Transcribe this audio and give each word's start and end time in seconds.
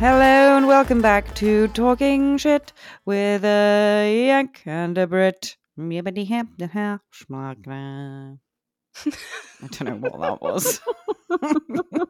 Hello 0.00 0.56
and 0.56 0.66
welcome 0.66 1.02
back 1.02 1.34
to 1.34 1.68
Talking 1.68 2.38
Shit 2.38 2.72
with 3.04 3.44
a 3.44 4.28
Yank 4.28 4.62
and 4.64 4.96
a 4.96 5.06
Brit. 5.06 5.58
Yibbity 5.78 6.26
hap 6.26 6.46
da. 6.56 6.68
I 7.28 7.48
don't 9.68 9.84
know 9.84 9.96
what 9.96 10.18
that 10.22 10.40
was. 10.40 10.80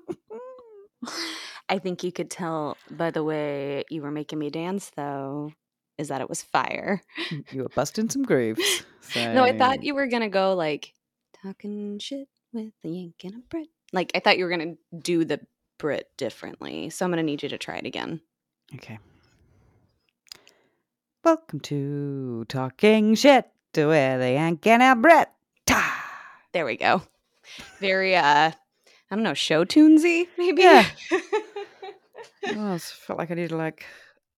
I 1.68 1.80
think 1.80 2.04
you 2.04 2.12
could 2.12 2.30
tell 2.30 2.76
by 2.92 3.10
the 3.10 3.24
way 3.24 3.82
you 3.90 4.02
were 4.02 4.12
making 4.12 4.38
me 4.38 4.50
dance, 4.50 4.92
though, 4.94 5.52
is 5.98 6.06
that 6.08 6.20
it 6.20 6.28
was 6.28 6.44
fire. 6.44 7.02
Mm, 7.32 7.52
you 7.52 7.64
were 7.64 7.70
busting 7.70 8.08
some 8.08 8.22
grooves. 8.22 8.84
No, 9.16 9.42
I 9.42 9.58
thought 9.58 9.82
you 9.82 9.96
were 9.96 10.06
gonna 10.06 10.28
go 10.28 10.54
like 10.54 10.94
talking 11.42 11.98
shit 11.98 12.28
with 12.52 12.72
a 12.84 12.88
Yank 12.88 13.16
and 13.24 13.34
a 13.34 13.40
Brit. 13.50 13.66
Like 13.92 14.12
I 14.14 14.20
thought 14.20 14.38
you 14.38 14.44
were 14.44 14.50
gonna 14.50 14.76
do 14.96 15.24
the 15.24 15.40
Brit 15.80 16.10
differently, 16.18 16.90
so 16.90 17.06
I'm 17.06 17.10
gonna 17.10 17.22
need 17.22 17.42
you 17.42 17.48
to 17.48 17.56
try 17.56 17.76
it 17.76 17.86
again. 17.86 18.20
Okay. 18.74 18.98
Welcome 21.24 21.60
to 21.60 22.44
Talking 22.50 23.14
Shit 23.14 23.46
with 23.74 23.88
a 24.20 24.34
Yank 24.34 24.66
and 24.66 24.82
a 24.82 24.94
Brit. 24.94 25.30
There 26.52 26.66
we 26.66 26.76
go. 26.76 27.00
Very 27.78 28.14
uh, 28.14 28.50
I 28.52 28.54
don't 29.14 29.22
know, 29.22 29.32
show 29.32 29.64
tunesy 29.64 30.28
maybe. 30.38 30.62
Yeah. 30.62 30.86
Oh, 32.52 32.72
I 32.72 32.78
felt 32.78 33.18
like 33.18 33.30
I 33.30 33.34
needed 33.34 33.52
like 33.52 33.84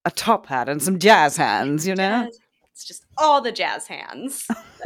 a 0.04 0.10
top 0.10 0.46
hat 0.46 0.68
and 0.68 0.82
some 0.82 0.98
jazz 0.98 1.36
hands, 1.36 1.86
you 1.86 1.94
know? 1.94 2.24
Jazz- 2.24 2.38
It's 2.72 2.84
just 2.84 3.04
all 3.16 3.40
the 3.40 3.52
jazz 3.52 3.86
hands. 3.86 4.46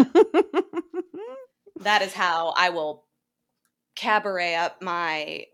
that 1.80 2.02
is 2.02 2.12
how 2.12 2.52
I 2.56 2.68
will 2.68 3.04
cabaret 3.96 4.54
up 4.54 4.82
my 4.82 5.46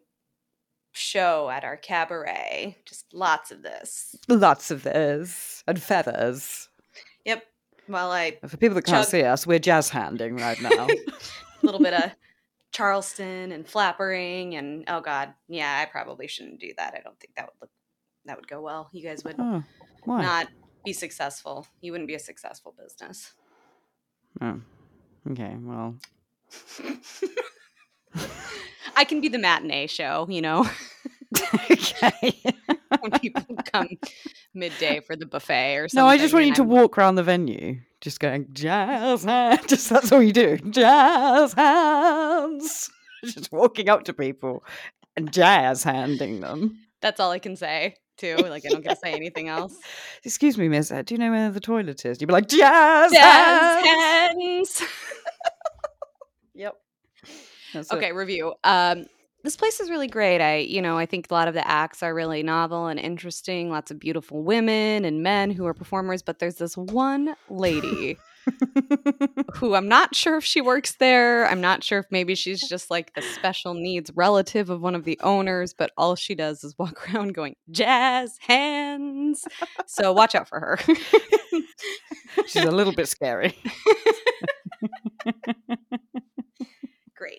show 0.92 1.50
at 1.50 1.64
our 1.64 1.76
cabaret. 1.76 2.78
Just 2.84 3.12
lots 3.12 3.50
of 3.50 3.62
this. 3.62 4.16
Lots 4.28 4.70
of 4.70 4.82
this 4.82 5.64
and 5.66 5.80
feathers. 5.80 6.68
Yep. 7.24 7.44
While 7.86 8.10
I 8.10 8.38
For 8.46 8.56
people 8.56 8.74
that 8.76 8.84
can't 8.84 9.04
Chug. 9.04 9.10
see 9.10 9.22
us, 9.24 9.46
we're 9.46 9.58
jazz 9.58 9.88
handing 9.88 10.36
right 10.36 10.60
now. 10.60 10.86
a 11.62 11.66
little 11.66 11.80
bit 11.80 11.94
of 11.94 12.12
Charleston 12.70 13.52
and 13.52 13.66
flappering 13.66 14.54
and 14.56 14.84
oh 14.88 15.00
god, 15.00 15.34
yeah, 15.48 15.82
I 15.82 15.90
probably 15.90 16.28
shouldn't 16.28 16.60
do 16.60 16.72
that. 16.76 16.94
I 16.96 17.00
don't 17.02 17.18
think 17.18 17.34
that 17.36 17.46
would 17.46 17.60
look 17.60 17.70
that 18.24 18.36
would 18.36 18.48
go 18.48 18.60
well. 18.60 18.88
You 18.92 19.02
guys 19.02 19.24
would 19.24 19.36
oh, 19.38 19.64
not 20.06 20.48
be 20.84 20.92
successful. 20.92 21.66
You 21.80 21.92
wouldn't 21.92 22.08
be 22.08 22.14
a 22.14 22.20
successful 22.20 22.74
business. 22.78 23.34
Oh. 24.40 24.60
Okay, 25.30 25.56
well, 25.60 25.96
I 28.96 29.04
can 29.04 29.20
be 29.20 29.28
the 29.28 29.38
matinee 29.38 29.86
show, 29.86 30.26
you 30.28 30.42
know, 30.42 30.68
okay. 31.70 32.42
when 33.00 33.12
people 33.20 33.42
come 33.72 33.88
midday 34.54 35.00
for 35.00 35.16
the 35.16 35.26
buffet 35.26 35.76
or 35.76 35.88
something. 35.88 36.04
no, 36.04 36.08
I 36.08 36.18
just 36.18 36.34
want 36.34 36.46
you 36.46 36.54
to 36.54 36.62
I'm- 36.62 36.68
walk 36.70 36.98
around 36.98 37.14
the 37.14 37.22
venue, 37.22 37.80
just 38.00 38.20
going 38.20 38.46
jazz 38.52 39.24
hands. 39.24 39.64
Just 39.68 39.88
that's 39.88 40.12
all 40.12 40.22
you 40.22 40.32
do, 40.32 40.58
jazz 40.58 41.52
hands. 41.54 42.90
Just 43.24 43.52
walking 43.52 43.88
up 43.88 44.04
to 44.04 44.12
people 44.12 44.64
and 45.16 45.32
jazz 45.32 45.82
handing 45.84 46.40
them. 46.40 46.78
That's 47.00 47.20
all 47.20 47.30
I 47.30 47.38
can 47.38 47.56
say 47.56 47.94
too. 48.18 48.36
Like 48.36 48.64
I 48.66 48.68
don't 48.70 48.82
get 48.82 48.90
to 48.94 48.96
say 48.96 49.12
anything 49.12 49.48
else. 49.48 49.76
Excuse 50.24 50.58
me, 50.58 50.68
miss. 50.68 50.90
uh, 50.92 51.02
Do 51.02 51.14
you 51.14 51.18
know 51.18 51.30
where 51.30 51.50
the 51.50 51.60
toilet 51.60 52.04
is? 52.04 52.20
You'd 52.20 52.26
be 52.26 52.32
like 52.32 52.48
jazz, 52.48 53.12
Jazz 53.12 53.84
hands. 53.84 54.78
hands. 54.80 54.82
Yep. 56.54 56.74
That's 57.72 57.92
it. 57.92 57.96
Okay, 57.96 58.12
review. 58.12 58.54
Um, 58.64 59.06
this 59.44 59.56
place 59.56 59.80
is 59.80 59.90
really 59.90 60.06
great. 60.06 60.40
I, 60.40 60.58
you 60.58 60.80
know, 60.80 60.96
I 60.96 61.06
think 61.06 61.26
a 61.30 61.34
lot 61.34 61.48
of 61.48 61.54
the 61.54 61.66
acts 61.66 62.02
are 62.02 62.14
really 62.14 62.42
novel 62.42 62.86
and 62.86 62.98
interesting. 62.98 63.70
Lots 63.70 63.90
of 63.90 63.98
beautiful 63.98 64.42
women 64.42 65.04
and 65.04 65.22
men 65.22 65.50
who 65.50 65.66
are 65.66 65.74
performers, 65.74 66.22
but 66.22 66.38
there's 66.38 66.56
this 66.56 66.76
one 66.76 67.34
lady 67.48 68.18
who 69.54 69.74
I'm 69.74 69.88
not 69.88 70.14
sure 70.14 70.36
if 70.36 70.44
she 70.44 70.60
works 70.60 70.94
there. 70.96 71.46
I'm 71.48 71.60
not 71.60 71.82
sure 71.82 71.98
if 71.98 72.06
maybe 72.10 72.36
she's 72.36 72.68
just 72.68 72.90
like 72.90 73.14
the 73.14 73.22
special 73.22 73.74
needs 73.74 74.12
relative 74.14 74.70
of 74.70 74.80
one 74.80 74.94
of 74.94 75.04
the 75.04 75.18
owners, 75.22 75.74
but 75.74 75.90
all 75.96 76.14
she 76.14 76.34
does 76.36 76.62
is 76.62 76.76
walk 76.78 77.08
around 77.14 77.34
going 77.34 77.56
jazz 77.70 78.38
hands. 78.40 79.44
So 79.86 80.12
watch 80.12 80.34
out 80.34 80.48
for 80.48 80.60
her. 80.60 80.78
She's 82.46 82.64
a 82.64 82.70
little 82.70 82.94
bit 82.94 83.08
scary. 83.08 83.56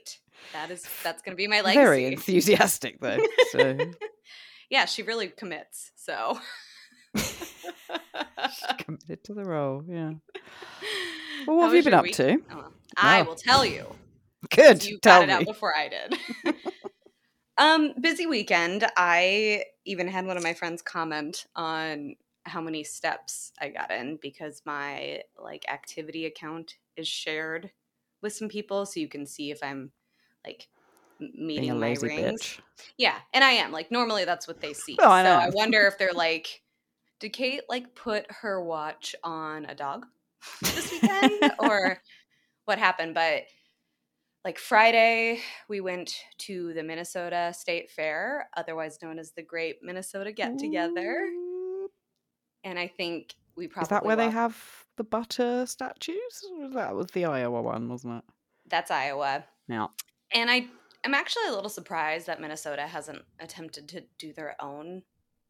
Great. 0.03 0.19
That 0.53 0.71
is 0.71 0.85
that's 1.03 1.21
going 1.21 1.33
to 1.33 1.37
be 1.37 1.47
my 1.47 1.61
legacy. 1.61 1.83
Very 1.83 2.05
enthusiastic, 2.05 2.99
though. 2.99 3.19
So 3.51 3.77
yeah, 4.69 4.85
she 4.85 5.03
really 5.03 5.27
commits. 5.27 5.91
So 5.95 6.39
she's 7.15 7.53
committed 8.79 9.23
to 9.25 9.33
the 9.33 9.43
role. 9.43 9.83
Yeah. 9.87 10.13
Well, 11.45 11.57
what 11.57 11.63
How 11.63 11.67
have 11.69 11.75
you 11.75 11.83
been 11.83 11.93
up 11.93 12.03
week? 12.03 12.15
to? 12.15 12.37
Oh, 12.53 12.69
I 12.95 13.21
will 13.23 13.35
tell 13.35 13.65
you. 13.65 13.85
Good. 14.49 14.85
You 14.85 14.97
Tell 14.99 15.19
got 15.19 15.29
it 15.29 15.29
out 15.29 15.45
before 15.45 15.75
I 15.75 15.89
did. 15.89 16.17
um, 17.57 17.93
busy 17.99 18.27
weekend. 18.27 18.85
I 18.95 19.65
even 19.83 20.07
had 20.07 20.25
one 20.25 20.37
of 20.37 20.43
my 20.43 20.53
friends 20.53 20.81
comment 20.81 21.47
on 21.53 22.15
how 22.45 22.61
many 22.61 22.85
steps 22.85 23.51
I 23.59 23.69
got 23.69 23.91
in 23.91 24.19
because 24.21 24.61
my 24.65 25.23
like 25.37 25.65
activity 25.69 26.27
account 26.27 26.77
is 26.95 27.09
shared 27.09 27.71
with 28.23 28.33
some 28.33 28.49
people, 28.49 28.87
so 28.87 28.99
you 28.99 29.07
can 29.07 29.27
see 29.27 29.51
if 29.51 29.61
I'm 29.61 29.91
like 30.43 30.67
meeting 31.19 31.79
my 31.79 31.95
rings. 32.01 32.41
bitch. 32.41 32.59
Yeah, 32.97 33.17
and 33.33 33.43
I 33.43 33.51
am. 33.51 33.71
Like 33.71 33.91
normally 33.91 34.25
that's 34.25 34.47
what 34.47 34.61
they 34.61 34.73
see. 34.73 34.97
Oh, 34.99 35.11
I 35.11 35.23
so 35.23 35.29
know. 35.29 35.37
I 35.37 35.49
wonder 35.49 35.85
if 35.85 35.99
they're 35.99 36.13
like, 36.15 36.61
did 37.19 37.33
Kate 37.33 37.61
like 37.69 37.93
put 37.93 38.25
her 38.41 38.63
watch 38.63 39.15
on 39.23 39.65
a 39.65 39.75
dog 39.75 40.07
this 40.61 40.91
weekend 40.91 41.53
or 41.59 42.01
what 42.65 42.79
happened? 42.79 43.13
But 43.13 43.43
like 44.43 44.57
Friday, 44.57 45.39
we 45.69 45.79
went 45.79 46.13
to 46.39 46.73
the 46.73 46.83
Minnesota 46.83 47.53
State 47.55 47.89
Fair, 47.91 48.49
otherwise 48.57 48.97
known 49.01 49.19
as 49.19 49.31
the 49.31 49.43
Great 49.43 49.77
Minnesota 49.81 50.31
Get 50.31 50.57
Together. 50.59 51.29
And 52.65 52.79
I 52.79 52.87
think 52.87 53.35
we 53.55 53.67
probably 53.67 53.85
Is 53.85 53.89
that 53.89 54.05
where 54.05 54.15
they 54.15 54.29
have 54.29 54.82
the 54.97 55.03
butter 55.03 55.65
statues? 55.65 56.43
That 56.73 56.95
was 56.95 57.07
the 57.07 57.25
Iowa 57.25 57.61
one, 57.61 57.89
wasn't 57.89 58.17
it? 58.19 58.23
That's 58.67 58.91
Iowa. 58.91 59.45
Yeah. 59.67 59.87
And 60.33 60.49
I 60.49 60.67
am 61.03 61.13
actually 61.13 61.47
a 61.49 61.53
little 61.53 61.69
surprised 61.69 62.27
that 62.27 62.41
Minnesota 62.41 62.83
hasn't 62.87 63.21
attempted 63.39 63.87
to 63.89 64.03
do 64.17 64.33
their 64.33 64.55
own 64.61 65.03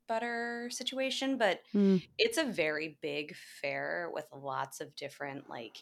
butter 0.08 0.70
situation, 0.70 1.38
but 1.38 1.62
Hmm. 1.72 1.98
it's 2.18 2.38
a 2.38 2.44
very 2.44 2.98
big 3.02 3.36
fair 3.62 4.10
with 4.14 4.26
lots 4.34 4.82
of 4.82 4.96
different 4.96 5.50
like 5.50 5.78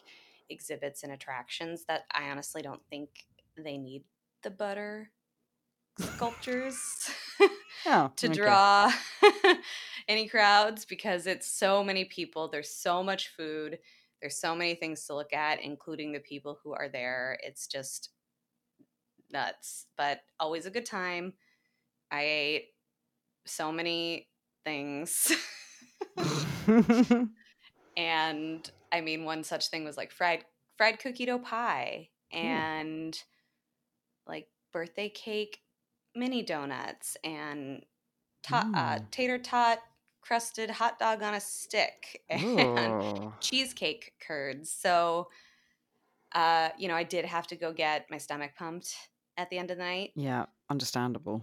exhibits 0.48 1.02
and 1.02 1.12
attractions 1.12 1.84
that 1.86 2.04
I 2.12 2.30
honestly 2.30 2.62
don't 2.62 2.82
think 2.88 3.26
they 3.56 3.78
need 3.78 4.04
the 4.42 4.50
butter 4.50 5.10
sculptures 5.98 7.10
Oh, 7.86 8.12
to 8.16 8.28
okay. 8.28 8.36
draw 8.36 8.92
any 10.08 10.28
crowds 10.28 10.84
because 10.84 11.26
it's 11.26 11.50
so 11.50 11.82
many 11.82 12.04
people, 12.04 12.48
there's 12.48 12.70
so 12.70 13.02
much 13.02 13.28
food, 13.28 13.78
there's 14.20 14.38
so 14.38 14.54
many 14.54 14.74
things 14.74 15.04
to 15.06 15.14
look 15.14 15.32
at 15.32 15.60
including 15.60 16.12
the 16.12 16.20
people 16.20 16.58
who 16.62 16.72
are 16.72 16.88
there. 16.88 17.38
It's 17.42 17.66
just 17.66 18.10
nuts, 19.32 19.86
but 19.96 20.20
always 20.38 20.66
a 20.66 20.70
good 20.70 20.86
time. 20.86 21.32
I 22.10 22.22
ate 22.22 22.66
so 23.46 23.72
many 23.72 24.28
things. 24.64 25.32
and 27.96 28.70
I 28.92 29.00
mean, 29.00 29.24
one 29.24 29.42
such 29.42 29.68
thing 29.68 29.84
was 29.84 29.96
like 29.96 30.12
fried 30.12 30.44
fried 30.78 30.98
cookie 31.00 31.26
dough 31.26 31.38
pie 31.38 32.10
and 32.32 33.20
like 34.26 34.48
birthday 34.72 35.08
cake 35.08 35.58
mini 36.14 36.42
donuts 36.42 37.16
and 37.24 37.84
ta- 38.42 38.68
uh, 38.74 38.98
Mm. 38.98 39.10
tater 39.10 39.38
tot 39.38 39.78
crusted 40.20 40.70
hot 40.70 40.98
dog 40.98 41.22
on 41.22 41.34
a 41.34 41.40
stick 41.40 42.22
and 42.30 42.42
Ooh. 42.44 43.32
cheesecake 43.40 44.12
curds. 44.20 44.70
So, 44.70 45.28
uh, 46.34 46.70
you 46.78 46.88
know, 46.88 46.94
I 46.94 47.02
did 47.02 47.24
have 47.24 47.46
to 47.48 47.56
go 47.56 47.72
get 47.72 48.10
my 48.10 48.18
stomach 48.18 48.52
pumped 48.56 48.94
at 49.36 49.50
the 49.50 49.58
end 49.58 49.70
of 49.70 49.78
the 49.78 49.82
night, 49.82 50.12
Yeah, 50.14 50.46
understandable. 50.70 51.42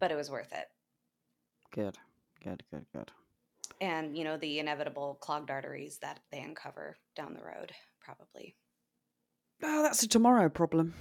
but 0.00 0.10
it 0.10 0.16
was 0.16 0.30
worth 0.30 0.52
it. 0.52 0.66
Good, 1.72 1.98
good, 2.42 2.62
good, 2.70 2.86
good. 2.92 3.10
And, 3.80 4.16
you 4.16 4.24
know, 4.24 4.36
the 4.38 4.58
inevitable 4.58 5.18
clogged 5.20 5.50
arteries 5.50 5.98
that 5.98 6.20
they 6.30 6.40
uncover 6.40 6.96
down 7.14 7.34
the 7.34 7.44
road, 7.44 7.72
probably. 8.00 8.56
Oh, 9.62 9.82
that's 9.82 10.02
a 10.02 10.08
tomorrow 10.08 10.48
problem. 10.48 10.94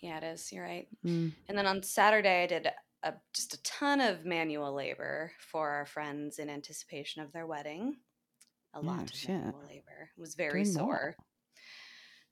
Yeah, 0.00 0.18
it 0.18 0.24
is. 0.24 0.52
You're 0.52 0.64
right. 0.64 0.88
Mm. 1.04 1.32
And 1.48 1.58
then 1.58 1.66
on 1.66 1.82
Saturday, 1.82 2.42
I 2.42 2.46
did 2.46 2.68
a, 3.02 3.12
just 3.34 3.54
a 3.54 3.62
ton 3.62 4.00
of 4.00 4.24
manual 4.24 4.72
labor 4.74 5.32
for 5.38 5.70
our 5.70 5.86
friends 5.86 6.38
in 6.38 6.48
anticipation 6.50 7.22
of 7.22 7.32
their 7.32 7.46
wedding. 7.46 7.96
A 8.74 8.80
Yeah, 8.82 8.90
lot 8.90 9.02
of 9.10 9.14
shit. 9.16 9.28
manual 9.30 9.62
labor. 9.68 10.10
It 10.16 10.20
was 10.20 10.34
very 10.34 10.62
Doing 10.64 10.74
what? 10.74 10.80
sore. 10.80 11.16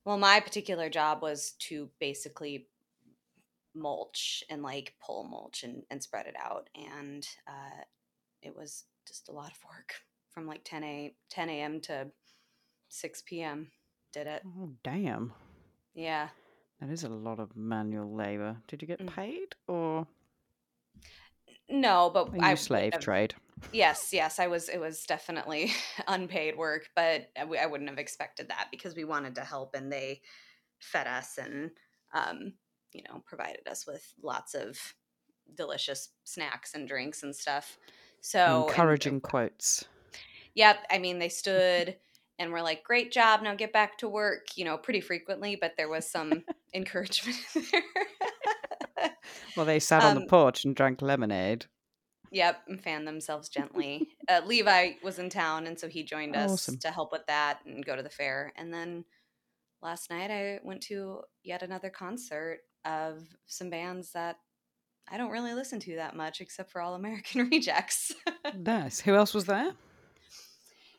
Well, 0.05 0.19
my 0.19 0.41
particular 0.41 0.89
job 0.89 1.21
was 1.23 1.53
to 1.69 1.91
basically 2.01 2.69
mulch 3.75 4.43
and 4.49 4.63
like 4.63 4.95
pull 5.05 5.25
mulch 5.25 5.63
and, 5.65 5.83
and 5.91 6.03
spread 6.03 6.27
it 6.27 6.35
out. 6.43 6.69
And 6.75 7.27
uh, 7.47 7.83
it 8.43 8.57
was 8.57 8.85
just 9.07 9.29
a 9.29 9.33
lot 9.33 9.53
of 9.53 9.59
work 9.65 9.95
from 10.31 10.47
like 10.47 10.63
10 10.65 10.85
a 10.85 11.15
10 11.31 11.49
a.m. 11.51 11.81
to 11.83 12.09
6 12.89 13.23
p.m. 13.27 13.71
Did 14.13 14.27
it? 14.27 14.43
Oh, 14.47 14.71
damn. 14.83 15.33
Yeah. 15.95 16.29
That 16.81 16.91
is 16.91 17.03
a 17.05 17.09
lot 17.09 17.41
of 17.41 17.57
manual 17.57 18.15
labor. 18.15 18.57
Did 18.69 18.83
you 18.83 18.89
get 18.89 19.01
Mm. 19.01 19.15
paid 19.15 19.55
or 19.67 20.07
No, 21.69 22.09
but 22.11 22.31
I 22.41 22.55
slave 22.55 22.93
have- 22.95 23.03
trade? 23.03 23.35
Yes, 23.73 24.13
yes, 24.13 24.39
I 24.39 24.47
was. 24.47 24.69
It 24.69 24.79
was 24.79 25.05
definitely 25.05 25.73
unpaid 26.07 26.57
work, 26.57 26.89
but 26.95 27.31
I 27.37 27.67
wouldn't 27.67 27.91
have 27.91 27.99
expected 27.99 28.49
that 28.49 28.69
because 28.71 28.95
we 28.95 29.05
wanted 29.05 29.35
to 29.35 29.45
help, 29.45 29.75
and 29.75 29.93
they 29.93 30.23
fed 30.79 31.09
us 31.09 31.39
and, 31.39 31.73
um, 32.15 32.55
you 32.93 33.03
know, 33.03 33.21
provided 33.27 33.67
us 33.67 33.85
with 33.87 34.15
lots 34.23 34.55
of 34.55 34.95
delicious 35.57 36.11
snacks 36.25 36.75
and 36.75 36.87
drinks 36.87 37.23
and 37.25 37.35
stuff. 37.35 37.79
So 38.21 38.63
and- 38.63 38.71
Encouraging 38.71 39.21
quotes. 39.21 39.85
Yep. 40.55 40.87
I 40.91 40.99
mean, 40.99 41.19
they 41.19 41.29
stood 41.29 41.99
and 42.39 42.53
were 42.53 42.63
like, 42.63 42.83
"Great 42.85 43.13
job! 43.13 43.43
Now 43.43 43.55
get 43.55 43.73
back 43.73 43.99
to 43.99 44.09
work." 44.09 44.57
You 44.57 44.65
know, 44.65 44.77
pretty 44.79 45.01
frequently, 45.01 45.57
but 45.61 45.75
there 45.77 45.89
was 45.89 46.09
some 46.09 46.45
encouragement 46.75 47.37
there. 47.55 47.83
Well, 49.57 49.67
they 49.67 49.79
sat 49.81 50.03
on 50.05 50.15
the 50.15 50.23
Um, 50.23 50.29
porch 50.29 50.65
and 50.65 50.75
drank 50.75 51.03
lemonade. 51.03 51.67
Yep, 52.31 52.63
and 52.69 52.81
fanned 52.81 53.09
themselves 53.09 53.49
gently. 53.49 54.09
uh, 54.29 54.41
Levi 54.45 54.93
was 55.03 55.19
in 55.19 55.31
town, 55.31 55.67
and 55.67 55.79
so 55.79 55.89
he 55.89 56.03
joined 56.05 56.37
us 56.37 56.53
Awesome. 56.53 56.79
to 56.79 56.91
help 56.91 57.11
with 57.13 57.27
that 57.27 57.61
and 57.67 57.85
go 57.85 57.97
to 57.97 58.03
the 58.03 58.11
fair. 58.11 58.53
And 58.57 58.73
then 58.73 59.05
last 59.83 60.11
night, 60.11 60.31
I 60.31 60.61
went 60.63 60.83
to 60.85 61.23
yet 61.43 61.63
another 61.63 61.91
concert 61.91 62.61
of 62.85 63.23
some 63.47 63.71
bands 63.71 64.13
that 64.13 64.37
I 65.11 65.17
don't 65.17 65.31
really 65.31 65.55
listen 65.55 65.81
to 65.81 65.97
that 65.97 66.15
much, 66.15 66.41
except 66.41 66.71
for 66.71 66.81
All 66.81 66.95
American 66.95 67.49
Rejects. 67.51 68.13
Nice. 68.57 69.01
Who 69.01 69.15
else 69.15 69.35
was 69.35 69.47
there? 69.47 69.73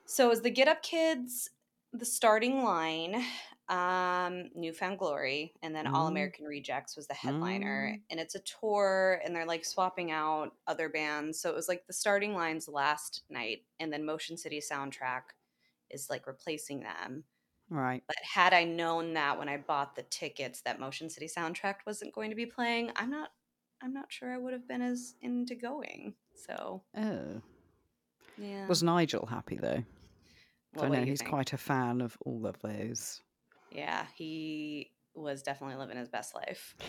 So 0.09 0.25
it 0.25 0.29
was 0.29 0.41
the 0.41 0.49
Get 0.49 0.67
Up 0.67 0.81
Kids, 0.81 1.51
the 1.93 2.03
starting 2.03 2.63
line, 2.63 3.23
um, 3.67 4.49
New 4.55 4.73
Found 4.73 4.97
Glory, 4.97 5.53
and 5.61 5.75
then 5.75 5.85
All 5.85 6.07
Mm. 6.07 6.11
American 6.11 6.45
Rejects 6.45 6.95
was 6.95 7.05
the 7.05 7.13
headliner. 7.13 7.91
Mm. 7.93 8.01
And 8.09 8.19
it's 8.19 8.33
a 8.33 8.39
tour, 8.39 9.21
and 9.23 9.35
they're 9.35 9.45
like 9.45 9.63
swapping 9.63 10.09
out 10.09 10.55
other 10.65 10.89
bands. 10.89 11.39
So 11.39 11.51
it 11.51 11.55
was 11.55 11.67
like 11.67 11.85
the 11.85 11.93
starting 11.93 12.33
line's 12.33 12.67
last 12.67 13.21
night, 13.29 13.65
and 13.79 13.93
then 13.93 14.03
Motion 14.03 14.35
City 14.35 14.59
Soundtrack 14.59 15.21
is 15.91 16.09
like 16.09 16.25
replacing 16.25 16.79
them. 16.79 17.23
Right. 17.69 18.03
But 18.07 18.17
had 18.23 18.51
I 18.51 18.63
known 18.63 19.13
that 19.13 19.37
when 19.37 19.47
I 19.47 19.57
bought 19.57 19.95
the 19.95 20.01
tickets 20.01 20.61
that 20.61 20.79
Motion 20.79 21.07
City 21.07 21.27
Soundtrack 21.27 21.75
wasn't 21.85 22.15
going 22.15 22.31
to 22.31 22.35
be 22.35 22.47
playing, 22.47 22.91
I'm 22.95 23.11
not 23.11 23.29
I'm 23.81 23.93
not 23.93 24.11
sure 24.11 24.33
I 24.33 24.39
would 24.39 24.53
have 24.53 24.67
been 24.67 24.81
as 24.81 25.13
into 25.21 25.53
going. 25.53 26.15
So 26.33 26.81
Oh. 26.97 27.41
yeah. 28.39 28.65
Was 28.67 28.81
Nigel 28.81 29.27
happy 29.27 29.55
though? 29.55 29.83
'Cause 30.73 30.83
Well, 30.83 30.85
I 30.85 30.89
what 30.89 30.99
know 30.99 31.05
he's 31.05 31.19
think? 31.19 31.29
quite 31.29 31.53
a 31.53 31.57
fan 31.57 32.01
of 32.01 32.17
all 32.25 32.45
of 32.45 32.59
those. 32.61 33.21
Yeah, 33.71 34.05
he 34.15 34.91
was 35.15 35.41
definitely 35.41 35.75
living 35.77 35.97
his 35.97 36.09
best 36.09 36.35
life. 36.35 36.75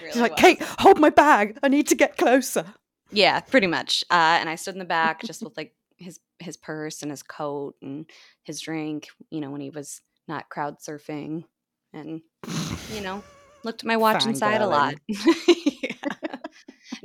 He's 0.00 0.16
Really 0.16 0.20
like, 0.20 0.32
was. 0.32 0.40
Kate, 0.40 0.62
hold 0.62 1.00
my 1.00 1.10
bag. 1.10 1.58
I 1.62 1.68
need 1.68 1.86
to 1.88 1.94
get 1.94 2.16
closer. 2.16 2.74
Yeah, 3.12 3.40
pretty 3.40 3.66
much. 3.66 4.04
Uh, 4.10 4.38
and 4.40 4.48
I 4.48 4.56
stood 4.56 4.74
in 4.74 4.78
the 4.80 4.84
back 4.84 5.22
just 5.22 5.42
with 5.42 5.56
like 5.56 5.74
his 5.96 6.18
his 6.40 6.56
purse 6.56 7.02
and 7.02 7.10
his 7.10 7.22
coat 7.22 7.76
and 7.80 8.10
his 8.42 8.60
drink. 8.60 9.08
You 9.30 9.40
know, 9.40 9.50
when 9.50 9.60
he 9.60 9.70
was 9.70 10.00
not 10.28 10.48
crowd 10.48 10.78
surfing, 10.80 11.44
and 11.92 12.20
you 12.92 13.00
know, 13.00 13.22
looked 13.62 13.82
at 13.82 13.86
my 13.86 13.96
watch 13.96 14.26
inside 14.26 14.60
a 14.60 14.66
lot. 14.66 14.96
Yeah. 15.08 15.92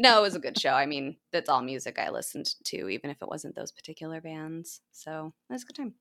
No, 0.01 0.19
it 0.19 0.21
was 0.21 0.35
a 0.35 0.39
good 0.39 0.57
show. 0.57 0.69
I 0.69 0.85
mean, 0.85 1.17
that's 1.33 1.49
all 1.49 1.61
music 1.61 1.99
I 1.99 2.09
listened 2.09 2.55
to, 2.63 2.87
even 2.87 3.09
if 3.09 3.21
it 3.21 3.27
wasn't 3.27 3.55
those 3.55 3.73
particular 3.73 4.21
bands. 4.21 4.79
So 4.93 5.33
it 5.49 5.53
was 5.53 5.63
a 5.63 5.65
good 5.65 5.75
time. 5.75 5.93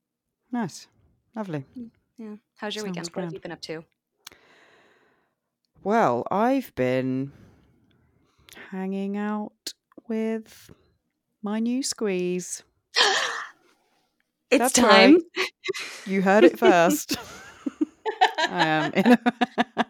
Nice. 0.53 0.87
Lovely. 1.35 1.65
Mm, 1.77 1.91
yeah. 2.17 2.37
How's 2.55 2.77
your 2.77 2.85
Sounds 2.85 2.97
weekend? 2.97 3.17
What 3.17 3.25
have 3.25 3.33
you 3.33 3.41
been 3.41 3.51
up 3.51 3.61
to? 3.63 3.85
Well, 5.83 6.25
I've 6.31 6.73
been 6.77 7.33
hanging 8.71 9.17
out 9.17 9.73
with 10.07 10.71
my 11.43 11.59
new 11.59 11.83
squeeze. 11.83 12.63
It's 14.51 14.61
That's 14.61 14.73
time. 14.73 15.19
right. 15.37 15.49
You 16.07 16.23
heard 16.23 16.43
it 16.43 16.59
first. 16.59 17.19
I 18.39 18.67
am 18.67 18.93
in 18.95 19.13
a, 19.13 19.19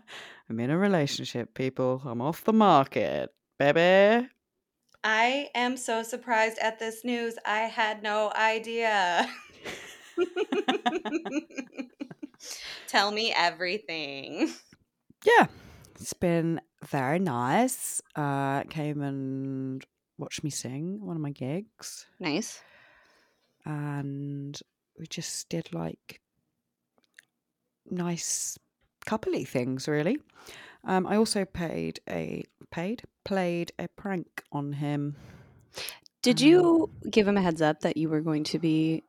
I'm 0.51 0.59
in 0.59 0.71
a 0.71 0.77
relationship, 0.77 1.55
people. 1.55 2.03
I'm 2.05 2.21
off 2.21 2.43
the 2.43 2.53
market, 2.53 3.31
baby. 3.59 4.29
I 5.05 5.49
am 5.55 5.77
so 5.77 6.03
surprised 6.03 6.59
at 6.59 6.79
this 6.79 7.05
news. 7.05 7.37
I 7.47 7.61
had 7.61 8.03
no 8.03 8.33
idea. 8.35 9.29
Tell 12.89 13.11
me 13.11 13.33
everything. 13.37 14.51
Yeah, 15.25 15.47
it's 16.01 16.13
been 16.13 16.61
very 16.85 17.19
nice. 17.19 18.01
Uh, 18.15 18.63
came 18.65 19.03
and 19.03 19.85
watched 20.17 20.43
me 20.45 20.51
sing 20.51 21.01
one 21.05 21.17
of 21.17 21.23
my 21.23 21.31
gigs, 21.31 22.07
Nice. 22.19 22.61
and 23.65 24.59
we 24.99 25.07
just 25.07 25.49
did 25.49 25.73
like 25.73 26.21
nice 27.91 28.59
coupley 29.07 29.47
things, 29.47 29.89
really. 29.89 30.19
Um, 30.85 31.07
I 31.07 31.17
also 31.17 31.45
paid 31.45 32.01
a 32.09 32.45
paid 32.71 33.03
played 33.29 33.71
a 33.79 33.87
prank 33.89 34.43
on 34.53 34.73
him. 34.73 35.15
Did 36.23 36.41
you 36.41 36.89
give 37.11 37.29
him 37.29 37.37
a 37.37 37.43
heads 37.43 37.61
up 37.61 37.81
that 37.81 37.99
you 37.99 38.09
were 38.09 38.23
going 38.23 38.45
to 38.45 38.59
be 38.59 39.05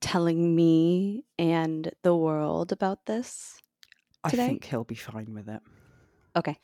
telling 0.00 0.54
me 0.54 1.24
and 1.40 1.90
the 2.04 2.14
world 2.14 2.70
about 2.70 3.04
this? 3.06 3.60
I 4.22 4.30
think 4.30 4.64
he'll 4.64 4.84
be 4.84 4.94
fine 4.94 5.34
with 5.34 5.48
it. 5.48 5.60
Okay. 6.36 6.56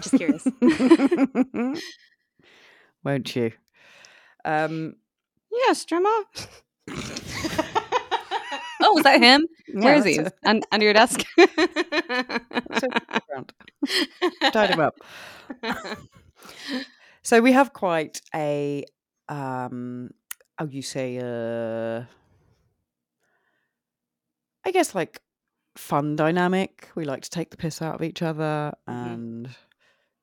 Just 0.00 0.16
curious. 0.16 0.46
Won't 3.04 3.36
you? 3.36 3.52
Um, 4.42 4.94
yes, 5.52 5.84
Gemma. 5.90 6.24
oh, 8.80 8.94
was 8.94 9.02
that 9.02 9.20
him? 9.20 9.46
Where 9.74 9.96
is 9.96 10.04
he? 10.06 10.16
that's 10.16 10.34
Un- 10.46 10.62
under 10.72 10.84
your 10.84 10.94
desk? 10.94 11.22
Tied 14.50 14.70
him 14.70 14.80
up. 14.80 14.98
So 17.22 17.40
we 17.40 17.52
have 17.52 17.72
quite 17.72 18.20
a 18.34 18.84
um 19.28 20.10
how 20.58 20.66
you 20.66 20.82
say 20.82 21.18
uh 21.18 22.04
I 24.64 24.70
guess 24.70 24.94
like 24.94 25.20
fun 25.76 26.16
dynamic. 26.16 26.88
We 26.94 27.04
like 27.04 27.22
to 27.22 27.30
take 27.30 27.50
the 27.50 27.56
piss 27.56 27.80
out 27.82 27.94
of 27.94 28.02
each 28.02 28.22
other 28.22 28.72
Mhm. 28.88 29.12
and 29.14 29.48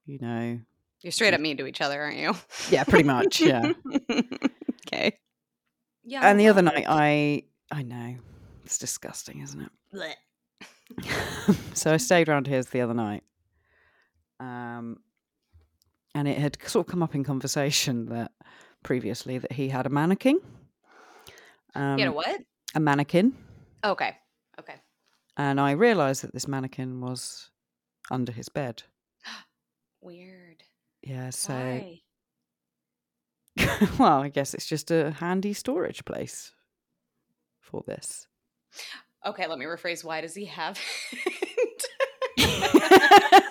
you 0.06 0.20
know 0.20 0.60
You're 1.02 1.12
straight 1.12 1.34
up 1.34 1.40
mean 1.42 1.58
to 1.58 1.66
each 1.68 1.82
other, 1.82 2.02
aren't 2.02 2.18
you? 2.18 2.34
yeah, 2.70 2.84
pretty 2.84 3.04
much, 3.06 3.42
yeah. 3.42 3.72
okay. 4.88 5.18
Yeah. 6.04 6.22
and 6.30 6.40
the 6.40 6.48
other 6.48 6.62
night 6.62 6.86
I 6.88 7.44
I 7.72 7.82
know. 7.84 8.16
It's 8.66 8.78
disgusting, 8.80 9.42
isn't 9.42 9.62
it? 9.62 10.18
so 11.74 11.94
I 11.94 11.98
stayed 11.98 12.30
around 12.30 12.48
his 12.48 12.68
the 12.68 12.82
other 12.82 12.94
night. 12.94 13.24
Um, 14.40 15.00
and 16.16 16.28
it 16.28 16.38
had 16.40 16.58
sort 16.66 16.88
of 16.88 16.92
come 16.92 17.04
up 17.04 17.14
in 17.14 17.24
conversation 17.24 18.08
that 18.08 18.32
previously 18.82 19.38
that 19.38 19.52
he 19.52 19.70
had 19.70 19.86
a 19.86 19.90
mannequin. 19.90 20.40
Um, 21.76 22.00
you 22.00 22.06
know 22.06 22.14
what? 22.14 22.42
a 22.74 22.80
mannequin, 22.80 23.34
Okay. 23.84 24.16
Okay. 24.60 24.76
and 25.38 25.60
I 25.60 25.72
realised 25.72 26.24
that 26.24 26.34
this 26.34 26.48
mannequin 26.48 27.02
was 27.02 27.52
under 28.10 28.32
his 28.32 28.50
bed. 28.50 28.84
Weird. 30.02 30.64
Yeah, 31.04 31.30
so 31.30 31.84
well, 34.00 34.22
I 34.22 34.30
guess 34.30 34.54
it's 34.54 34.66
just 34.66 34.92
a 34.92 35.12
handy 35.12 35.54
storage 35.54 36.04
place 36.06 36.54
for 37.60 37.84
this. 37.86 38.28
Okay, 39.26 39.48
let 39.48 39.58
me 39.58 39.66
rephrase. 39.66 40.04
Why 40.04 40.22
does 40.22 40.36
he 40.36 40.46
have 40.46 40.80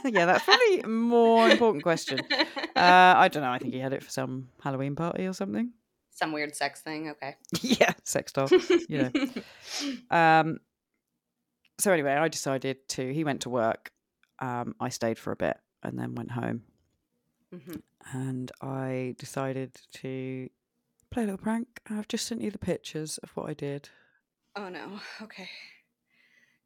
yeah, 0.12 0.26
that's 0.26 0.44
probably 0.44 0.82
more 0.90 1.48
important 1.48 1.82
question. 1.82 2.20
Uh, 2.76 3.14
I 3.16 3.28
don't 3.28 3.44
know. 3.44 3.52
I 3.52 3.58
think 3.58 3.72
he 3.72 3.78
had 3.78 3.92
it 3.92 4.02
for 4.02 4.10
some 4.10 4.48
Halloween 4.60 4.96
party 4.96 5.26
or 5.28 5.32
something. 5.32 5.70
Some 6.10 6.32
weird 6.32 6.56
sex 6.56 6.80
thing. 6.80 7.08
Okay. 7.10 7.36
yeah, 7.60 7.92
sex 8.02 8.32
doll. 8.32 8.48
you 8.88 8.98
know. 8.98 9.12
Um, 10.10 10.58
so 11.78 11.92
anyway, 11.92 12.14
I 12.14 12.26
decided 12.26 12.88
to. 12.90 13.14
He 13.14 13.22
went 13.22 13.42
to 13.42 13.48
work. 13.48 13.92
Um, 14.40 14.74
I 14.80 14.88
stayed 14.88 15.18
for 15.20 15.30
a 15.30 15.36
bit 15.36 15.56
and 15.84 15.96
then 15.96 16.16
went 16.16 16.32
home, 16.32 16.62
Mhm. 17.54 17.80
and 18.12 18.50
I 18.60 19.14
decided 19.18 19.76
to 19.94 20.48
play 21.12 21.22
a 21.22 21.26
little 21.26 21.38
prank. 21.38 21.80
I've 21.88 22.08
just 22.08 22.26
sent 22.26 22.40
you 22.40 22.50
the 22.50 22.58
pictures 22.58 23.18
of 23.18 23.30
what 23.36 23.48
I 23.48 23.54
did. 23.54 23.88
Oh 24.56 24.68
no. 24.68 24.98
Okay. 25.22 25.48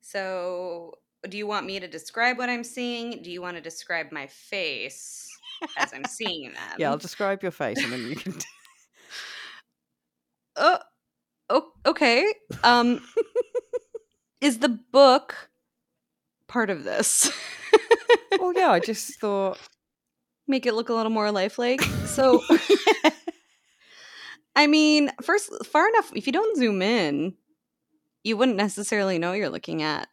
So, 0.00 0.94
do 1.28 1.36
you 1.36 1.46
want 1.46 1.66
me 1.66 1.80
to 1.80 1.88
describe 1.88 2.38
what 2.38 2.48
I'm 2.48 2.64
seeing? 2.64 3.22
Do 3.22 3.30
you 3.30 3.40
want 3.42 3.56
to 3.56 3.62
describe 3.62 4.12
my 4.12 4.26
face? 4.26 5.28
as 5.76 5.92
I'm 5.92 6.04
seeing 6.04 6.52
them. 6.52 6.76
Yeah, 6.78 6.90
I'll 6.90 6.98
describe 6.98 7.42
your 7.42 7.52
face 7.52 7.82
and 7.82 7.92
then 7.92 8.06
you 8.06 8.16
can. 8.16 8.34
Oh, 10.60 10.78
oh, 11.50 11.70
okay. 11.86 12.34
Um, 12.64 13.00
is 14.40 14.58
the 14.58 14.68
book 14.68 15.36
part 16.48 16.68
of 16.68 16.82
this? 16.82 17.30
well, 18.40 18.52
yeah, 18.52 18.72
I 18.72 18.80
just 18.80 19.14
thought. 19.20 19.56
Make 20.48 20.66
it 20.66 20.74
look 20.74 20.88
a 20.88 20.94
little 20.94 21.12
more 21.12 21.30
lifelike. 21.30 21.80
So, 22.06 22.42
I 24.56 24.66
mean, 24.66 25.12
first, 25.22 25.64
far 25.66 25.88
enough, 25.88 26.10
if 26.16 26.26
you 26.26 26.32
don't 26.32 26.56
zoom 26.56 26.82
in, 26.82 27.34
you 28.24 28.36
wouldn't 28.36 28.56
necessarily 28.56 29.20
know 29.20 29.34
you're 29.34 29.48
looking 29.48 29.84
at 29.84 30.08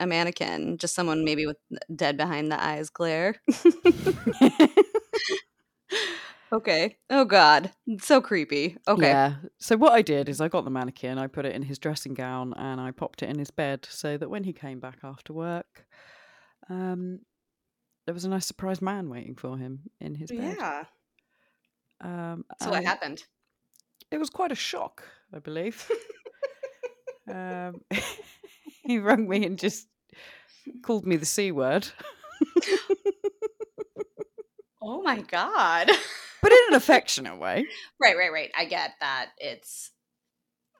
a 0.00 0.06
mannequin, 0.06 0.78
just 0.78 0.94
someone 0.94 1.24
maybe 1.24 1.46
with 1.46 1.56
dead 1.94 2.16
behind 2.16 2.50
the 2.50 2.62
eyes 2.62 2.90
glare. 2.90 3.36
okay. 6.52 6.96
Oh 7.10 7.24
God, 7.24 7.72
so 8.00 8.20
creepy. 8.20 8.76
Okay. 8.86 9.08
Yeah. 9.08 9.36
So 9.58 9.76
what 9.76 9.92
I 9.92 10.02
did 10.02 10.28
is 10.28 10.40
I 10.40 10.48
got 10.48 10.64
the 10.64 10.70
mannequin, 10.70 11.18
I 11.18 11.26
put 11.26 11.46
it 11.46 11.54
in 11.54 11.62
his 11.62 11.78
dressing 11.78 12.14
gown, 12.14 12.54
and 12.56 12.80
I 12.80 12.90
popped 12.90 13.22
it 13.22 13.30
in 13.30 13.38
his 13.38 13.50
bed 13.50 13.86
so 13.90 14.16
that 14.16 14.28
when 14.28 14.44
he 14.44 14.52
came 14.52 14.80
back 14.80 14.98
after 15.02 15.32
work, 15.32 15.86
um, 16.68 17.20
there 18.06 18.14
was 18.14 18.24
a 18.24 18.28
nice 18.28 18.46
surprise 18.46 18.80
man 18.80 19.08
waiting 19.08 19.34
for 19.34 19.58
him 19.58 19.80
in 20.00 20.14
his 20.14 20.30
bed. 20.30 20.56
Yeah. 20.58 20.84
Um, 22.00 22.44
So 22.62 22.70
what 22.70 22.84
happened? 22.84 23.24
It 24.10 24.18
was 24.18 24.30
quite 24.30 24.52
a 24.52 24.56
shock, 24.56 25.02
I 25.32 25.40
believe. 25.40 25.90
um, 27.28 27.80
he 28.92 28.98
rang 28.98 29.28
me 29.28 29.44
and 29.44 29.58
just 29.58 29.88
called 30.82 31.06
me 31.06 31.16
the 31.16 31.26
c 31.26 31.52
word, 31.52 31.88
Oh 34.82 35.02
my 35.02 35.20
God. 35.20 35.88
but 36.42 36.52
in 36.52 36.58
an 36.68 36.74
affectionate 36.74 37.38
way. 37.38 37.66
right, 38.00 38.16
right, 38.16 38.32
right. 38.32 38.52
I 38.56 38.66
get 38.66 38.92
that 39.00 39.30
it's 39.38 39.90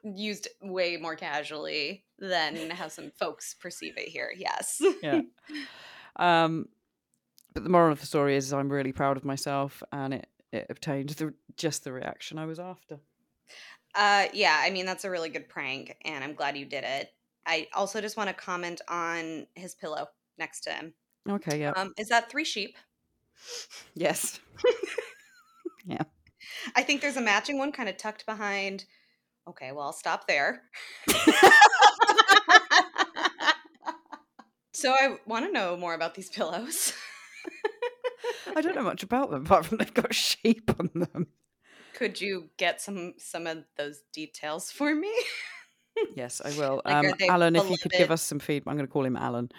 used 0.03 0.47
way 0.61 0.95
more 0.97 1.15
casually 1.15 2.05
than 2.17 2.69
how 2.69 2.87
some 2.87 3.11
folks 3.19 3.53
perceive 3.53 3.97
it 3.97 4.07
here. 4.07 4.31
Yes. 4.35 4.81
Yeah. 5.03 5.21
Um, 6.15 6.67
but 7.53 7.63
the 7.63 7.69
moral 7.69 7.91
of 7.91 7.99
the 7.99 8.05
story 8.05 8.35
is 8.35 8.53
I'm 8.53 8.71
really 8.71 8.91
proud 8.91 9.17
of 9.17 9.25
myself, 9.25 9.83
and 9.91 10.13
it 10.13 10.27
it 10.51 10.67
obtained 10.69 11.09
the 11.09 11.33
just 11.57 11.83
the 11.83 11.91
reaction 11.91 12.37
I 12.37 12.45
was 12.45 12.59
after. 12.59 12.99
Uh, 13.93 14.27
yeah, 14.33 14.59
I 14.63 14.69
mean 14.69 14.85
that's 14.85 15.05
a 15.05 15.09
really 15.09 15.29
good 15.29 15.49
prank, 15.49 15.95
and 16.05 16.23
I'm 16.23 16.33
glad 16.33 16.57
you 16.57 16.65
did 16.65 16.83
it. 16.83 17.11
I 17.47 17.67
also 17.73 18.01
just 18.01 18.17
want 18.17 18.29
to 18.29 18.33
comment 18.33 18.81
on 18.87 19.47
his 19.55 19.73
pillow 19.73 20.07
next 20.37 20.61
to 20.61 20.71
him. 20.71 20.93
Okay. 21.27 21.59
Yeah. 21.61 21.71
Um, 21.71 21.93
is 21.97 22.09
that 22.09 22.29
three 22.29 22.45
sheep? 22.45 22.77
yes. 23.95 24.39
Yeah. 25.87 26.03
I 26.75 26.83
think 26.83 27.01
there's 27.01 27.17
a 27.17 27.21
matching 27.21 27.57
one 27.57 27.71
kind 27.71 27.89
of 27.89 27.97
tucked 27.97 28.25
behind. 28.25 28.85
Okay, 29.47 29.71
well 29.71 29.85
I'll 29.85 29.93
stop 29.93 30.27
there. 30.27 30.63
so 34.73 34.91
I 34.91 35.15
want 35.25 35.45
to 35.45 35.51
know 35.51 35.77
more 35.77 35.93
about 35.93 36.15
these 36.15 36.29
pillows. 36.29 36.93
I 38.55 38.61
don't 38.61 38.75
know 38.75 38.83
much 38.83 39.03
about 39.03 39.31
them 39.31 39.45
apart 39.45 39.65
from 39.65 39.77
they've 39.77 39.93
got 39.93 40.13
sheep 40.13 40.69
on 40.77 40.89
them. 40.93 41.27
Could 41.93 42.19
you 42.19 42.49
get 42.57 42.81
some 42.81 43.13
some 43.17 43.47
of 43.47 43.63
those 43.77 44.01
details 44.13 44.69
for 44.71 44.93
me? 44.93 45.13
Yes, 46.15 46.41
I 46.43 46.51
will. 46.57 46.81
Um, 46.85 47.13
Alan, 47.29 47.55
if 47.55 47.69
you 47.69 47.77
could 47.77 47.91
give 47.91 48.11
us 48.11 48.21
some 48.21 48.39
feedback, 48.39 48.71
I'm 48.71 48.77
going 48.77 48.87
to 48.87 48.91
call 48.91 49.05
him 49.05 49.15
Alan. 49.15 49.49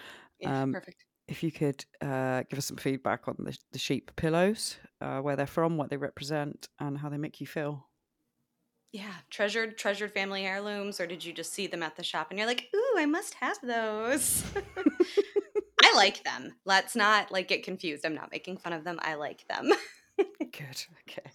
Yeah, 0.41 0.63
Um, 0.63 0.73
perfect. 0.73 1.05
If 1.27 1.43
you 1.43 1.53
could 1.53 1.85
uh, 2.01 2.45
give 2.49 2.59
us 2.59 2.67
some 2.67 2.79
feedback 2.79 3.29
on 3.29 3.37
the, 3.39 3.57
the 3.73 3.79
sheep 3.79 4.11
pillows, 4.17 4.79
uh, 5.01 5.21
where 5.21 5.37
they're 5.37 5.47
from, 5.47 5.77
what 5.77 5.91
they 5.91 5.99
represent, 5.99 6.69
and 6.81 6.97
how 6.97 7.11
they 7.11 7.19
make 7.19 7.41
you 7.41 7.47
feel. 7.47 7.89
Yeah, 8.93 9.13
treasured 9.29 9.77
treasured 9.77 10.13
family 10.13 10.47
heirlooms, 10.47 10.99
or 10.99 11.07
did 11.07 11.23
you 11.23 11.35
just 11.35 11.53
see 11.53 11.67
them 11.67 11.83
at 11.83 11.97
the 11.97 12.03
shop 12.03 12.29
and 12.31 12.39
you're 12.39 12.49
like, 12.49 12.69
"Ooh, 12.75 12.95
I 12.97 13.05
must 13.05 13.35
have 13.35 13.59
those." 13.63 14.43
I 15.85 15.95
like 15.95 16.25
them. 16.25 16.55
Let's 16.65 16.97
not 16.97 17.31
like 17.31 17.49
get 17.49 17.63
confused. 17.63 18.07
I'm 18.07 18.15
not 18.15 18.33
making 18.33 18.57
fun 18.57 18.73
of 18.73 18.85
them. 18.85 18.99
I 19.03 19.15
like 19.15 19.47
them. 19.47 19.71
Good. 20.41 20.85
Okay. 21.09 21.31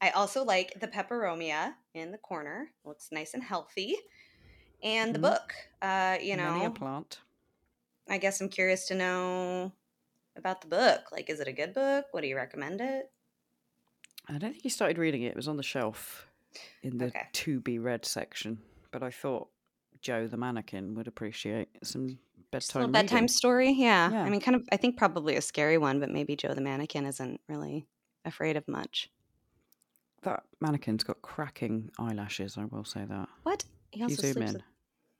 I 0.00 0.10
also 0.10 0.44
like 0.44 0.78
the 0.80 0.88
peperomia 0.88 1.74
in 1.94 2.12
the 2.12 2.18
corner. 2.18 2.70
Looks 2.84 3.08
nice 3.10 3.34
and 3.34 3.42
healthy. 3.42 3.96
And 4.84 5.14
the 5.14 5.18
Mhm. 5.18 5.22
book. 5.22 5.54
Uh, 5.82 6.18
you 6.20 6.36
Many 6.36 6.60
a 6.64 6.68
know, 6.68 6.70
plant. 6.70 7.20
I 8.08 8.18
guess 8.18 8.40
I'm 8.40 8.48
curious 8.50 8.86
to 8.88 8.94
know 8.94 9.72
about 10.36 10.60
the 10.60 10.68
book. 10.68 11.10
Like, 11.10 11.28
is 11.30 11.40
it 11.40 11.48
a 11.48 11.52
good 11.52 11.72
book? 11.74 12.06
What 12.12 12.20
do 12.20 12.28
you 12.28 12.36
recommend 12.36 12.80
it? 12.80 13.10
I 14.28 14.38
don't 14.38 14.52
think 14.52 14.64
you 14.64 14.70
started 14.70 14.98
reading 14.98 15.22
it. 15.22 15.28
It 15.28 15.36
was 15.36 15.48
on 15.48 15.56
the 15.56 15.62
shelf 15.62 16.28
in 16.82 16.98
the 16.98 17.06
Okay. 17.06 17.28
to 17.32 17.60
be 17.60 17.78
read 17.78 18.04
section. 18.04 18.62
But 18.90 19.02
I 19.02 19.10
thought 19.10 19.48
Joe 20.00 20.26
the 20.26 20.36
mannequin 20.36 20.94
would 20.94 21.08
appreciate 21.08 21.68
some 21.82 22.18
bedtime. 22.50 22.80
little 22.82 22.92
bedtime 22.92 23.16
reading. 23.22 23.28
story. 23.28 23.70
Yeah. 23.72 24.10
Yeah. 24.12 24.22
I 24.24 24.28
mean, 24.30 24.40
kind 24.40 24.54
of, 24.54 24.68
I 24.70 24.76
think 24.76 24.96
probably 24.98 25.36
a 25.36 25.42
scary 25.42 25.78
one, 25.78 25.98
but 25.98 26.10
maybe 26.10 26.36
Joe 26.36 26.54
the 26.54 26.60
mannequin 26.60 27.06
isn't 27.06 27.40
really 27.48 27.86
afraid 28.24 28.56
of 28.56 28.68
much. 28.68 29.10
That 30.22 30.44
mannequin's 30.60 31.04
got 31.04 31.20
cracking 31.22 31.90
eyelashes. 31.98 32.56
I 32.56 32.64
will 32.66 32.84
say 32.84 33.04
that. 33.04 33.28
What? 33.42 33.64
He 33.90 34.02
also 34.02 34.14
zoom 34.22 34.32
sleeps 34.34 34.48
in. 34.50 34.54
with, 34.54 34.62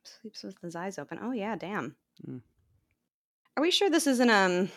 sleeps 0.06 0.42
with 0.42 0.60
his 0.60 0.76
eyes 0.76 0.98
open. 0.98 1.18
Oh, 1.22 1.32
yeah. 1.32 1.56
Damn. 1.56 1.96
Mm. 2.26 2.40
Are 3.56 3.62
we 3.62 3.70
sure 3.70 3.90
this 3.90 4.06
isn't, 4.06 4.30
um, 4.30 4.70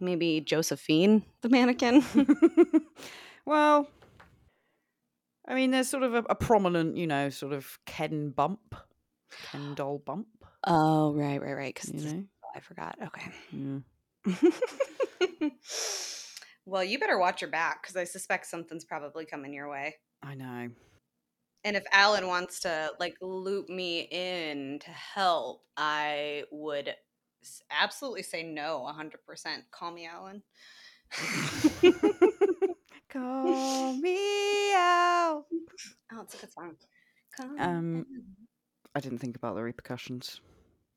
maybe 0.00 0.40
Josephine 0.40 1.24
the 1.42 1.48
mannequin? 1.48 2.04
well, 3.46 3.88
I 5.46 5.54
mean, 5.54 5.70
there's 5.70 5.88
sort 5.88 6.02
of 6.02 6.14
a, 6.14 6.24
a 6.30 6.34
prominent, 6.34 6.96
you 6.96 7.06
know, 7.06 7.28
sort 7.30 7.52
of 7.52 7.78
Ken 7.84 8.30
bump, 8.30 8.74
Ken 9.50 9.74
doll 9.74 9.98
bump. 9.98 10.28
oh, 10.66 11.12
right, 11.14 11.40
right, 11.40 11.54
right. 11.54 11.74
Because 11.74 11.90
You 11.90 12.12
know, 12.12 12.24
I 12.54 12.60
forgot. 12.60 12.96
Okay. 13.02 13.30
yeah. 13.52 13.78
well, 16.66 16.84
you 16.84 16.98
better 16.98 17.18
watch 17.18 17.40
your 17.40 17.50
back 17.50 17.82
because 17.82 17.96
I 17.96 18.04
suspect 18.04 18.46
something's 18.46 18.84
probably 18.84 19.26
coming 19.26 19.52
your 19.52 19.68
way. 19.68 19.96
I 20.22 20.34
know. 20.34 20.68
And 21.64 21.76
if 21.76 21.84
Alan 21.92 22.26
wants 22.26 22.60
to 22.60 22.90
like 22.98 23.16
loop 23.20 23.68
me 23.68 24.08
in 24.10 24.80
to 24.80 24.90
help, 24.90 25.62
I 25.76 26.44
would 26.50 26.94
absolutely 27.70 28.22
say 28.22 28.42
no 28.42 28.88
100%. 28.88 29.10
Call 29.70 29.92
me 29.92 30.06
Alan. 30.06 30.42
Call 33.10 33.94
me 34.00 34.72
out. 34.74 35.44
Oh, 36.12 36.20
it's 36.22 36.34
a 36.34 36.38
good 36.38 36.52
song. 36.52 36.76
Call 37.36 37.60
Um, 37.60 38.06
I 38.94 39.00
didn't 39.00 39.18
think 39.18 39.36
about 39.36 39.54
the 39.54 39.62
repercussions. 39.62 40.40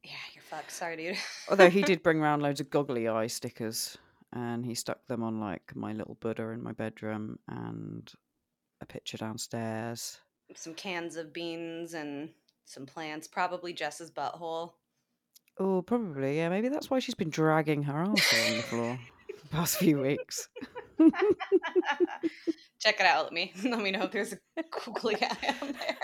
Yeah, 0.03 0.11
you're 0.33 0.43
fucked. 0.43 0.71
Sorry, 0.71 0.97
dude. 0.97 1.17
Although 1.49 1.69
he 1.69 1.81
did 1.83 2.03
bring 2.03 2.19
around 2.19 2.41
loads 2.41 2.59
of 2.59 2.69
goggly 2.69 3.07
eye 3.07 3.27
stickers 3.27 3.97
and 4.33 4.65
he 4.65 4.75
stuck 4.75 5.05
them 5.07 5.23
on 5.23 5.39
like 5.39 5.75
my 5.75 5.93
little 5.93 6.15
Buddha 6.19 6.49
in 6.49 6.61
my 6.61 6.73
bedroom 6.73 7.39
and 7.47 8.11
a 8.81 8.85
picture 8.85 9.17
downstairs. 9.17 10.21
Some 10.53 10.73
cans 10.73 11.15
of 11.15 11.33
beans 11.33 11.93
and 11.93 12.29
some 12.65 12.85
plants. 12.85 13.27
Probably 13.27 13.73
Jess's 13.73 14.11
butthole. 14.11 14.73
Oh, 15.57 15.81
probably. 15.81 16.37
Yeah, 16.37 16.49
maybe 16.49 16.69
that's 16.69 16.89
why 16.89 16.99
she's 16.99 17.15
been 17.15 17.29
dragging 17.29 17.83
her 17.83 18.03
ass 18.03 18.33
on 18.49 18.57
the 18.57 18.63
floor 18.63 18.99
the 19.27 19.49
past 19.49 19.77
few 19.77 19.99
weeks. 20.01 20.49
Check 22.79 22.99
it 22.99 23.05
out. 23.05 23.25
Let 23.25 23.33
me 23.33 23.53
let 23.63 23.81
me 23.81 23.91
know 23.91 24.03
if 24.03 24.11
there's 24.11 24.33
a 24.33 24.63
googly 24.85 25.15
eye 25.21 25.55
on 25.61 25.71
there. 25.73 25.97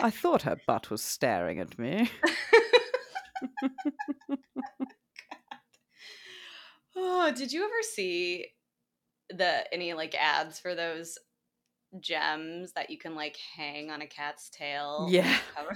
I 0.00 0.10
thought 0.10 0.42
her 0.42 0.56
butt 0.66 0.90
was 0.90 1.02
staring 1.02 1.58
at 1.58 1.78
me. 1.78 2.10
Oh, 6.94 7.32
did 7.32 7.52
you 7.52 7.64
ever 7.64 7.82
see 7.82 8.46
the 9.30 9.72
any 9.72 9.94
like 9.94 10.14
ads 10.14 10.58
for 10.58 10.74
those 10.74 11.18
gems 12.00 12.72
that 12.72 12.90
you 12.90 12.98
can 12.98 13.14
like 13.14 13.36
hang 13.56 13.90
on 13.90 14.02
a 14.02 14.06
cat's 14.06 14.50
tail? 14.50 15.08
Yeah. 15.10 15.38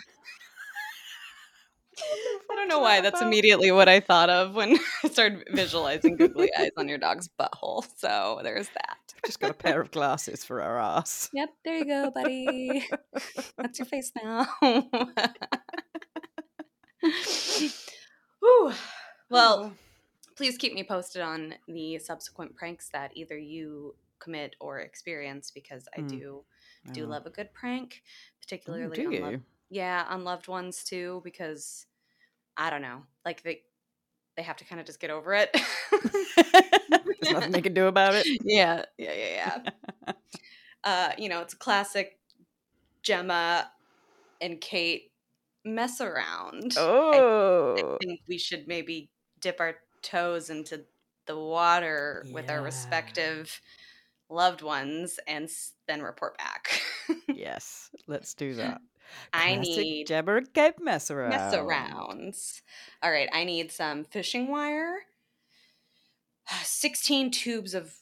I 2.50 2.54
don't 2.54 2.68
know 2.68 2.80
why 2.80 3.00
that's 3.00 3.22
immediately 3.22 3.70
what 3.70 3.88
I 3.88 4.00
thought 4.00 4.28
of 4.28 4.54
when 4.54 4.76
I 5.04 5.08
started 5.08 5.48
visualizing 5.52 6.16
googly 6.16 6.50
eyes 6.58 6.70
on 6.76 6.88
your 6.88 6.98
dog's 6.98 7.28
butthole. 7.28 7.86
So 7.96 8.40
there's 8.42 8.68
that. 8.68 8.98
Just 9.24 9.40
got 9.40 9.50
a 9.50 9.54
pair 9.54 9.80
of 9.80 9.90
glasses 9.90 10.44
for 10.44 10.60
our 10.60 10.78
ass. 10.78 11.30
Yep, 11.32 11.48
there 11.64 11.78
you 11.78 11.86
go, 11.86 12.10
buddy. 12.10 12.86
That's 13.56 13.78
your 13.78 13.86
face 13.86 14.12
now. 14.22 14.46
Whew. 18.40 18.72
Well, 19.30 19.72
please 20.36 20.56
keep 20.58 20.74
me 20.74 20.84
posted 20.84 21.22
on 21.22 21.54
the 21.66 21.98
subsequent 21.98 22.54
pranks 22.56 22.90
that 22.90 23.10
either 23.14 23.38
you 23.38 23.94
commit 24.20 24.56
or 24.60 24.80
experience 24.80 25.50
because 25.50 25.88
I 25.96 26.02
Mm. 26.02 26.10
do 26.10 26.44
do 26.94 27.06
Oh. 27.06 27.06
love 27.06 27.26
a 27.26 27.30
good 27.30 27.52
prank, 27.54 28.02
Oh, 28.68 28.86
particularly 28.86 28.88
do 28.88 29.10
on 29.12 29.32
you? 29.32 29.42
yeah 29.70 30.06
on 30.08 30.24
loved 30.24 30.48
ones 30.48 30.84
too 30.84 31.20
because 31.24 31.86
I 32.56 32.70
don't 32.70 32.82
know 32.82 33.04
like 33.24 33.42
the 33.42 33.60
they 34.36 34.42
have 34.42 34.56
to 34.58 34.64
kind 34.66 34.80
of 34.80 34.86
just 34.86 35.00
get 35.00 35.10
over 35.10 35.34
it. 35.34 35.50
There's 37.20 37.30
nothing 37.30 37.52
they 37.52 37.62
can 37.62 37.74
do 37.74 37.86
about 37.86 38.14
it. 38.14 38.28
yeah, 38.44 38.84
yeah, 38.98 39.12
yeah, 39.12 39.58
yeah. 40.06 40.14
uh, 40.84 41.12
you 41.18 41.28
know, 41.28 41.40
it's 41.40 41.54
a 41.54 41.58
classic 41.58 42.18
Gemma 43.02 43.70
and 44.40 44.60
Kate 44.60 45.12
mess 45.64 46.00
around. 46.00 46.76
Oh, 46.76 47.22
I 48.02 48.06
think 48.06 48.20
we 48.28 48.38
should 48.38 48.68
maybe 48.68 49.10
dip 49.40 49.60
our 49.60 49.76
toes 50.02 50.50
into 50.50 50.84
the 51.26 51.38
water 51.38 52.28
with 52.32 52.50
our 52.50 52.62
Yeah. 52.62 52.62
respective 52.62 53.60
loved 54.28 54.62
ones 54.62 55.18
and 55.26 55.48
then 55.86 56.02
report 56.02 56.36
back. 56.38 56.80
yes. 57.28 57.90
Let's 58.06 58.34
do 58.34 58.54
that. 58.54 58.80
I 59.32 59.54
Classic 59.54 59.68
need 59.68 60.10
and 60.10 60.52
Kate 60.52 60.80
mess 60.80 61.10
around. 61.10 61.30
mess 61.30 61.54
arounds. 61.54 62.62
All 63.02 63.10
right, 63.10 63.28
I 63.32 63.44
need 63.44 63.70
some 63.70 64.04
fishing 64.04 64.48
wire, 64.48 64.96
16 66.62 67.30
tubes 67.30 67.74
of 67.74 67.94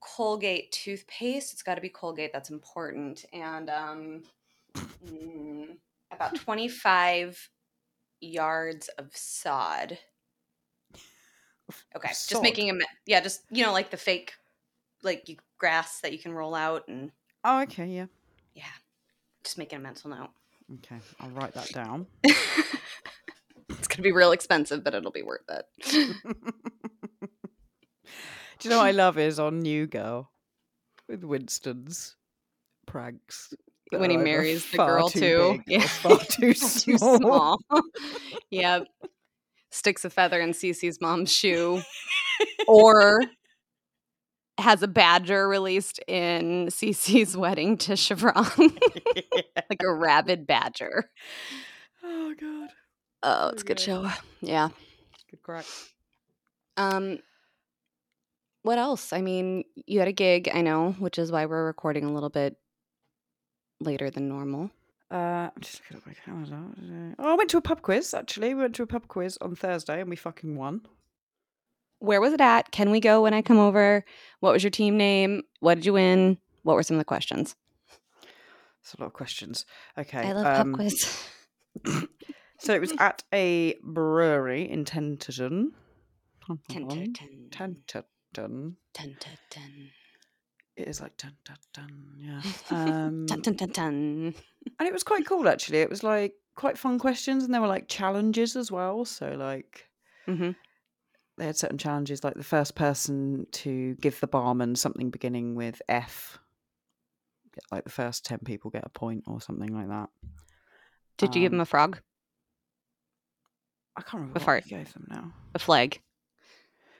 Colgate 0.00 0.72
toothpaste. 0.72 1.52
It's 1.52 1.62
got 1.62 1.74
to 1.74 1.80
be 1.80 1.88
Colgate, 1.88 2.32
that's 2.32 2.50
important. 2.50 3.24
And 3.32 3.68
um, 3.70 4.22
mm, 5.06 5.76
about 6.10 6.34
25 6.36 7.50
yards 8.20 8.88
of 8.98 9.14
sod. 9.14 9.98
Okay, 11.94 12.08
just 12.08 12.42
making 12.42 12.70
a 12.70 12.72
me- 12.74 12.84
yeah, 13.06 13.20
just 13.20 13.42
you 13.50 13.64
know, 13.64 13.72
like 13.72 13.90
the 13.90 13.96
fake, 13.96 14.32
like 15.02 15.28
you, 15.28 15.36
grass 15.60 16.00
that 16.00 16.12
you 16.12 16.18
can 16.18 16.32
roll 16.32 16.54
out, 16.56 16.88
and 16.88 17.12
Oh, 17.44 17.60
okay. 17.62 17.86
Yeah. 17.86 18.06
yeah, 18.54 18.64
just 19.44 19.56
making 19.58 19.78
a 19.78 19.82
mental 19.82 20.10
note. 20.10 20.30
Okay. 20.78 20.96
I'll 21.20 21.30
write 21.30 21.54
that 21.54 21.68
down. 21.72 22.06
it's 22.24 23.86
gonna 23.88 24.02
be 24.02 24.12
real 24.12 24.32
expensive, 24.32 24.82
but 24.82 24.94
it'll 24.94 25.10
be 25.12 25.22
worth 25.22 25.48
it. 25.48 25.66
Do 28.58 28.68
you 28.68 28.70
know 28.70 28.78
what 28.78 28.86
I 28.86 28.90
love 28.90 29.16
is 29.18 29.38
on 29.38 29.60
New 29.60 29.86
Girl 29.86 30.30
with 31.08 31.24
Winston's 31.24 32.16
pranks. 32.86 33.54
when 33.90 34.10
he 34.10 34.16
marries 34.18 34.70
the 34.70 34.76
girl 34.76 35.08
too 35.08 35.20
too. 35.20 35.62
big 35.66 35.82
far 35.88 36.18
too 36.18 36.52
Too 36.54 36.98
small. 36.98 37.58
yep. 38.50 38.86
Sticks 39.70 40.04
a 40.04 40.10
feather 40.10 40.40
in 40.40 40.50
Cece's 40.50 41.00
mom's 41.00 41.32
shoe. 41.32 41.80
or 42.68 43.22
has 44.60 44.82
a 44.82 44.88
badger 44.88 45.48
released 45.48 45.98
in 46.06 46.66
Cece's 46.68 47.36
wedding 47.36 47.76
to 47.78 47.96
Chevron. 47.96 48.46
like 49.70 49.82
a 49.82 49.92
rabid 49.92 50.46
badger. 50.46 51.10
Oh 52.02 52.34
god, 52.40 52.68
Oh, 53.22 53.48
it's 53.48 53.62
a 53.62 53.66
good 53.66 53.80
show. 53.80 54.10
Yeah. 54.40 54.68
good 55.30 55.42
crack. 55.42 55.64
Um 56.76 57.18
what 58.62 58.78
else? 58.78 59.12
I 59.14 59.22
mean, 59.22 59.64
you 59.86 60.00
had 60.00 60.08
a 60.08 60.12
gig, 60.12 60.50
I 60.52 60.60
know, 60.60 60.92
which 60.98 61.18
is 61.18 61.32
why 61.32 61.46
we're 61.46 61.64
recording 61.64 62.04
a 62.04 62.12
little 62.12 62.28
bit 62.28 62.56
later 63.80 64.10
than 64.10 64.28
normal. 64.28 64.70
Uh, 65.10 65.48
I'm 65.54 65.60
just 65.60 65.80
looking 65.80 65.96
at 65.96 66.06
my 66.06 66.12
calendar. 66.24 67.14
Oh, 67.18 67.32
I 67.32 67.34
went 67.36 67.48
to 67.50 67.56
a 67.56 67.62
pub 67.62 67.80
quiz. 67.82 68.12
Actually, 68.14 68.54
we 68.54 68.60
went 68.60 68.74
to 68.76 68.82
a 68.82 68.86
pub 68.86 69.08
quiz 69.08 69.38
on 69.40 69.56
Thursday, 69.56 70.00
and 70.00 70.10
we 70.10 70.14
fucking 70.14 70.54
won. 70.56 70.82
Where 72.00 72.20
was 72.20 72.32
it 72.32 72.40
at? 72.40 72.70
Can 72.72 72.90
we 72.90 72.98
go 73.00 73.22
when 73.22 73.32
I 73.34 73.42
come 73.42 73.58
over? 73.58 74.04
What 74.40 74.52
was 74.52 74.62
your 74.62 74.70
team 74.70 74.96
name? 74.96 75.42
What 75.60 75.76
did 75.76 75.86
you 75.86 75.92
win? 75.92 76.38
What 76.64 76.74
were 76.74 76.82
some 76.82 76.96
of 76.96 77.00
the 77.00 77.04
questions? 77.04 77.54
It's 78.82 78.94
a 78.94 79.00
lot 79.00 79.06
of 79.06 79.12
questions. 79.12 79.64
Okay. 79.96 80.18
I 80.18 80.32
love 80.32 80.46
um, 80.46 80.72
pub 80.72 80.80
quiz. 80.80 81.24
So 82.62 82.74
it 82.74 82.80
was 82.82 82.92
at 82.98 83.22
a 83.32 83.74
brewery 83.82 84.68
in 84.70 84.84
Tenterden. 84.84 85.68
Tenterton. 86.68 87.14
Tenterden. 87.50 88.74
Tenterton. 88.92 89.90
It 90.76 90.86
is 90.88 91.00
like 91.00 91.16
dun 91.16 91.32
dun 91.44 91.56
dun. 91.72 92.12
Yeah. 92.18 92.42
Um, 92.70 93.24
Dun, 93.24 93.40
dun, 93.40 93.54
dun, 93.54 93.68
dun. 93.70 94.34
and 94.78 94.86
it 94.86 94.92
was 94.92 95.02
quite 95.04 95.26
cool 95.26 95.48
actually. 95.48 95.78
It 95.78 95.88
was 95.88 96.02
like 96.02 96.34
quite 96.54 96.76
fun 96.76 96.98
questions, 96.98 97.44
and 97.44 97.54
there 97.54 97.62
were 97.62 97.66
like 97.66 97.88
challenges 97.88 98.56
as 98.56 98.70
well. 98.70 99.06
So 99.06 99.30
like 99.30 99.88
Mhm. 100.28 100.54
They 101.40 101.46
had 101.46 101.56
certain 101.56 101.78
challenges, 101.78 102.22
like 102.22 102.34
the 102.34 102.44
first 102.44 102.74
person 102.74 103.46
to 103.52 103.94
give 103.96 104.20
the 104.20 104.26
barman 104.26 104.76
something 104.76 105.08
beginning 105.10 105.54
with 105.54 105.80
F. 105.88 106.38
Like 107.72 107.84
the 107.84 107.90
first 107.90 108.24
ten 108.24 108.38
people 108.44 108.70
get 108.70 108.84
a 108.84 108.90
point 108.90 109.24
or 109.26 109.40
something 109.40 109.74
like 109.74 109.88
that. 109.88 110.10
Did 111.16 111.34
you 111.34 111.40
give 111.40 111.52
Um, 111.52 111.56
him 111.56 111.60
a 111.62 111.66
frog? 111.66 112.00
I 113.96 114.02
can't 114.02 114.20
remember 114.20 114.38
A 114.38 114.40
fart. 114.42 114.64
gave 114.66 114.92
them 114.92 115.06
now. 115.10 115.32
A 115.54 115.58
flag? 115.58 116.00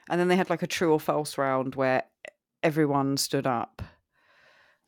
And 0.08 0.18
then 0.20 0.28
they 0.28 0.36
had 0.36 0.50
like 0.50 0.62
a 0.62 0.66
true 0.66 0.92
or 0.92 1.00
false 1.00 1.38
round 1.38 1.74
where 1.74 2.02
everyone 2.62 3.16
stood 3.16 3.46
up 3.46 3.80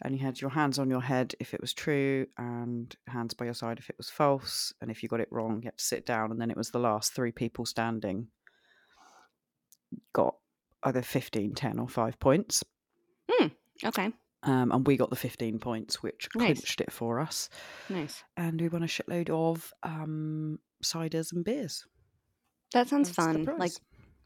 and 0.03 0.15
you 0.17 0.21
had 0.21 0.41
your 0.41 0.51
hands 0.51 0.79
on 0.79 0.91
your 0.91 1.01
head 1.01 1.35
if 1.38 1.55
it 1.55 1.61
was 1.61 1.73
true 1.73 2.27
and 2.37 2.95
hands 3.07 3.35
by 3.35 3.45
your 3.45 3.55
side 3.55 3.79
if 3.79 3.88
it 3.88 3.97
was 3.99 4.11
false. 4.11 4.73
And 4.81 4.91
if 4.91 5.03
you 5.03 5.09
got 5.09 5.21
it 5.21 5.29
wrong, 5.31 5.61
you 5.62 5.67
had 5.67 5.79
to 5.79 5.85
sit 5.85 6.05
down. 6.05 6.31
And 6.33 6.41
then 6.41 6.51
it 6.51 6.57
was 6.57 6.71
the 6.71 6.81
last 6.81 7.12
three 7.15 7.33
people 7.33 7.65
standing 7.65 8.29
got 10.12 10.37
either 10.83 11.02
15, 11.02 11.55
10, 11.55 11.78
or 11.78 11.88
five 11.88 12.18
points. 12.18 12.62
Okay. 13.85 14.12
Um, 14.44 14.70
and 14.70 14.87
we 14.87 14.96
got 14.96 15.11
the 15.11 15.16
15 15.16 15.59
points, 15.59 16.02
which 16.02 16.28
Nice. 16.37 16.44
clinched 16.59 16.81
it 16.81 16.92
for 16.92 17.18
us. 17.20 17.48
Nice. 17.88 18.22
And 18.37 18.61
we 18.61 18.68
won 18.68 18.83
a 18.83 18.87
shitload 18.87 19.31
of 19.31 19.72
um, 19.83 20.59
ciders 20.85 21.33
and 21.33 21.44
beers. 21.44 21.85
That 22.72 22.88
sounds 22.88 23.09
That's 23.11 23.16
fun. 23.16 23.57
Like. 23.59 23.72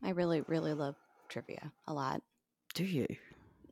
I 0.03 0.11
really, 0.11 0.43
really 0.43 0.75
love 0.75 0.95
trivia 1.29 1.73
a 1.87 1.95
lot. 1.95 2.23
Do 2.75 2.85
you? 2.85 3.07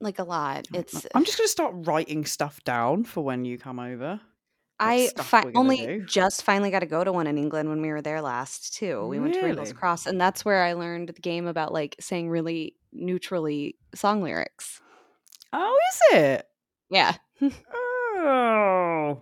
Like 0.00 0.18
a 0.18 0.24
lot. 0.24 0.66
It's 0.72 1.06
I'm 1.14 1.24
just 1.24 1.36
going 1.38 1.46
to 1.46 1.50
start 1.52 1.74
writing 1.76 2.24
stuff 2.24 2.62
down 2.64 3.04
for 3.04 3.22
when 3.22 3.44
you 3.44 3.58
come 3.58 3.78
over. 3.78 4.20
I 4.80 5.06
stuff 5.06 5.26
fi- 5.28 5.44
we're 5.44 5.52
gonna 5.52 5.58
only 5.60 5.86
do. 5.86 6.04
just 6.04 6.42
finally 6.42 6.70
got 6.70 6.80
to 6.80 6.86
go 6.86 7.04
to 7.04 7.12
one 7.12 7.26
in 7.26 7.38
England 7.38 7.68
when 7.68 7.80
we 7.80 7.88
were 7.90 8.02
there 8.02 8.20
last 8.20 8.74
too. 8.74 9.06
We 9.06 9.18
went 9.20 9.34
to 9.34 9.40
Rainbow's 9.40 9.68
Really? 9.68 9.72
Cross, 9.78 10.06
and 10.06 10.20
that's 10.20 10.44
where 10.44 10.62
I 10.64 10.72
learned 10.72 11.08
the 11.10 11.20
game 11.20 11.46
about 11.46 11.72
like 11.72 11.96
saying 12.00 12.28
really 12.28 12.74
neutrally 12.92 13.76
song 13.94 14.22
lyrics. 14.22 14.80
Oh, 15.52 15.78
is 16.12 16.18
it? 16.20 16.48
Yeah. 16.90 17.14
Oh. 18.16 19.20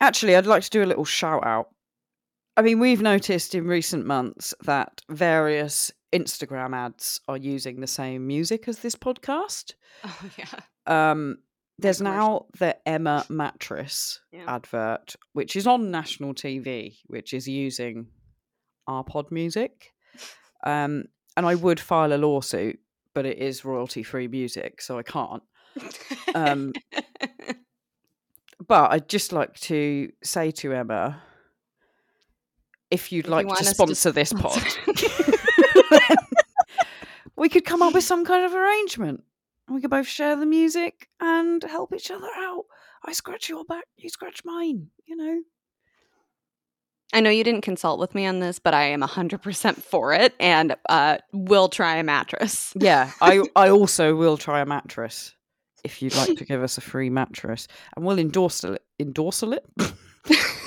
Actually, 0.00 0.36
I'd 0.36 0.46
like 0.46 0.62
to 0.64 0.70
do 0.70 0.82
a 0.82 0.86
little 0.86 1.04
shout 1.04 1.44
out. 1.46 1.68
I 2.56 2.62
mean, 2.62 2.78
we've 2.78 3.02
noticed 3.02 3.54
in 3.54 3.66
recent 3.66 4.06
months 4.06 4.54
that 4.64 5.00
various 5.10 5.90
Instagram 6.12 6.74
ads 6.74 7.20
are 7.26 7.36
using 7.36 7.80
the 7.80 7.86
same 7.88 8.26
music 8.26 8.68
as 8.68 8.78
this 8.80 8.94
podcast. 8.96 9.74
Oh 10.04 10.30
yeah. 10.36 11.10
Um, 11.12 11.38
there's 11.78 12.00
now 12.02 12.46
the 12.58 12.76
Emma 12.86 13.24
mattress 13.28 14.20
Yeah. 14.32 14.44
advert, 14.48 15.14
which 15.32 15.56
is 15.56 15.66
on 15.66 15.90
national 15.90 16.34
TV, 16.34 16.96
which 17.06 17.32
is 17.32 17.46
using 17.48 18.08
our 18.86 19.02
pod 19.04 19.30
music. 19.30 19.92
Um, 20.64 21.04
and 21.36 21.46
I 21.46 21.54
would 21.54 21.80
file 21.80 22.12
a 22.12 22.18
lawsuit, 22.18 22.78
but 23.14 23.24
it 23.24 23.38
is 23.38 23.64
royalty 23.64 24.02
free 24.02 24.28
music, 24.28 24.80
so 24.82 24.98
I 24.98 25.02
can't. 25.04 25.42
Um, 26.34 26.72
But 28.66 28.92
I'd 28.92 29.08
just 29.08 29.32
like 29.32 29.54
to 29.60 30.10
say 30.22 30.50
to 30.52 30.72
Emma, 30.72 31.22
if 32.94 33.12
you'd 33.12 33.26
If 33.26 33.30
like 33.30 33.46
want 33.46 33.58
to 33.58 33.64
us 33.64 33.68
to 33.70 33.74
sponsor 33.74 34.12
this 34.12 34.32
pod, 34.32 34.62
we 37.36 37.48
could 37.48 37.64
come 37.64 37.82
up 37.82 37.92
with 37.92 38.04
some 38.04 38.24
kind 38.24 38.44
of 38.44 38.54
arrangement. 38.54 39.24
We 39.68 39.80
could 39.80 39.90
both 39.90 40.06
share 40.06 40.36
the 40.36 40.46
music 40.46 41.08
and 41.20 41.62
help 41.62 41.92
each 41.92 42.10
other 42.10 42.28
out. 42.36 42.64
I 43.04 43.12
scratch 43.12 43.48
your 43.48 43.64
back, 43.64 43.84
you 43.96 44.08
scratch 44.08 44.42
mine, 44.44 44.88
you 45.06 45.16
know? 45.16 45.42
I 47.12 47.20
know 47.20 47.30
you 47.30 47.44
didn't 47.44 47.60
consult 47.60 48.00
with 48.00 48.14
me 48.14 48.26
on 48.26 48.40
this, 48.40 48.58
but 48.58 48.74
I 48.74 48.84
am 48.84 49.00
100% 49.00 49.82
for 49.82 50.12
it 50.12 50.34
and 50.40 50.74
uh, 50.88 51.18
will 51.32 51.68
try 51.68 51.96
a 51.96 52.02
mattress. 52.02 52.72
Yeah, 52.74 53.10
I 53.20 53.44
I 53.56 53.70
also 53.70 54.16
will 54.16 54.36
try 54.36 54.60
a 54.60 54.66
mattress 54.66 55.32
if 55.84 56.00
you'd 56.02 56.16
like 56.16 56.36
to 56.38 56.44
give 56.44 56.62
us 56.62 56.78
a 56.78 56.80
free 56.80 57.10
mattress, 57.10 57.68
and 57.94 58.04
we'll 58.04 58.18
endorse 58.18 58.64
it. 58.64 58.82
Endorse 58.98 59.42
it. 59.42 59.64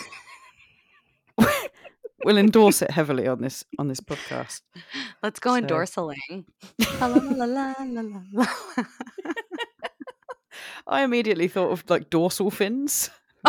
we'll 2.23 2.37
endorse 2.37 2.81
it 2.81 2.91
heavily 2.91 3.27
on 3.27 3.41
this 3.41 3.63
on 3.79 3.87
this 3.87 3.99
podcast. 3.99 4.61
Let's 5.23 5.39
go 5.39 5.51
So- 5.51 5.57
endorse 5.57 5.95
a 5.97 6.01
lang. 6.01 6.45
La. 7.01 7.73
I 10.87 11.03
immediately 11.03 11.47
thought 11.47 11.71
of 11.71 11.83
like 11.89 12.09
dorsal 12.09 12.49
fins. 12.51 13.09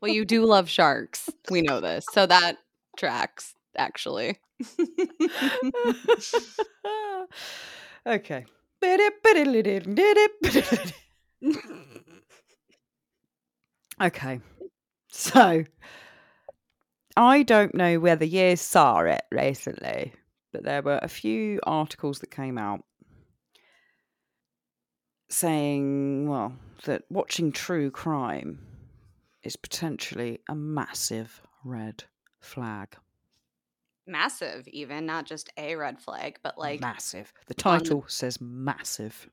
well, 0.00 0.10
you 0.10 0.24
do 0.24 0.44
love 0.44 0.68
sharks. 0.68 1.28
We 1.50 1.62
know 1.62 1.80
this. 1.80 2.06
So 2.12 2.26
that 2.26 2.56
tracks, 2.96 3.54
actually. 3.76 4.38
Okay. 8.06 8.44
okay. 14.02 14.40
So 15.08 15.64
I 17.16 17.42
don't 17.42 17.74
know 17.74 17.98
whether 18.00 18.24
you 18.24 18.56
saw 18.56 19.00
it 19.00 19.22
recently, 19.30 20.12
but 20.52 20.64
there 20.64 20.82
were 20.82 20.98
a 21.02 21.08
few 21.08 21.60
articles 21.64 22.18
that 22.20 22.30
came 22.30 22.58
out 22.58 22.82
saying, 25.28 26.28
well, 26.28 26.54
that 26.84 27.02
watching 27.10 27.52
true 27.52 27.90
crime 27.90 28.58
is 29.42 29.56
potentially 29.56 30.40
a 30.48 30.54
massive 30.54 31.40
red 31.64 32.04
flag. 32.40 32.96
Massive, 34.06 34.68
even 34.68 35.06
not 35.06 35.24
just 35.24 35.50
a 35.56 35.76
red 35.76 35.98
flag, 36.00 36.38
but 36.42 36.58
like 36.58 36.80
massive. 36.80 37.32
The 37.46 37.54
title 37.54 38.04
says 38.06 38.38
massive. 38.40 39.28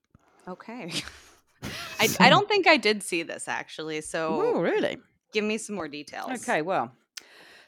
okay. 0.48 0.92
I, 2.00 2.10
I 2.20 2.30
don't 2.30 2.48
think 2.50 2.66
I 2.68 2.78
did 2.78 3.04
see 3.04 3.22
this 3.22 3.48
actually, 3.48 4.02
So, 4.02 4.54
Oh, 4.56 4.62
really? 4.62 4.98
give 5.32 5.44
me 5.44 5.58
some 5.60 5.76
more 5.76 5.88
details. 5.88 6.32
Okay, 6.42 6.62
well. 6.64 6.92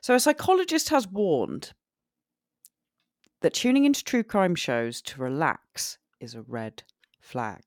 So 0.03 0.13
a 0.13 0.19
psychologist 0.19 0.89
has 0.89 1.07
warned 1.07 1.71
that 3.39 3.53
tuning 3.53 3.85
into 3.85 4.03
true 4.03 4.21
crime 4.21 4.53
shows 4.53 5.01
to 5.03 5.21
relax 5.21 5.97
is 6.19 6.35
a 6.35 6.41
red 6.41 6.83
flag. 7.21 7.61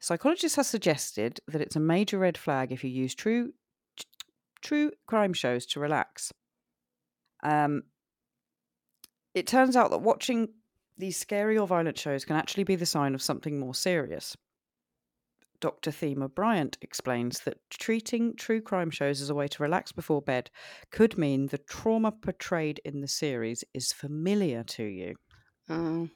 Psychologist 0.00 0.56
has 0.56 0.66
suggested 0.66 1.38
that 1.46 1.60
it's 1.60 1.76
a 1.76 1.80
major 1.80 2.18
red 2.18 2.36
flag 2.36 2.72
if 2.72 2.82
you 2.82 2.90
use 2.90 3.14
true 3.14 3.52
true 4.60 4.90
crime 5.06 5.32
shows 5.32 5.66
to 5.66 5.78
relax. 5.78 6.32
Um, 7.44 7.84
it 9.34 9.46
turns 9.46 9.76
out 9.76 9.92
that 9.92 9.98
watching 9.98 10.48
these 10.98 11.16
scary 11.16 11.56
or 11.56 11.68
violent 11.68 11.96
shows 11.96 12.24
can 12.24 12.34
actually 12.34 12.64
be 12.64 12.74
the 12.74 12.86
sign 12.86 13.14
of 13.14 13.22
something 13.22 13.60
more 13.60 13.74
serious. 13.74 14.36
Dr. 15.64 15.90
Thema 15.92 16.28
Bryant 16.28 16.76
explains 16.82 17.40
that 17.40 17.56
treating 17.70 18.36
true 18.36 18.60
crime 18.60 18.90
shows 18.90 19.22
as 19.22 19.30
a 19.30 19.34
way 19.34 19.48
to 19.48 19.62
relax 19.62 19.92
before 19.92 20.20
bed 20.20 20.50
could 20.90 21.16
mean 21.16 21.46
the 21.46 21.56
trauma 21.56 22.12
portrayed 22.12 22.82
in 22.84 23.00
the 23.00 23.08
series 23.08 23.64
is 23.72 23.90
familiar 23.90 24.62
to 24.64 24.84
you. 24.84 25.14
Oh. 25.70 26.06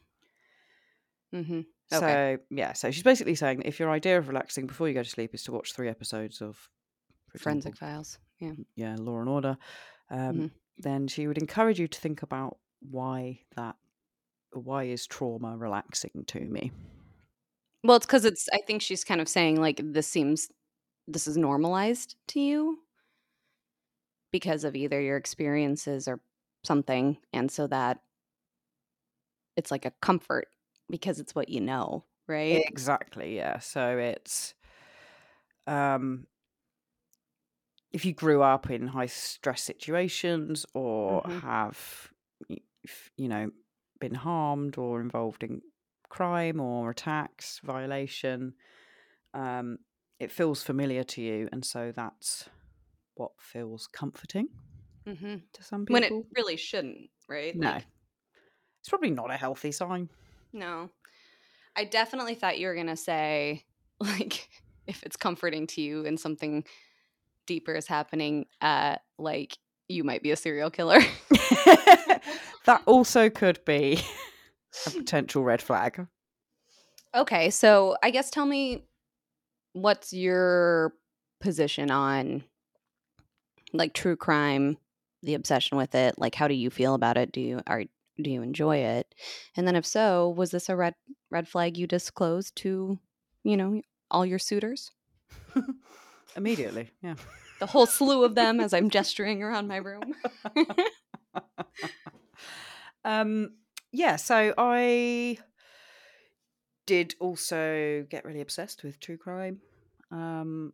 Mm-hmm. 1.35 1.61
So, 1.87 2.37
yeah, 2.51 2.75
so 2.75 2.91
she's 2.91 3.03
basically 3.03 3.37
saying 3.37 3.61
that 3.61 3.67
if 3.67 3.81
your 3.81 3.89
idea 3.89 4.19
of 4.19 4.29
relaxing 4.29 4.67
before 4.67 4.87
you 4.87 4.93
go 4.93 5.03
to 5.03 5.09
sleep 5.09 5.35
is 5.35 5.45
to 5.45 5.53
watch 5.53 5.73
three 5.73 5.89
episodes 5.89 6.43
of 6.43 6.69
Forensic 7.39 7.73
example, 7.73 7.89
files. 7.95 8.19
Yeah. 8.41 8.53
yeah, 8.77 8.97
Law 8.99 9.21
and 9.21 9.31
Order, 9.31 9.57
um, 10.11 10.37
Mhm. 10.37 10.51
then 10.77 11.09
she 11.09 11.27
would 11.27 11.39
encourage 11.39 11.81
you 11.81 11.89
to 11.89 11.99
think 11.99 12.23
about 12.23 12.59
why 12.81 13.41
that, 13.57 13.77
why 14.53 14.85
is 14.85 15.07
trauma 15.07 15.57
relaxing 15.57 16.25
to 16.27 16.41
me? 16.41 16.71
Well, 17.85 17.97
it's 17.97 18.07
because 18.07 18.25
it's. 18.25 18.49
I 18.53 18.59
think 18.67 18.83
she's 18.83 19.05
kind 19.05 19.21
of 19.21 19.29
saying 19.29 19.61
like 19.61 19.81
this 19.83 20.07
seems, 20.09 20.49
this 21.09 21.27
is 21.29 21.37
normalized 21.37 22.17
to 22.29 22.41
you 22.41 22.81
because 24.33 24.65
of 24.65 24.77
either 24.77 25.01
your 25.01 25.17
experiences 25.17 26.09
or 26.09 26.21
something, 26.65 27.19
and 27.33 27.51
so 27.51 27.67
that 27.67 28.01
it's 29.57 29.71
like 29.71 29.85
a 29.85 29.91
comfort 30.03 30.49
because 30.89 31.19
it's 31.21 31.35
what 31.35 31.49
you 31.49 31.61
know, 31.61 32.05
right? 32.27 32.65
Exactly, 32.67 33.37
yeah. 33.37 33.59
So 33.59 33.99
it's 33.99 34.55
um 35.67 36.27
if 37.93 38.05
you 38.05 38.13
grew 38.13 38.43
up 38.43 38.71
in 38.71 38.89
high 38.89 39.07
stress 39.07 39.63
situations 39.63 40.67
or 40.75 41.23
Mhm. 41.27 41.41
have 41.41 42.13
you 43.17 43.29
know 43.29 43.51
been 44.01 44.15
harmed 44.15 44.79
or 44.79 45.01
involved 45.01 45.43
in 45.43 45.61
crime 46.09 46.61
or 46.61 46.91
attacks, 46.91 47.61
violation, 47.65 48.55
um 49.35 49.79
it 50.19 50.33
feels 50.33 50.63
familiar 50.63 51.05
to 51.05 51.21
you 51.23 51.49
and 51.53 51.65
so 51.65 51.93
that's 51.95 52.49
what 53.15 53.33
feels 53.39 53.87
comforting 53.87 54.49
Mm-hmm. 55.07 55.37
to 55.53 55.63
some 55.63 55.87
people. 55.87 55.95
When 55.95 56.05
it 56.05 56.27
really 56.37 56.57
shouldn't, 56.57 57.09
right? 57.29 57.55
no. 57.57 57.69
Like, 57.71 57.87
it's 58.81 58.89
probably 58.89 59.11
not 59.11 59.31
a 59.31 59.37
healthy 59.37 59.73
sign. 59.73 60.09
no. 60.53 60.91
I 61.77 61.85
definitely 61.85 62.35
thought 62.35 62.59
you 62.59 62.67
were 62.67 62.75
gonna 62.75 62.97
say 62.97 63.65
like 64.01 64.49
if 64.87 65.03
it's 65.03 65.17
comforting 65.17 65.67
to 65.69 65.81
you 65.81 66.05
and 66.07 66.19
something 66.19 66.65
deeper 67.47 67.75
is 67.75 67.87
happening, 67.87 68.47
uh, 68.61 68.97
like 69.19 69.57
you 69.89 70.05
might 70.05 70.23
be 70.23 70.31
a 70.33 70.37
serial 70.37 70.71
killer. 70.71 71.01
that 72.65 72.83
also 72.87 73.31
could 73.31 73.65
be 73.65 74.01
a 74.87 74.91
potential 74.91 75.43
red 75.43 75.63
flag. 75.63 76.07
Okay, 77.15 77.51
so 77.51 77.97
I 78.03 78.11
guess 78.11 78.31
tell 78.31 78.47
me 78.47 78.85
what's 79.73 80.13
your 80.13 80.95
position 81.41 81.91
on 81.91 82.45
like 83.73 83.95
true 83.95 84.17
crime, 84.17 84.77
the 85.23 85.35
obsession 85.35 85.79
with 85.79 85.95
it? 85.95 86.15
Like 86.19 86.35
how 86.35 86.49
do 86.49 86.55
you 86.55 86.71
feel 86.71 86.95
about 86.95 87.17
it? 87.17 87.33
Do 87.33 87.41
you 87.41 87.61
are 87.67 87.85
do 88.21 88.31
you 88.31 88.43
enjoy 88.43 88.79
it? 88.79 89.15
And 89.57 89.67
then 89.67 89.77
if 89.77 89.87
so, 89.87 90.31
was 90.31 90.51
this 90.51 90.69
a 90.69 90.77
red 90.77 90.95
red 91.31 91.49
flag 91.49 91.77
you 91.77 91.87
disclosed 91.87 92.57
to, 92.57 92.99
you 93.45 93.57
know, 93.57 93.81
all 94.11 94.27
your 94.27 94.39
suitors? 94.39 94.91
Immediately, 96.37 96.91
yeah. 97.03 97.15
The 97.61 97.67
whole 97.67 97.87
slew 97.87 98.25
of 98.25 98.35
them 98.35 98.61
as 98.61 98.73
I'm 98.73 98.91
gesturing 98.91 99.43
around 99.43 99.67
my 99.67 99.77
room. 99.77 100.15
um, 103.05 103.51
yeah, 103.93 104.17
so 104.17 104.55
I 104.57 105.39
did 106.87 107.15
also 107.21 108.07
get 108.09 108.25
really 108.25 108.41
obsessed 108.41 108.83
with 108.83 108.99
true 108.99 109.19
crime 109.19 109.61
um, 110.11 110.73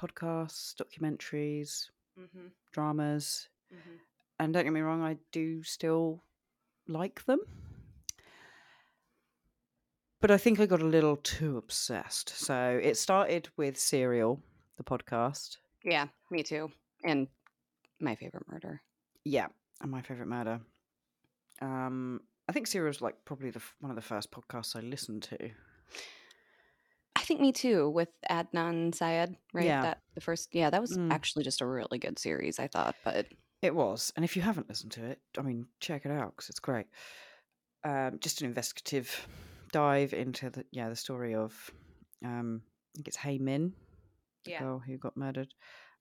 podcasts, 0.00 0.74
documentaries, 0.74 1.90
mm-hmm, 2.18 2.48
dramas, 2.72 3.48
mm-hmm. 3.72 3.96
and 4.38 4.52
don't 4.52 4.64
get 4.64 4.72
me 4.72 4.80
wrong, 4.80 5.02
I 5.02 5.18
do 5.32 5.62
still 5.62 6.22
like 6.88 7.24
them. 7.26 7.40
But 10.20 10.30
I 10.30 10.36
think 10.36 10.60
I 10.60 10.66
got 10.66 10.82
a 10.82 10.86
little 10.86 11.16
too 11.16 11.56
obsessed. 11.56 12.28
So 12.30 12.78
it 12.82 12.98
started 12.98 13.48
with 13.56 13.78
Serial, 13.78 14.40
the 14.76 14.84
podcast. 14.84 15.56
Yeah, 15.82 16.08
me 16.30 16.42
too. 16.42 16.70
And 17.04 17.26
my 18.00 18.14
favorite 18.16 18.44
murder. 18.46 18.82
Yeah, 19.24 19.46
and 19.80 19.90
my 19.90 20.02
favorite 20.02 20.28
murder. 20.28 20.60
Um, 21.62 22.20
I 22.50 22.52
think 22.52 22.66
Serial 22.66 22.88
was 22.88 23.00
like 23.00 23.14
probably 23.24 23.50
the 23.50 23.62
one 23.78 23.90
of 23.90 23.96
the 23.96 24.02
first 24.02 24.32
podcasts 24.32 24.74
I 24.74 24.80
listened 24.80 25.22
to. 25.22 25.50
I 27.14 27.20
think 27.22 27.40
me 27.40 27.52
too 27.52 27.88
with 27.88 28.08
Adnan 28.28 28.92
Syed, 28.92 29.36
right? 29.52 29.66
Yeah. 29.66 29.82
That 29.82 29.98
the 30.16 30.20
first 30.20 30.48
yeah, 30.52 30.68
that 30.68 30.80
was 30.80 30.98
Mm. 30.98 31.12
actually 31.12 31.44
just 31.44 31.60
a 31.60 31.66
really 31.66 31.98
good 32.00 32.18
series, 32.18 32.58
I 32.58 32.66
thought, 32.66 32.96
but 33.04 33.26
It 33.62 33.72
was, 33.72 34.12
and 34.16 34.24
if 34.24 34.34
you 34.34 34.42
haven't 34.42 34.68
listened 34.68 34.90
to 34.92 35.04
it, 35.04 35.20
I 35.38 35.42
mean, 35.42 35.66
check 35.78 36.04
it 36.06 36.10
out 36.10 36.34
because 36.34 36.48
it's 36.48 36.58
great. 36.58 36.86
Um, 37.84 38.18
just 38.18 38.40
an 38.40 38.48
investigative 38.48 39.28
dive 39.70 40.12
into 40.12 40.50
the 40.50 40.64
yeah 40.72 40.88
the 40.88 40.96
story 40.96 41.36
of 41.36 41.70
um, 42.24 42.62
I 42.64 42.90
think 42.96 43.06
it's 43.06 43.16
Hae 43.18 43.38
Min, 43.38 43.74
the 44.44 44.50
Yeah. 44.50 44.58
girl 44.58 44.78
who 44.80 44.98
got 44.98 45.16
murdered, 45.16 45.54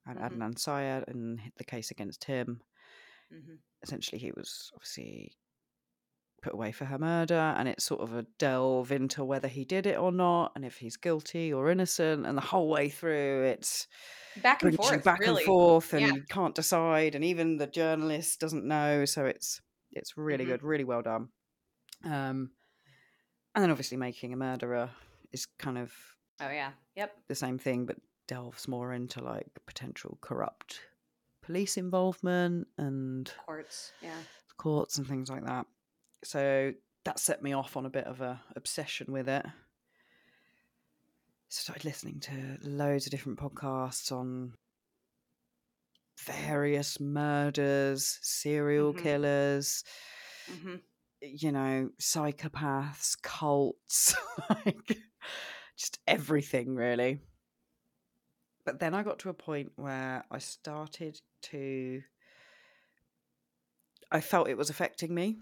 and 0.08 0.18
Mhm. 0.18 0.32
Adnan 0.32 0.58
Syed, 0.58 1.04
and 1.10 1.40
the 1.58 1.64
case 1.64 1.92
against 1.92 2.24
him. 2.24 2.64
mm-hmm. 3.32 3.58
Essentially, 3.84 4.18
he 4.20 4.32
was 4.32 4.72
obviously 4.74 5.38
put 6.42 6.54
away 6.54 6.72
for 6.72 6.86
her 6.86 6.98
murder, 6.98 7.36
and 7.58 7.68
it's 7.68 7.84
sort 7.84 8.02
of 8.02 8.14
a 8.16 8.24
delve 8.38 8.92
into 8.92 9.24
whether 9.24 9.48
he 9.48 9.66
did 9.66 9.86
it 9.86 9.98
or 9.98 10.12
not, 10.12 10.52
and 10.56 10.66
if 10.66 10.78
he's 10.78 10.98
guilty 10.98 11.52
or 11.54 11.70
innocent. 11.70 12.26
And 12.26 12.38
the 12.38 12.42
whole 12.42 12.70
way 12.70 12.90
through, 12.90 13.44
it's 13.46 13.88
back 14.36 14.64
and 14.64 14.76
forth, 14.76 15.04
back 15.04 15.20
really. 15.20 15.44
and 15.44 15.46
forth, 15.46 15.94
and 15.94 16.02
Yeah. 16.02 16.14
you 16.14 16.24
can't 16.30 16.56
decide, 16.56 17.16
and 17.16 17.24
even 17.24 17.58
the 17.58 17.68
journalist 17.68 18.40
doesn't 18.40 18.66
know. 18.66 19.06
So 19.06 19.26
it's 19.26 19.62
it's 19.92 20.16
really 20.18 20.46
Mhm. 20.46 20.48
good, 20.48 20.64
really 20.64 20.84
well 20.84 21.02
done. 21.02 21.30
Um, 22.04 22.52
and 23.56 23.64
then 23.64 23.72
obviously 23.72 23.98
making 23.98 24.34
a 24.34 24.38
murderer 24.38 24.92
is 25.32 25.46
kind 25.46 25.78
of 25.78 25.94
Oh 26.40 26.50
yeah. 26.50 26.74
Yep. 26.96 27.16
the 27.28 27.36
same 27.36 27.58
thing, 27.58 27.86
but 27.86 27.98
delves 28.28 28.68
more 28.68 28.94
into 28.94 29.22
like 29.24 29.48
potential 29.66 30.18
corrupt 30.22 30.82
police 31.42 31.78
involvement 31.78 32.68
and 32.78 33.34
Courts. 33.46 33.94
Yeah. 34.02 34.22
courts 34.58 34.98
and 34.98 35.08
things 35.08 35.30
like 35.30 35.44
that. 35.46 35.66
So 36.24 36.74
that 37.06 37.20
set 37.20 37.42
me 37.42 37.54
off 37.54 37.78
on 37.78 37.86
a 37.86 37.90
bit 37.90 38.06
of 38.06 38.22
a 38.22 38.42
obsession 38.56 39.12
with 39.12 39.28
it. 39.30 39.46
Started 41.48 41.86
listening 41.86 42.20
to 42.22 42.58
loads 42.62 43.08
of 43.08 43.12
different 43.12 43.40
podcasts 43.40 44.12
on 44.12 44.54
various 46.20 47.00
murders, 47.00 48.20
serial 48.22 48.94
Mhm. 48.94 49.02
killers, 49.02 49.84
Mm-hmm. 50.48 50.76
you 51.22 51.52
know, 51.52 51.90
psychopaths, 52.00 53.20
cults, 53.22 54.16
like 54.50 54.98
just 55.78 56.00
everything 56.08 56.76
really. 56.76 57.22
But 58.66 58.80
then 58.80 58.94
I 58.94 59.02
got 59.04 59.20
to 59.20 59.30
a 59.30 59.34
point 59.34 59.72
where 59.76 60.26
I 60.30 60.38
started 60.40 61.20
to 61.44 62.04
I 64.12 64.22
felt 64.22 64.50
it 64.50 64.58
was 64.58 64.70
affecting 64.70 65.14
me. 65.14 65.38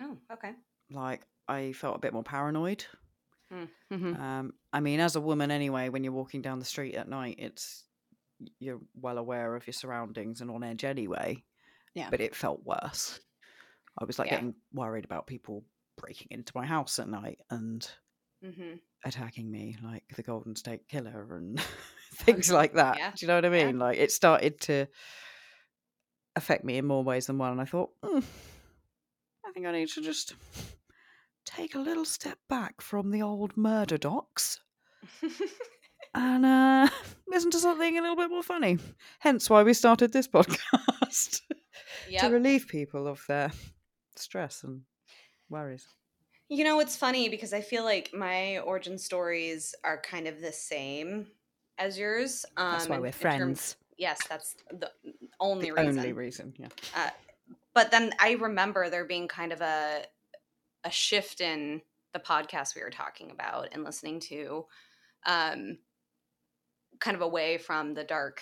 Oh, 0.00 0.16
okay. 0.32 0.52
like 0.90 1.22
I 1.48 1.72
felt 1.72 1.96
a 1.96 2.00
bit 2.00 2.12
more 2.12 2.22
paranoid. 2.22 2.84
Mm-hmm. 3.52 4.16
Um, 4.20 4.52
I 4.72 4.80
mean, 4.80 4.98
as 5.00 5.14
a 5.16 5.20
woman 5.20 5.50
anyway, 5.50 5.88
when 5.88 6.02
you're 6.02 6.12
walking 6.12 6.42
down 6.42 6.58
the 6.58 6.64
street 6.64 6.94
at 6.96 7.08
night, 7.08 7.36
it's 7.38 7.84
you're 8.58 8.80
well 9.00 9.18
aware 9.18 9.54
of 9.54 9.66
your 9.66 9.72
surroundings 9.72 10.40
and 10.40 10.50
on 10.50 10.62
edge 10.64 10.84
anyway. 10.84 11.42
Yeah. 11.94 12.08
But 12.10 12.20
it 12.20 12.34
felt 12.34 12.60
worse. 12.64 13.20
I 13.98 14.04
was 14.04 14.18
like 14.18 14.26
Yeah. 14.28 14.34
getting 14.36 14.54
worried 14.74 15.04
about 15.04 15.26
people 15.26 15.64
breaking 15.96 16.28
into 16.30 16.52
my 16.54 16.66
house 16.66 16.98
at 16.98 17.08
night 17.08 17.38
and 17.50 17.88
Mm-hmm. 18.44 18.74
attacking 19.04 19.50
me, 19.50 19.76
like 19.82 20.04
the 20.14 20.22
Golden 20.22 20.54
State 20.56 20.86
Killer 20.88 21.26
and 21.36 21.58
things 22.16 22.52
like 22.52 22.74
that. 22.74 22.98
Yeah. 22.98 23.10
Do 23.12 23.24
you 23.24 23.28
know 23.28 23.36
what 23.36 23.44
I 23.46 23.56
Yeah. 23.56 23.66
mean? 23.66 23.78
Like 23.78 23.96
it 23.98 24.12
started 24.12 24.60
to 24.62 24.86
affect 26.34 26.64
me 26.64 26.76
in 26.76 26.84
more 26.86 27.02
ways 27.02 27.26
than 27.26 27.38
one, 27.38 27.52
and 27.52 27.60
I 27.60 27.64
thought, 27.64 27.90
"Hmm, 28.04 28.18
I 28.18 28.22
think 29.56 29.66
I 29.66 29.72
need 29.72 29.88
to 29.88 30.02
just 30.02 30.34
take 31.46 31.74
a 31.74 31.78
little 31.78 32.04
step 32.04 32.36
back 32.46 32.82
from 32.82 33.10
the 33.10 33.22
old 33.22 33.56
murder 33.56 33.96
docs 33.96 34.60
and 36.14 36.44
uh, 36.44 36.88
listen 37.26 37.50
to 37.52 37.58
something 37.58 37.96
a 37.96 38.02
little 38.02 38.16
bit 38.16 38.28
more 38.28 38.42
funny. 38.42 38.76
Hence 39.20 39.48
why 39.48 39.62
we 39.62 39.72
started 39.72 40.12
this 40.12 40.28
podcast 40.28 41.40
to 42.18 42.28
relieve 42.28 42.68
people 42.68 43.06
of 43.08 43.24
their 43.28 43.50
stress 44.16 44.62
and 44.62 44.82
worries. 45.48 45.86
You 46.50 46.64
know, 46.64 46.78
it's 46.80 46.96
funny 46.96 47.30
because 47.30 47.54
I 47.54 47.62
feel 47.62 47.82
like 47.84 48.10
my 48.12 48.58
origin 48.58 48.98
stories 48.98 49.74
are 49.84 50.02
kind 50.02 50.28
of 50.28 50.42
the 50.42 50.52
same 50.52 51.28
as 51.78 51.98
yours. 51.98 52.44
Um, 52.58 52.72
That's 52.72 52.88
why 52.90 52.98
we're 52.98 53.06
in 53.06 53.12
terms- 53.12 53.20
friends. 53.22 53.76
yes, 53.96 54.20
that's 54.28 54.54
the 54.70 54.90
only 55.40 55.66
The 55.70 55.72
reason. 55.72 55.98
only 55.98 56.12
reason, 56.12 56.52
yeah. 56.58 56.68
Uh, 56.94 57.08
but 57.76 57.92
then 57.92 58.12
I 58.18 58.32
remember 58.32 58.90
there 58.90 59.04
being 59.04 59.28
kind 59.28 59.52
of 59.52 59.60
a 59.60 60.02
a 60.84 60.90
shift 60.90 61.40
in 61.40 61.82
the 62.12 62.18
podcast 62.18 62.74
we 62.74 62.82
were 62.82 62.90
talking 62.90 63.30
about 63.30 63.68
and 63.72 63.84
listening 63.84 64.20
to, 64.20 64.64
um, 65.26 65.78
kind 67.00 67.14
of 67.14 67.20
away 67.20 67.58
from 67.58 67.92
the 67.92 68.04
dark 68.04 68.40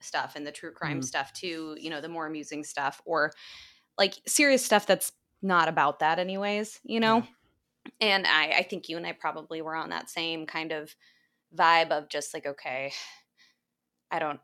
stuff 0.00 0.34
and 0.36 0.46
the 0.46 0.52
true 0.52 0.72
crime 0.72 1.00
Mm. 1.00 1.04
stuff 1.04 1.32
to 1.34 1.76
you 1.78 1.90
know 1.90 2.00
the 2.00 2.08
more 2.08 2.26
amusing 2.26 2.64
stuff 2.64 3.00
or 3.04 3.32
like 3.98 4.14
serious 4.26 4.64
stuff 4.64 4.86
that's 4.86 5.12
not 5.42 5.68
about 5.68 5.98
that 6.00 6.18
anyways 6.18 6.80
you 6.84 7.00
know 7.00 7.22
and 8.00 8.26
I, 8.26 8.50
I 8.58 8.62
think 8.62 8.88
you 8.88 8.96
and 8.96 9.06
i 9.06 9.12
probably 9.12 9.62
were 9.62 9.74
on 9.74 9.90
that 9.90 10.10
same 10.10 10.46
kind 10.46 10.72
of 10.72 10.94
vibe 11.56 11.90
of 11.90 12.08
just 12.08 12.34
like 12.34 12.46
okay 12.46 12.92
i 14.10 14.18
don't 14.18 14.40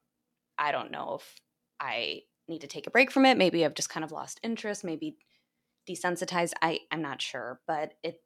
i 0.59 0.73
don't 0.73 0.91
know 0.91 1.19
if 1.21 1.35
i 1.81 2.23
need 2.49 2.61
to 2.61 2.67
take 2.67 2.87
a 2.87 2.91
break 2.91 3.11
from 3.11 3.25
it 3.25 3.39
maybe 3.39 3.65
i've 3.65 3.75
just 3.75 3.91
kind 3.91 4.05
of 4.05 4.13
lost 4.13 4.41
interest 4.43 4.85
maybe 4.85 5.17
desensitized 5.89 6.53
i 6.63 6.81
i'm 6.91 7.03
not 7.03 7.21
sure 7.21 7.61
but 7.67 7.95
it 8.03 8.21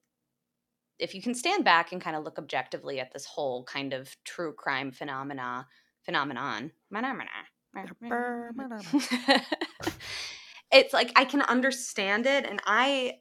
if 0.99 1.15
you 1.15 1.21
can 1.21 1.35
stand 1.35 1.65
back 1.65 1.93
and 1.93 2.01
kind 2.01 2.17
of 2.17 2.25
look 2.25 2.39
objectively 2.39 2.99
at 3.01 3.13
this 3.13 3.27
whole 3.27 3.65
kind 3.65 3.93
of 3.93 4.17
true 4.25 4.53
crime 4.53 4.91
phenomena 4.91 5.67
phenomenon 6.05 6.73
it's 10.73 10.93
like 10.93 11.13
i 11.17 11.25
can 11.25 11.43
understand 11.43 12.27
it 12.27 12.47
and 12.47 12.61
i 12.67 13.15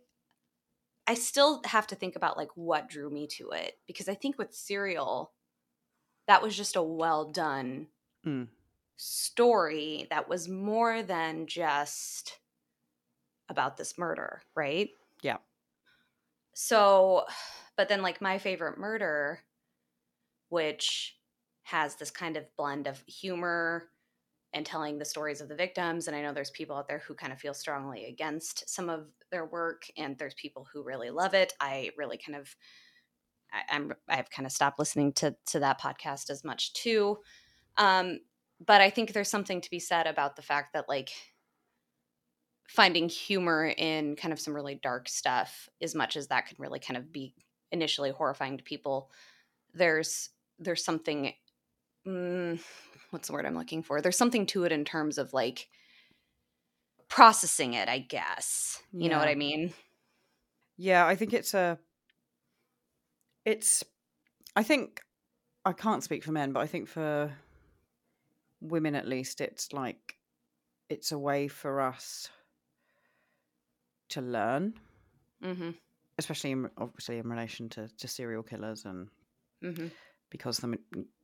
i 1.08 1.14
still 1.14 1.62
have 1.66 1.88
to 1.88 1.96
think 1.96 2.16
about 2.16 2.38
like 2.38 2.50
what 2.56 2.88
drew 2.90 3.10
me 3.10 3.28
to 3.28 3.50
it 3.52 3.74
because 3.88 4.08
i 4.08 4.14
think 4.16 4.38
with 4.38 4.54
serial 4.54 5.34
that 6.28 6.42
was 6.42 6.56
just 6.56 6.76
a 6.76 6.82
well 6.82 7.30
done 7.32 7.88
Mm. 8.26 8.48
Story 8.98 10.08
that 10.10 10.30
was 10.30 10.48
more 10.50 11.04
than 11.04 11.48
just 11.48 12.40
about 13.50 13.78
this 13.78 13.98
murder 13.98 14.42
right 14.56 14.90
Yeah. 15.22 15.40
so 16.54 17.26
but 17.76 17.90
then 17.90 18.02
like 18.02 18.22
my 18.22 18.38
favorite 18.38 18.78
murder 18.78 19.42
which 20.50 21.20
has 21.64 21.96
this 21.96 22.12
kind 22.12 22.38
of 22.38 22.56
blend 22.56 22.88
of 22.88 23.04
humor 23.08 23.90
and 24.54 24.66
telling 24.66 24.98
the 24.98 25.06
stories 25.06 25.42
of 25.42 25.50
the 25.50 25.56
victims. 25.56 26.08
And 26.08 26.16
I 26.16 26.22
know 26.22 26.34
there's 26.34 26.52
people 26.52 26.78
out 26.78 26.88
there 26.88 27.00
who 27.00 27.16
kind 27.16 27.34
of 27.34 27.40
feel 27.40 27.54
strongly 27.54 28.06
against 28.06 28.70
some 28.70 28.90
of 28.90 29.10
their 29.32 29.46
work, 29.46 29.84
and 29.98 30.18
there's 30.18 30.36
people 30.36 30.68
who 30.72 30.84
really 30.84 31.10
love 31.10 31.34
it. 31.34 31.54
I 31.60 31.92
really 31.98 32.18
kind 32.18 32.38
of, 32.38 32.56
I, 33.52 33.64
I'm, 33.70 33.94
I've 34.10 34.30
kind 34.30 34.46
of 34.46 34.52
stopped 34.52 34.80
listening 34.80 35.14
to 35.14 35.36
to 35.48 35.60
that 35.60 35.80
podcast 35.82 36.30
as 36.30 36.44
much 36.44 36.74
too. 36.74 37.20
Um, 37.78 38.20
but 38.64 38.82
I 38.82 38.90
think 38.90 39.14
there's 39.14 39.30
something 39.30 39.62
to 39.62 39.70
be 39.70 39.80
said 39.80 40.08
about 40.08 40.36
the 40.36 40.42
fact 40.42 40.74
that 40.74 40.90
like 40.90 41.12
finding 42.68 43.10
humor 43.10 43.74
in 43.78 44.16
kind 44.16 44.34
of 44.34 44.40
some 44.40 44.54
really 44.54 44.80
dark 44.82 45.08
stuff, 45.10 45.70
as 45.82 45.96
much 45.96 46.16
as 46.16 46.28
that 46.28 46.48
can 46.48 46.58
really 46.60 46.80
kind 46.80 46.98
of 46.98 47.12
be 47.12 47.34
initially 47.72 48.12
horrifying 48.12 48.58
to 48.58 48.64
people. 48.64 49.10
There's 49.74 50.30
there's 50.60 50.84
something 50.84 51.34
mm, 52.08 52.60
what's 53.10 53.28
the 53.28 53.34
word 53.34 53.46
I'm 53.46 53.58
looking 53.58 53.84
for? 53.84 54.02
There's 54.02 54.18
something 54.18 54.46
to 54.48 54.64
it 54.64 54.72
in 54.72 54.86
terms 54.86 55.18
of 55.18 55.34
like 55.34 55.68
processing 57.08 57.74
it, 57.74 57.90
I 57.90 58.00
guess. 58.00 58.82
You 58.92 59.10
know 59.10 59.18
what 59.18 59.28
I 59.28 59.36
mean? 59.36 59.74
Yeah, 60.78 61.06
I 61.06 61.16
think 61.16 61.34
it's 61.34 61.54
a. 61.54 61.80
It's. 63.46 63.84
I 64.56 64.64
think 64.64 65.02
I 65.66 65.74
can't 65.74 66.04
speak 66.04 66.24
for 66.24 66.32
men, 66.32 66.52
but 66.52 66.62
I 66.62 66.68
think 66.68 66.88
for 66.88 67.32
women 68.66 68.96
at 68.96 69.08
least, 69.08 69.42
it's 69.42 69.72
like 69.74 70.16
it's 70.90 71.12
a 71.12 71.18
way 71.18 71.48
for 71.48 71.82
us 71.82 72.30
to 74.10 74.22
learn, 74.22 74.74
Mm-hmm. 75.44 75.72
especially 76.18 76.52
in, 76.52 76.70
obviously 76.78 77.18
in 77.18 77.30
relation 77.30 77.70
to, 77.70 77.90
to 77.98 78.08
serial 78.08 78.44
killers, 78.44 78.86
and 78.86 79.08
Mm-hmm. 79.64 79.88
because 80.30 80.58
the 80.58 80.78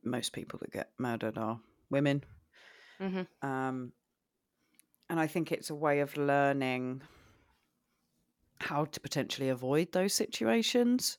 most 0.04 0.32
people 0.32 0.58
that 0.62 0.72
get 0.72 0.90
murdered 0.98 1.38
are 1.38 1.60
women. 1.90 2.24
Mm-hmm. 3.00 3.48
Um, 3.48 3.92
and 5.08 5.20
I 5.20 5.26
think 5.26 5.52
it's 5.52 5.70
a 5.70 5.74
way 5.74 6.00
of 6.00 6.16
learning 6.16 7.02
how 8.58 8.84
to 8.86 9.00
potentially 9.00 9.48
avoid 9.48 9.92
those 9.92 10.14
situations, 10.14 11.18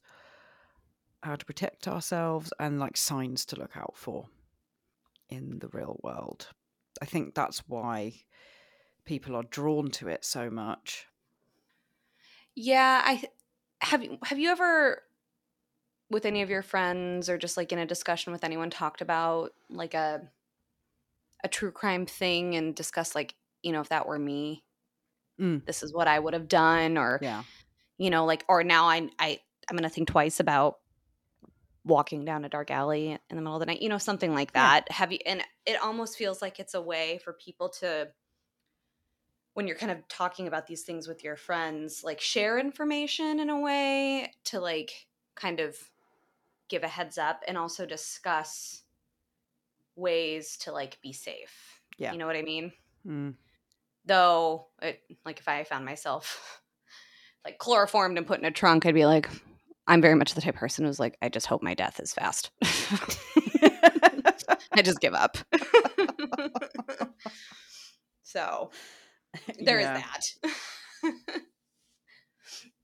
how 1.21 1.35
to 1.35 1.45
protect 1.45 1.87
ourselves, 1.87 2.51
and 2.59 2.79
like 2.79 2.97
signs 2.97 3.45
to 3.47 3.55
look 3.57 3.75
out 3.77 3.93
for 3.95 4.25
in 5.29 5.59
the 5.59 5.69
real 5.69 5.99
world. 6.03 6.49
I 7.01 7.05
think 7.05 7.35
that's 7.35 7.67
why 7.67 8.23
people 9.05 9.35
are 9.35 9.43
drawn 9.43 9.91
to 9.91 10.09
it 10.09 10.25
so 10.25 10.49
much. 10.49 11.07
Yeah, 12.55 13.01
I 13.03 13.23
have 13.81 14.03
you 14.03 14.17
have 14.23 14.39
you 14.39 14.49
ever 14.49 15.03
with 16.09 16.25
any 16.25 16.41
of 16.41 16.49
your 16.49 16.61
friends 16.61 17.29
or 17.29 17.37
just 17.37 17.57
like 17.57 17.71
in 17.71 17.79
a 17.79 17.85
discussion 17.85 18.31
with 18.33 18.43
anyone 18.43 18.69
talked 18.69 19.01
about 19.01 19.53
like 19.69 19.93
a 19.93 20.29
a 21.43 21.47
true 21.47 21.71
crime 21.71 22.05
thing 22.05 22.55
and 22.55 22.75
discussed 22.75 23.15
like, 23.15 23.35
you 23.61 23.71
know, 23.71 23.81
if 23.81 23.89
that 23.89 24.07
were 24.07 24.19
me, 24.19 24.63
Mm. 25.39 25.63
this 25.65 25.83
is 25.83 25.93
what 25.93 26.07
I 26.07 26.19
would 26.19 26.33
have 26.33 26.47
done 26.47 26.97
or 26.97 27.21
Yeah. 27.21 27.43
you 27.99 28.11
know, 28.11 28.25
like 28.25 28.45
or 28.49 28.63
now 28.63 28.87
I 28.87 29.09
I 29.19 29.41
I'm 29.69 29.77
going 29.77 29.83
to 29.83 29.89
think 29.89 30.09
twice 30.09 30.39
about 30.41 30.79
walking 31.85 32.23
down 32.25 32.45
a 32.45 32.49
dark 32.49 32.71
alley 32.71 33.11
in 33.11 33.35
the 33.35 33.41
middle 33.41 33.55
of 33.55 33.59
the 33.59 33.65
night, 33.65 33.81
you 33.81 33.89
know, 33.89 33.97
something 33.97 34.33
like 34.33 34.51
Yeah. 34.53 34.61
that. 34.79 34.91
Have 34.91 35.11
you 35.11 35.19
and 35.25 35.43
it 35.65 35.81
almost 35.81 36.17
feels 36.17 36.41
like 36.41 36.59
it's 36.59 36.73
a 36.73 36.81
way 36.81 37.19
for 37.23 37.33
people 37.33 37.69
to 37.81 38.09
when 39.53 39.67
you're 39.67 39.77
kind 39.77 39.91
of 39.91 40.07
talking 40.07 40.47
about 40.47 40.65
these 40.65 40.81
things 40.81 41.07
with 41.07 41.23
your 41.23 41.35
friends, 41.35 42.03
like 42.03 42.19
share 42.19 42.57
information 42.57 43.39
in 43.39 43.49
a 43.49 43.59
way 43.59 44.31
to 44.45 44.59
like 44.59 45.07
kind 45.35 45.59
of 45.59 45.75
give 46.69 46.83
a 46.83 46.87
heads 46.87 47.17
up 47.17 47.41
and 47.47 47.57
also 47.57 47.85
discuss 47.85 48.81
ways 49.95 50.57
to 50.57 50.71
like 50.71 50.99
be 51.01 51.13
safe. 51.13 51.79
Yeah. 51.97 52.13
You 52.13 52.17
know 52.17 52.25
what 52.25 52.35
I 52.35 52.41
mean? 52.41 52.71
Mm. 53.05 53.35
Though, 54.05 54.67
it, 54.81 55.01
like 55.23 55.39
if 55.39 55.47
I 55.47 55.63
found 55.65 55.85
myself 55.85 56.61
like 57.45 57.59
chloroformed 57.59 58.17
and 58.17 58.25
put 58.25 58.39
in 58.39 58.45
a 58.45 58.51
trunk, 58.51 58.85
I'd 58.85 58.95
be 58.95 59.05
like, 59.05 59.29
I'm 59.87 60.01
very 60.01 60.15
much 60.15 60.33
the 60.33 60.41
type 60.41 60.53
of 60.53 60.59
person 60.59 60.85
who's 60.85 60.99
like, 60.99 61.17
I 61.21 61.29
just 61.29 61.47
hope 61.47 61.61
my 61.61 61.73
death 61.73 61.99
is 61.99 62.13
fast. 62.13 62.51
I 64.71 64.81
just 64.81 65.01
give 65.01 65.13
up. 65.13 65.37
so 68.23 68.71
there 69.59 69.79
is 69.79 69.85
that. 69.85 70.21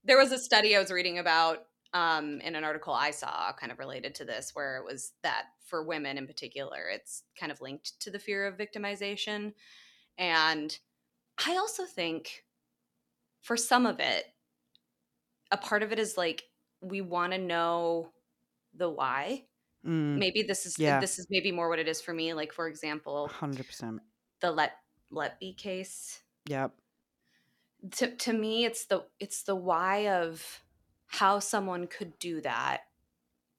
there 0.03 0.17
was 0.17 0.31
a 0.31 0.38
study 0.38 0.75
I 0.75 0.79
was 0.79 0.91
reading 0.91 1.19
about 1.19 1.59
um, 1.93 2.41
in 2.41 2.55
an 2.55 2.63
article 2.63 2.93
I 2.93 3.12
saw, 3.12 3.51
kind 3.53 3.71
of 3.71 3.79
related 3.79 4.15
to 4.15 4.25
this, 4.25 4.51
where 4.53 4.77
it 4.77 4.85
was 4.85 5.13
that 5.23 5.45
for 5.65 5.83
women 5.83 6.17
in 6.17 6.27
particular, 6.27 6.89
it's 6.93 7.23
kind 7.39 7.51
of 7.51 7.62
linked 7.62 7.99
to 8.01 8.12
the 8.12 8.19
fear 8.19 8.45
of 8.45 8.57
victimization. 8.57 9.53
And 10.17 10.77
I 11.45 11.57
also 11.57 11.85
think 11.85 12.43
for 13.41 13.57
some 13.57 13.85
of 13.85 13.99
it, 13.99 14.25
a 15.51 15.57
part 15.57 15.81
of 15.81 15.91
it 15.91 15.99
is 15.99 16.17
like 16.17 16.43
we 16.81 17.01
want 17.01 17.33
to 17.33 17.37
know 17.39 18.11
the 18.73 18.89
why. 18.89 19.45
Mm. 19.85 20.17
Maybe 20.17 20.43
this 20.43 20.65
is 20.65 20.77
Yeah. 20.77 20.99
this 20.99 21.19
is 21.19 21.27
maybe 21.29 21.51
more 21.51 21.69
what 21.69 21.79
it 21.79 21.87
is 21.87 22.01
for 22.01 22.13
me. 22.13 22.33
Like 22.33 22.51
for 22.53 22.67
example, 22.67 23.27
100%. 23.29 23.99
the 24.41 24.51
let 24.51 24.73
Letby 25.11 25.57
case 25.57 26.21
Yep. 26.47 26.71
to 27.91 28.15
to 28.15 28.33
me 28.33 28.65
it's 28.65 28.85
the 28.85 29.05
it's 29.19 29.43
the 29.43 29.55
why 29.55 30.07
of 30.09 30.63
how 31.07 31.39
someone 31.39 31.87
could 31.87 32.19
do 32.19 32.39
that 32.41 32.81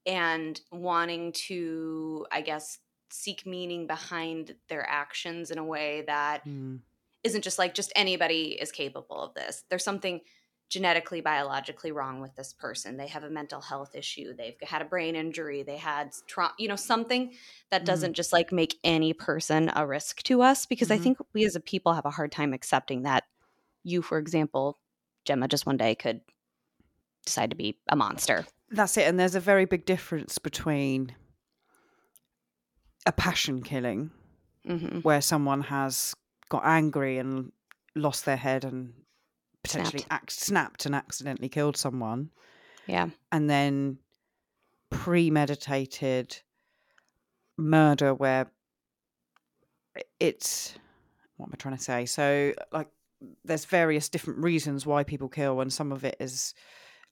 and 0.06 0.60
wanting 0.70 1.32
to, 1.32 2.26
I 2.30 2.40
guess, 2.42 2.78
seek 3.10 3.44
meaning 3.44 3.86
behind 3.86 4.54
their 4.68 4.88
actions 4.88 5.50
in 5.50 5.58
a 5.58 5.64
way 5.64 6.02
that 6.06 6.44
Mm. 6.46 6.80
not 7.24 7.42
just 7.42 7.58
like 7.58 7.74
just 7.74 7.92
anybody 7.96 8.52
is 8.60 8.70
capable 8.72 9.20
of 9.22 9.34
this. 9.34 9.64
There's 9.68 9.84
something 9.84 10.20
genetically 10.70 11.20
biologically 11.20 11.92
wrong 11.92 12.20
with 12.20 12.34
this 12.36 12.52
person 12.52 12.96
they 12.96 13.08
have 13.08 13.24
a 13.24 13.30
mental 13.30 13.60
health 13.60 13.94
issue 13.94 14.32
they've 14.34 14.56
had 14.62 14.80
a 14.80 14.84
brain 14.84 15.16
injury 15.16 15.62
they 15.62 15.76
had 15.76 16.14
trauma 16.26 16.54
you 16.58 16.68
know 16.68 16.76
something 16.76 17.34
that 17.70 17.82
Mhm. 17.82 17.86
doesn't 17.86 18.14
just 18.14 18.32
like 18.32 18.52
make 18.52 18.78
any 18.84 19.12
person 19.12 19.70
a 19.74 19.86
risk 19.86 20.22
to 20.22 20.40
us 20.42 20.66
because 20.66 20.88
Mhm. 20.88 20.94
i 20.94 20.98
think 20.98 21.18
we 21.34 21.44
as 21.44 21.56
a 21.56 21.60
people 21.60 21.92
have 21.92 22.06
a 22.06 22.10
hard 22.10 22.32
time 22.32 22.52
accepting 22.54 23.02
that 23.02 23.24
you 23.82 24.00
for 24.00 24.16
example 24.18 24.78
gemma 25.24 25.48
just 25.48 25.66
one 25.66 25.76
day 25.76 25.94
could 25.94 26.20
decide 27.26 27.50
to 27.50 27.56
be 27.56 27.78
a 27.88 27.96
monster 27.96 28.46
That's 28.70 28.96
it. 28.96 29.08
And 29.08 29.18
there's 29.18 29.34
a 29.34 29.40
very 29.40 29.64
big 29.64 29.84
difference 29.84 30.38
between 30.38 31.16
a 33.06 33.12
passion 33.12 33.62
killing 33.62 34.10
hmm 34.64 35.00
where 35.00 35.20
someone 35.20 35.62
has 35.62 36.14
got 36.48 36.62
angry 36.64 37.18
and 37.18 37.50
lost 37.96 38.24
their 38.26 38.36
head 38.36 38.64
and 38.64 38.92
potentially 39.62 40.02
Snapped. 40.02 40.32
Ac- 40.32 40.44
snapped 40.44 40.86
and 40.86 40.94
accidentally 40.94 41.48
killed 41.48 41.76
someone, 41.76 42.30
yeah 42.86 43.10
and 43.30 43.48
then 43.48 43.98
premeditated 44.90 46.38
murder 47.56 48.14
where 48.14 48.50
it's 50.18 50.74
what 51.36 51.46
am 51.46 51.52
I 51.54 51.56
trying 51.56 51.76
to 51.76 51.82
say? 51.82 52.06
So, 52.06 52.52
like, 52.70 52.88
there's 53.44 53.64
various 53.64 54.08
different 54.08 54.40
reasons 54.40 54.84
why 54.84 55.04
people 55.04 55.28
kill, 55.28 55.60
and 55.60 55.72
some 55.72 55.90
of 55.92 56.04
it 56.04 56.16
is 56.20 56.54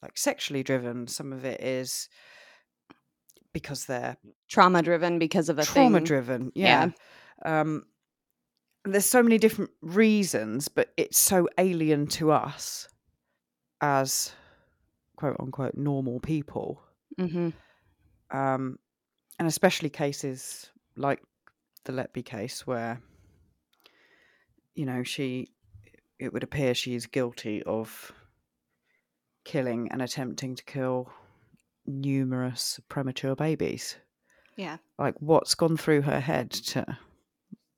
like 0.03 0.17
sexually 0.17 0.63
driven, 0.63 1.07
some 1.07 1.33
of 1.33 1.45
it 1.45 1.61
is 1.63 2.09
because 3.53 3.87
they're 3.87 4.17
trauma 4.49 4.83
driven 4.83 5.19
because 5.19 5.49
of 5.49 5.59
a 5.59 5.65
trauma 5.65 5.99
thing. 5.99 6.05
driven 6.05 6.53
Yeah. 6.55 6.91
yeah, 7.45 7.61
um 7.61 7.85
there's 8.85 9.07
so 9.07 9.23
many 9.23 9.39
different 9.39 9.71
reasons 9.83 10.69
but 10.69 10.93
it's 10.97 11.19
so 11.19 11.49
alien 11.59 12.07
to 12.07 12.31
us 12.31 12.89
as 13.81 14.33
quote 15.17 15.37
unquote 15.41 15.75
normal 15.77 16.21
people. 16.21 16.83
Hmm 17.19 17.51
um 18.31 18.79
and 19.39 19.49
especially 19.49 19.89
cases 19.89 20.71
like 20.97 21.23
the 21.85 21.93
letby 21.93 22.25
case 22.25 22.67
where 22.67 23.01
you 24.75 24.85
know 24.85 25.03
she 25.03 25.49
it 26.19 26.33
would 26.33 26.43
appear 26.43 26.75
she 26.75 26.95
is 26.95 27.07
guilty 27.07 27.63
of 27.63 28.13
killing 29.45 29.89
and 29.91 30.03
attempting 30.03 30.55
to 30.55 30.65
kill 30.65 31.11
numerous 31.87 32.79
premature 32.89 33.35
babies. 33.35 33.97
Yeah. 34.57 34.77
Like 34.99 35.15
what's 35.21 35.55
gone 35.55 35.77
through 35.77 36.03
her 36.03 36.21
head 36.21 36.51
to 36.51 36.99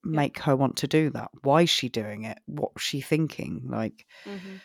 make 0.05 0.39
her 0.41 0.57
want 0.57 0.77
to 0.77 0.87
do 0.87 1.11
that? 1.11 1.31
Why 1.43 1.63
is 1.63 1.71
she 1.71 1.89
doing 1.89 2.25
it? 2.25 2.39
What's 2.47 2.83
she 2.83 3.01
thinking? 3.01 3.67
Like 3.69 4.07
hmm 4.25 4.57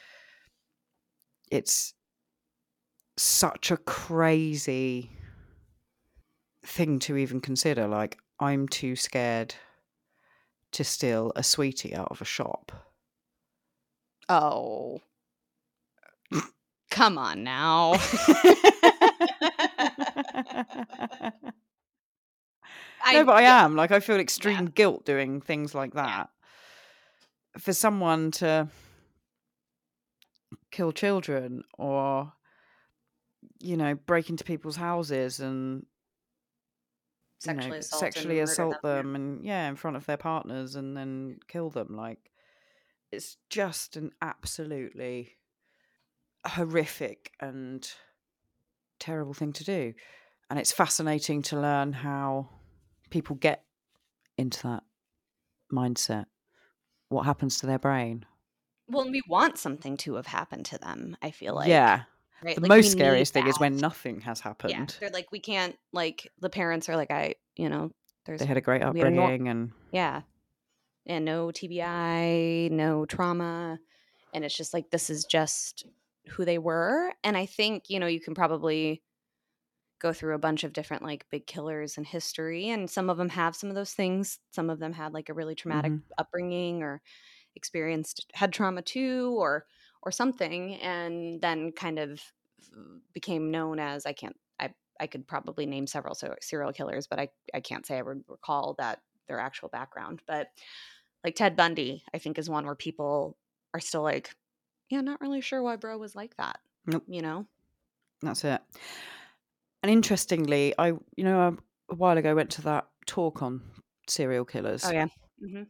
it's 1.52 1.93
such 3.17 3.71
a 3.71 3.78
crazy 3.78 5.12
thing 6.65 6.98
to 7.00 7.15
even 7.15 7.39
consider 7.39 7.88
like 7.88 8.17
i'm 8.39 8.67
too 8.67 8.95
scared 8.95 9.54
to 10.76 10.84
steal 10.84 11.32
a 11.38 11.43
sweetie 11.43 11.95
out 11.95 12.10
of 12.12 12.21
a 12.21 12.26
shop. 12.26 12.71
Oh. 14.28 15.00
Come 16.91 17.17
on 17.17 17.43
now 17.45 17.93
no, 23.13 23.26
but 23.26 23.36
I 23.36 23.41
yeah. 23.41 23.65
am. 23.65 23.76
Like, 23.76 23.91
I 23.91 24.00
feel 24.00 24.20
extreme 24.20 24.65
guilt 24.68 25.06
doing 25.06 25.41
things 25.41 25.76
like 25.76 25.94
that. 25.94 26.30
For 27.58 27.74
someone 27.74 28.32
to 28.32 28.68
kill 30.72 30.91
children 30.91 31.63
or, 31.78 32.34
you 33.60 33.78
know, 33.78 33.96
break 33.96 34.30
into 34.30 34.44
people's 34.44 34.76
houses 34.76 35.39
and 35.39 35.86
you 37.46 37.54
know, 37.54 37.60
sexually 37.60 37.78
assault, 37.80 38.00
sexually 38.00 38.39
and 38.39 38.50
assault 38.50 38.82
them, 38.82 39.13
them, 39.13 39.15
and 39.15 39.46
yeah, 39.46 39.68
in 39.68 39.76
front 39.76 39.98
of 39.98 40.06
their 40.06 40.18
partners 40.18 40.76
and 40.76 40.98
then 40.98 41.38
kill 41.48 41.70
them. 41.70 41.96
Like, 41.96 42.32
it's 43.12 43.38
just 43.50 43.96
an 43.96 44.12
absolutely 44.22 45.38
horrific 46.46 47.32
and 47.39 47.88
terrible 49.00 49.34
thing 49.34 49.54
to 49.54 49.63
do. 49.63 49.94
And 50.50 50.60
it's 50.60 50.72
fascinating 50.72 51.41
to 51.44 51.60
learn 51.60 51.94
how 51.94 52.50
people 53.10 53.36
get 53.36 53.63
into 54.38 54.63
that 54.63 54.84
mindset. 55.72 56.26
What 57.10 57.26
happens 57.26 57.60
to 57.60 57.65
their 57.68 57.80
brain? 57.80 58.26
Well, 58.88 59.10
we 59.10 59.22
want 59.28 59.58
something 59.58 59.98
to 59.98 60.15
have 60.15 60.28
happened 60.28 60.65
to 60.68 60.78
them. 60.78 61.18
I 61.22 61.32
feel 61.32 61.56
like 61.56 61.70
yeah. 61.70 62.04
right? 62.44 62.56
The 62.56 62.62
Like, 62.62 62.70
most 62.70 62.91
scariest 62.91 63.34
thing 63.34 63.48
is 63.48 63.60
when 63.60 63.78
nothing 63.78 64.22
has 64.22 64.39
happened. 64.39 64.72
yeah, 64.72 64.86
they're 65.00 65.10
like 65.10 65.32
we 65.32 65.39
can't 65.39 65.76
like 65.91 66.30
the 66.39 66.50
parents 66.50 66.89
are 66.89 66.96
like 66.96 67.12
I 67.12 67.36
you 67.56 67.70
know 67.70 67.91
there's 68.26 68.39
They 68.39 68.46
had 68.46 68.58
a 68.58 68.62
great 68.62 68.82
had 68.82 68.88
a 68.96 69.00
upbringing 69.00 69.48
and 69.48 69.72
yeah 69.91 70.22
and 71.08 71.24
no 71.26 71.48
TBI, 71.48 72.72
no 72.72 73.06
trauma, 73.06 73.80
and 74.34 74.44
it's 74.44 74.58
just 74.58 74.74
like 74.74 74.89
this 74.89 75.10
is 75.10 75.26
just 75.26 75.86
who 76.30 76.46
they 76.46 76.58
were. 76.58 77.12
And 77.24 77.38
I 77.38 77.46
think 77.46 77.89
you 77.89 78.00
know 78.00 78.08
you 78.08 78.20
can 78.20 78.34
probably 78.36 79.02
go 80.06 80.13
through 80.13 80.36
a 80.36 80.39
bunch 80.39 80.63
of 80.63 80.72
different 80.74 81.02
like 81.04 81.26
big 81.32 81.48
killers 81.48 81.98
in 81.98 82.04
history, 82.04 82.70
and 82.70 82.89
some 82.89 83.10
of 83.10 83.18
them 83.18 83.30
have 83.30 83.56
some 83.56 83.70
of 83.70 83.76
those 83.76 83.94
things. 83.94 84.39
Some 84.52 84.70
of 84.70 84.80
them 84.80 84.94
had 84.94 85.13
like 85.13 85.30
a 85.30 85.34
really 85.34 85.56
traumatic 85.56 85.91
Mhm. 85.94 86.02
upbringing 86.18 86.84
or 86.84 87.02
experienced 87.56 88.26
had 88.34 88.54
trauma 88.54 88.82
too, 88.82 89.36
or 89.38 89.65
or 90.04 90.12
something, 90.12 90.76
and 90.76 91.41
then 91.41 91.72
kind 91.72 91.98
of 92.00 92.22
became 93.13 93.50
known 93.52 93.80
as 93.80 94.06
I 94.06 94.13
can't 94.13 94.36
I 94.60 94.74
I 95.00 95.08
could 95.08 95.28
probably 95.28 95.65
name 95.65 95.88
several 95.88 96.13
so- 96.15 96.36
serial 96.41 96.72
killers, 96.74 97.08
but 97.08 97.20
I 97.20 97.30
I 97.54 97.62
can't 97.62 97.86
say 97.86 97.98
I 97.98 98.02
would 98.04 98.24
recall 98.28 98.76
that 98.78 99.02
their 99.28 99.39
actual 99.39 99.70
background. 99.70 100.22
But 100.28 100.50
like 101.24 101.36
Ted 101.36 101.56
Bundy, 101.56 102.04
I 102.13 102.20
think 102.20 102.38
is 102.38 102.50
one 102.50 102.65
where 102.65 102.76
people 102.76 103.38
are 103.74 103.80
still 103.80 104.04
like, 104.04 104.36
yeah, 104.89 105.02
not 105.02 105.20
really 105.22 105.41
sure 105.41 105.63
why 105.63 105.76
bro 105.78 105.98
was 105.98 106.15
like 106.15 106.38
that. 106.38 106.60
Nope. 106.86 107.04
You 107.08 107.22
know? 107.24 107.48
that's 108.22 108.44
it. 108.44 108.62
And 109.86 109.91
interestingly, 109.91 110.74
I 110.80 110.88
you 110.88 111.24
know 111.24 111.39
a, 111.39 111.93
a 111.93 111.95
while 111.95 112.17
ago 112.17 112.34
went 112.34 112.50
to 112.52 112.63
that 112.63 112.88
talk 113.06 113.43
on 113.43 113.62
serial 114.08 114.43
killers. 114.43 114.84
Oh 114.84 114.91
yeah. 114.91 115.06
hmm 115.39 115.63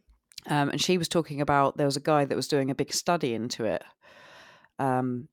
um, 0.48 0.70
and 0.70 0.80
she 0.80 0.96
was 0.96 1.06
talking 1.06 1.42
about 1.42 1.76
there 1.76 1.86
was 1.86 1.98
a 1.98 2.00
guy 2.00 2.24
that 2.24 2.34
was 2.34 2.48
doing 2.48 2.70
a 2.70 2.74
big 2.74 2.94
study 2.94 3.34
into 3.34 3.64
it 3.64 3.82
um, 4.78 5.28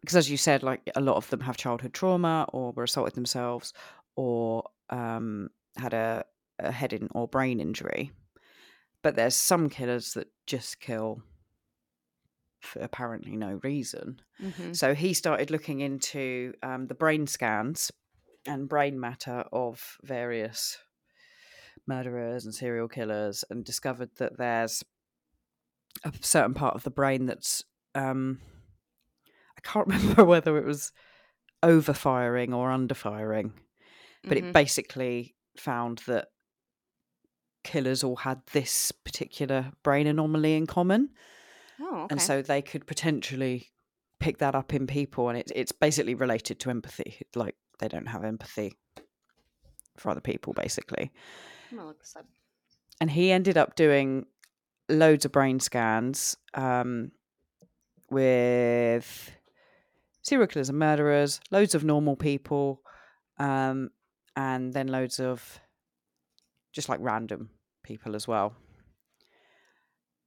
because 0.00 0.16
as 0.16 0.30
you 0.30 0.36
said 0.36 0.62
like 0.62 0.88
a 0.94 1.00
lot 1.00 1.16
of 1.16 1.28
them 1.30 1.40
have 1.40 1.56
childhood 1.56 1.92
trauma 1.92 2.46
or 2.52 2.72
were 2.72 2.84
assaulted 2.84 3.14
themselves 3.14 3.74
or 4.16 4.64
um, 4.90 5.50
had 5.76 5.92
a, 5.92 6.24
a 6.58 6.70
head 6.70 6.92
in 6.92 7.08
or 7.12 7.28
brain 7.28 7.60
injury 7.60 8.12
but 9.02 9.16
there's 9.16 9.36
some 9.36 9.68
killers 9.68 10.14
that 10.14 10.28
just 10.46 10.80
kill 10.80 11.22
for 12.60 12.80
apparently 12.80 13.36
no 13.36 13.60
reason. 13.62 14.20
Hmm 14.40 14.72
so 14.72 14.94
he 14.94 15.12
started 15.14 15.50
looking 15.50 15.80
into 15.80 16.54
um, 16.62 16.86
the 16.86 16.94
brain 16.94 17.26
scans 17.26 17.90
and 18.46 18.68
brain 18.68 18.98
matter 18.98 19.44
of 19.52 19.98
various 20.02 20.78
murderers 21.86 22.44
and 22.44 22.54
serial 22.54 22.88
killers 22.88 23.44
and 23.50 23.64
discovered 23.64 24.10
that 24.18 24.38
there's 24.38 24.82
a 26.04 26.12
certain 26.20 26.54
part 26.54 26.74
of 26.74 26.84
the 26.84 26.90
brain 26.90 27.26
that's 27.26 27.64
um, 27.94 28.40
I 29.56 29.60
can't 29.62 29.86
remember 29.88 30.24
whether 30.24 30.56
it 30.56 30.64
was 30.64 30.92
overfiring 31.62 32.54
or 32.54 32.70
underfiring, 32.70 33.52
but 34.22 34.38
Mhm. 34.38 34.48
it 34.48 34.52
basically 34.52 35.34
found 35.56 35.98
that 36.06 36.28
killers 37.64 38.02
all 38.02 38.16
had 38.16 38.40
this 38.52 38.90
particular 38.92 39.72
brain 39.82 40.06
anomaly 40.06 40.54
in 40.54 40.66
common 40.66 41.10
Oh, 41.80 42.02
okay. 42.02 42.06
and 42.10 42.22
so 42.22 42.42
they 42.42 42.62
could 42.62 42.86
potentially 42.86 43.70
pick 44.18 44.38
that 44.38 44.54
up 44.54 44.74
in 44.74 44.86
people 44.86 45.28
and 45.30 45.38
it, 45.38 45.50
it's 45.54 45.72
basically 45.72 46.14
related 46.14 46.60
to 46.60 46.70
empathy 46.70 47.22
like 47.34 47.54
they 47.78 47.88
don't 47.88 48.08
have 48.08 48.22
empathy 48.22 48.74
for 49.96 50.10
other 50.10 50.20
people 50.20 50.52
basically 50.52 51.10
I'm 51.70 51.78
gonna 51.78 51.88
look 51.88 52.00
this 52.00 52.14
up. 52.16 52.26
and 53.00 53.10
he 53.10 53.32
ended 53.32 53.56
up 53.56 53.76
doing 53.76 54.26
loads 54.90 55.24
of 55.24 55.32
brain 55.32 55.58
scans 55.60 56.36
um, 56.54 57.12
with 58.10 59.30
serial 60.22 60.46
killers 60.48 60.68
and 60.68 60.78
murderers 60.78 61.40
loads 61.50 61.74
of 61.74 61.82
normal 61.82 62.16
people 62.16 62.82
um, 63.38 63.88
and 64.36 64.72
then 64.74 64.88
loads 64.88 65.18
of 65.18 65.60
just 66.74 66.90
like 66.90 67.00
random 67.00 67.48
people 67.82 68.14
as 68.14 68.28
well 68.28 68.54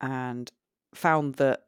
and 0.02 0.52
found 0.94 1.36
that 1.36 1.62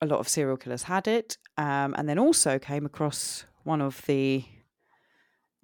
a 0.00 0.06
lot 0.06 0.20
of 0.20 0.28
serial 0.28 0.56
killers 0.56 0.84
had 0.84 1.06
it, 1.06 1.36
um, 1.56 1.94
and 1.98 2.08
then 2.08 2.18
also 2.18 2.58
came 2.58 2.86
across 2.86 3.44
one 3.64 3.82
of 3.82 4.02
the 4.06 4.44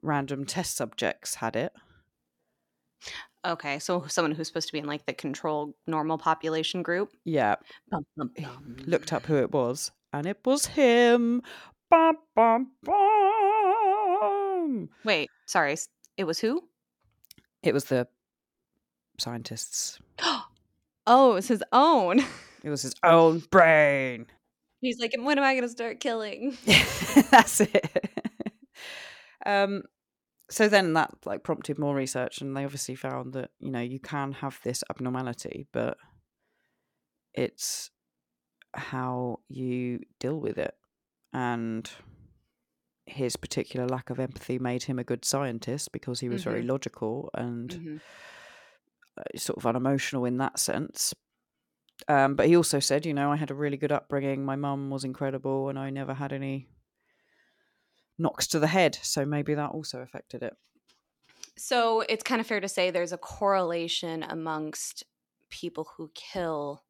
random 0.03 0.44
test 0.44 0.76
subjects 0.76 1.36
had 1.36 1.57
it. 1.57 1.72
Okay, 3.44 3.78
so 3.78 4.05
someone 4.09 4.32
who's 4.32 4.49
supposed 4.49 4.66
to 4.68 4.72
be 4.72 4.80
in 4.80 4.86
like 4.86 5.07
the 5.07 5.12
control 5.12 5.76
normal 5.86 6.18
population 6.18 6.82
group. 6.82 7.11
Yeah, 7.24 7.55
Bum, 7.90 8.05
bum, 8.16 8.30
bum. 8.36 8.76
looked 8.86 9.12
up 9.12 9.26
who 9.26 9.36
it 9.36 9.53
was, 9.53 9.92
and 10.12 10.26
it 10.26 10.38
was 10.44 10.66
him. 10.66 11.42
Bum, 11.88 12.16
bum, 12.34 12.72
bum. 12.82 14.88
Wait, 15.05 15.30
sorry. 15.47 15.76
It 16.16 16.24
was 16.24 16.40
who? 16.40 16.64
It 17.62 17.72
was 17.72 17.84
the 17.84 18.09
scientists. 19.18 20.01
oh, 21.07 21.32
it 21.32 21.34
was 21.34 21.48
his 21.48 21.62
own. 21.72 22.20
It 22.64 22.70
was 22.70 22.82
his 22.82 22.94
own 23.04 23.44
brain. 23.52 24.26
He's 24.80 24.98
like, 24.98 25.14
when 25.16 25.38
am 25.38 25.44
I 25.44 25.52
going 25.54 25.62
to 25.62 25.68
start 25.68 26.00
killing? 26.00 26.57
That's 27.30 27.61
it. 27.61 28.11
um, 29.44 29.84
so 30.50 30.68
then 30.68 30.94
that 30.94 31.14
like 31.24 31.44
prompted 31.44 31.78
more 31.78 31.94
research, 31.94 32.40
and 32.40 32.57
they 32.57 32.64
obviously 32.64 32.96
found 32.96 33.34
that 33.34 33.50
you 33.61 33.70
know 33.70 33.80
you 33.80 34.00
can 34.00 34.32
have 34.32 34.59
this 34.64 34.82
abnormality, 34.90 35.68
but 35.72 35.96
it's 37.34 37.90
how 38.74 39.40
you 39.48 40.00
deal 40.18 40.40
with 40.40 40.59
it, 40.59 40.74
and 41.32 41.88
his 43.07 43.36
particular 43.36 43.86
lack 43.86 44.11
of 44.11 44.18
empathy 44.18 44.59
made 44.59 44.82
him 44.84 44.98
a 44.98 45.04
good 45.04 45.24
scientist 45.24 45.92
because 45.92 46.18
he 46.18 46.28
was 46.28 46.42
very 46.42 46.62
logical 46.62 47.30
and 47.34 47.70
Mhm. 47.70 48.00
Uh, 49.18 49.22
sort 49.38 49.58
of 49.58 49.66
unemotional 49.66 50.24
in 50.24 50.38
that 50.38 50.58
sense. 50.58 51.14
Um, 52.08 52.36
but 52.36 52.48
he 52.48 52.56
also 52.56 52.80
said, 52.80 53.06
you 53.06 53.14
know, 53.14 53.32
I 53.32 53.36
had 53.36 53.50
a 53.50 53.54
really 53.54 53.76
good 53.78 53.92
upbringing. 53.92 54.44
My 54.44 54.56
mum 54.56 54.90
was 54.90 55.04
incredible, 55.04 55.68
and 55.68 55.78
I 55.78 55.90
never 55.90 56.14
had 56.14 56.32
any 56.32 56.68
knocks 58.18 58.46
to 58.48 58.58
the 58.58 58.66
head. 58.66 58.94
So 58.96 59.24
maybe 59.24 59.54
that 59.54 59.70
also 59.70 60.00
affected 60.00 60.42
it. 60.42 60.54
So 61.58 62.00
it's 62.02 62.22
kind 62.22 62.40
of 62.40 62.46
fair 62.46 62.60
to 62.60 62.68
say 62.68 62.90
there's 62.90 63.12
a 63.12 63.18
correlation 63.18 64.22
amongst 64.22 65.04
people 65.50 65.84
who 65.96 66.10
kill 66.14 66.84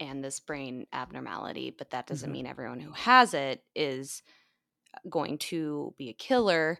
and 0.00 0.24
this 0.24 0.40
brain 0.40 0.86
abnormality, 0.92 1.70
but 1.70 1.90
that 1.90 2.06
doesn't 2.06 2.30
Mhm. 2.30 2.32
mean 2.32 2.46
everyone 2.46 2.80
who 2.80 2.92
has 2.92 3.34
it 3.34 3.64
is 3.74 4.22
going 5.08 5.38
to 5.38 5.94
be 5.98 6.10
a 6.10 6.14
killer 6.14 6.78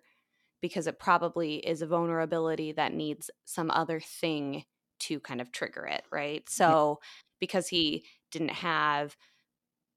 because 0.63 0.87
it 0.87 0.99
probably 1.01 1.57
is 1.57 1.83
a 1.83 1.87
vulnerability 1.87 2.73
that 2.73 2.95
needs 2.95 3.31
some 3.45 3.71
other 3.71 4.01
thing 4.01 4.65
to 5.03 5.21
kind 5.21 5.41
of 5.41 5.53
trigger 5.53 5.87
it, 5.87 6.05
right? 6.13 6.49
So 6.49 7.01
because 7.41 7.69
he 7.69 8.07
didn't 8.31 8.51
have 8.53 9.17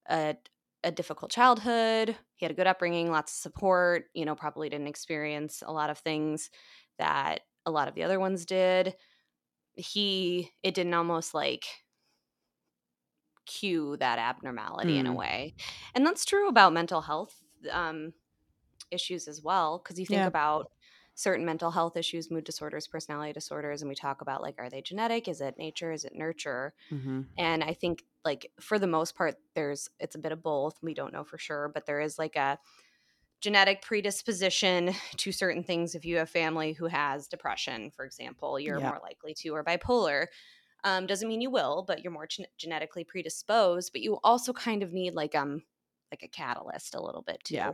a 0.09 0.37
a 0.83 0.91
difficult 0.91 1.31
childhood, 1.31 2.17
he 2.35 2.45
had 2.45 2.51
a 2.51 2.55
good 2.55 2.67
upbringing, 2.67 3.11
lots 3.11 3.33
of 3.33 3.37
support, 3.41 4.05
you 4.13 4.25
know, 4.25 4.35
probably 4.35 4.69
didn't 4.69 4.87
experience 4.87 5.63
a 5.65 5.71
lot 5.73 5.89
of 5.89 5.97
things 5.99 6.51
that 6.99 7.41
a 7.65 7.71
lot 7.71 7.87
of 7.87 7.95
the 7.95 8.03
other 8.03 8.19
ones 8.19 8.45
did. 8.45 8.95
He 9.75 10.51
it 10.63 10.75
didn't 10.75 10.93
almost 10.95 11.33
like 11.33 11.65
cue 13.45 13.95
that 13.97 14.17
abnormality 14.17 14.97
in 14.97 15.05
a 15.07 15.13
Mm. 15.13 15.15
way. 15.15 15.55
And 15.93 16.05
that's 16.05 16.25
true 16.25 16.47
about 16.47 16.73
mental 16.73 17.01
health 17.01 17.43
um 17.71 18.13
issues 18.91 19.27
as 19.27 19.41
well 19.43 19.79
because 19.79 19.99
you 19.99 20.05
think 20.05 20.25
Yeah. 20.25 20.27
about 20.27 20.71
certain 21.15 21.45
mental 21.45 21.71
health 21.71 21.97
issues, 21.97 22.29
mood 22.31 22.43
disorders, 22.43 22.87
personality 22.87 23.33
disorders 23.33 23.81
and 23.81 23.89
we 23.89 23.95
talk 23.95 24.21
about 24.21 24.41
like 24.41 24.55
are 24.59 24.69
they 24.69 24.81
genetic, 24.81 25.27
is 25.27 25.41
it 25.41 25.57
nature, 25.57 25.91
is 25.91 26.05
it 26.05 26.13
nurture? 26.15 26.73
hmm 26.89 27.21
and 27.37 27.63
i 27.63 27.73
think 27.73 28.03
like 28.23 28.51
for 28.59 28.79
the 28.79 28.87
most 28.87 29.15
part 29.15 29.35
there's 29.55 29.89
it's 29.99 30.15
a 30.15 30.19
bit 30.19 30.31
of 30.31 30.41
both 30.43 30.77
we 30.81 30.93
don't 30.93 31.13
know 31.13 31.23
for 31.23 31.37
sure 31.37 31.69
but 31.73 31.85
there 31.85 31.99
is 32.01 32.17
like 32.17 32.35
a 32.35 32.57
genetic 33.41 33.81
predisposition 33.81 34.91
to 35.17 35.31
certain 35.31 35.63
things 35.63 35.95
if 35.95 36.05
you 36.05 36.17
have 36.17 36.29
family 36.29 36.73
who 36.73 36.87
has 36.87 37.27
depression 37.27 37.91
for 37.91 38.05
example 38.05 38.59
you're 38.59 38.79
Yeah. 38.79 38.81
more 38.81 38.99
likely 39.01 39.33
to 39.33 39.49
or 39.49 39.63
bipolar 39.63 40.27
um, 40.85 41.07
doesn't 41.07 41.27
mean 41.29 41.41
you 41.41 41.51
will 41.51 41.83
but 41.87 42.03
you're 42.03 42.13
more 42.13 42.27
gen- 42.27 42.47
genetically 42.57 43.03
predisposed 43.03 43.91
but 43.93 44.01
you 44.01 44.19
also 44.23 44.53
kind 44.53 44.83
of 44.83 44.93
need 44.93 45.13
like 45.15 45.35
um 45.35 45.63
like 46.11 46.23
a 46.23 46.27
catalyst 46.29 46.95
a 46.95 47.01
little 47.03 47.23
bit 47.23 47.43
too 47.43 47.59
Yeah. 47.59 47.73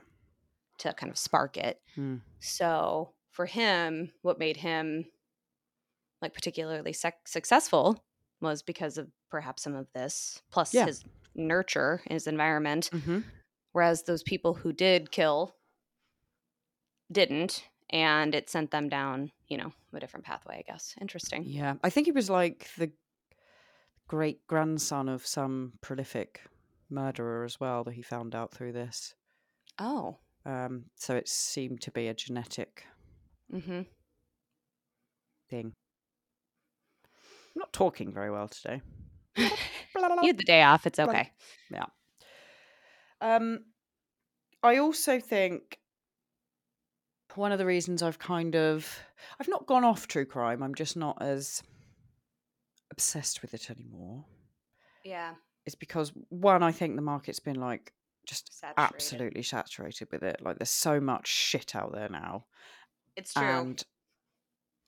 to 0.80 0.94
kind 0.94 1.12
of 1.12 1.18
spark 1.18 1.58
it 1.58 1.82
Mm. 1.98 2.22
so 2.39 3.14
for 3.32 3.46
him, 3.46 4.12
what 4.22 4.40
made 4.40 4.58
him 4.58 5.06
like 6.22 6.34
particularly 6.34 6.94
sec- 6.94 7.28
successful 7.28 8.04
was 8.42 8.62
because 8.62 8.98
of 8.98 9.10
perhaps 9.30 9.64
some 9.64 9.76
of 9.76 9.88
this, 9.94 10.42
plus 10.52 10.74
Yeah. 10.74 10.86
his 10.86 11.04
nurture, 11.36 12.02
his 12.06 12.28
environment. 12.28 12.90
hmm 12.92 13.20
Whereas 13.72 14.04
those 14.04 14.22
people 14.22 14.54
who 14.54 14.74
did 14.74 15.12
kill 15.12 15.56
didn't, 17.12 17.64
and 17.90 18.36
it 18.36 18.50
sent 18.50 18.72
them 18.72 18.90
down, 18.90 19.32
you 19.48 19.58
know, 19.58 19.72
a 19.94 20.00
different 20.00 20.26
pathway. 20.26 20.58
I 20.60 20.62
guess 20.70 20.96
interesting. 21.02 21.44
Yeah. 21.46 21.76
I 21.84 21.90
think 21.90 22.06
he 22.08 22.12
was 22.12 22.30
like 22.30 22.70
the 22.78 22.92
great 24.08 24.46
grandson 24.48 25.08
of 25.10 25.26
some 25.26 25.74
prolific 25.82 26.42
murderer 26.90 27.46
as 27.46 27.60
well 27.60 27.84
that 27.86 27.94
he 27.94 28.02
found 28.02 28.36
out 28.36 28.52
through 28.54 28.74
this. 28.74 29.16
Oh, 29.80 30.18
Um, 30.46 30.86
so 30.96 31.16
it 31.16 31.30
seemed 31.30 31.82
to 31.82 31.92
be 31.92 32.08
a 32.08 32.14
genetic 32.14 32.86
mm-hmm. 33.52 33.82
thing. 35.49 35.74
I'm 37.56 37.60
not 37.60 37.74
talking 37.74 38.12
very 38.12 38.32
well 38.32 38.47
today. 38.47 38.82
you 39.38 39.52
had 40.28 40.38
the 40.38 40.43
day 40.43 40.62
off. 40.64 40.88
It's 40.88 40.99
okay. 40.99 41.32
Yeah. 41.70 41.86
Um, 43.20 43.66
I 44.64 44.78
also 44.78 45.20
think 45.20 45.78
one 47.36 47.52
of 47.52 47.60
the 47.60 47.66
reasons 47.66 48.02
I've 48.04 48.20
kind 48.20 48.56
of 48.56 48.99
I've 49.39 49.47
not 49.47 49.68
gone 49.68 49.84
off 49.84 50.08
true 50.08 50.26
crime. 50.26 50.64
I'm 50.64 50.76
just 50.76 50.97
not 50.97 51.22
as 51.22 51.64
obsessed 52.91 53.41
with 53.41 53.54
it 53.54 53.70
anymore. 53.70 54.26
Yeah, 55.04 55.34
It's 55.66 55.76
because 55.76 56.12
one, 56.30 56.62
I 56.62 56.72
think 56.72 56.95
the 56.95 57.02
market's 57.02 57.39
been 57.39 57.60
like 57.60 57.93
just 58.26 58.54
saturated. 58.54 58.93
absolutely 58.93 59.43
saturated 59.43 60.10
with 60.12 60.24
it. 60.24 60.41
Like 60.41 60.60
there's 60.60 60.70
so 60.70 60.99
much 60.99 61.28
shit 61.28 61.76
out 61.76 61.93
there 61.93 62.10
now, 62.10 62.45
It's 63.16 63.34
true. 63.34 63.43
and 63.43 63.84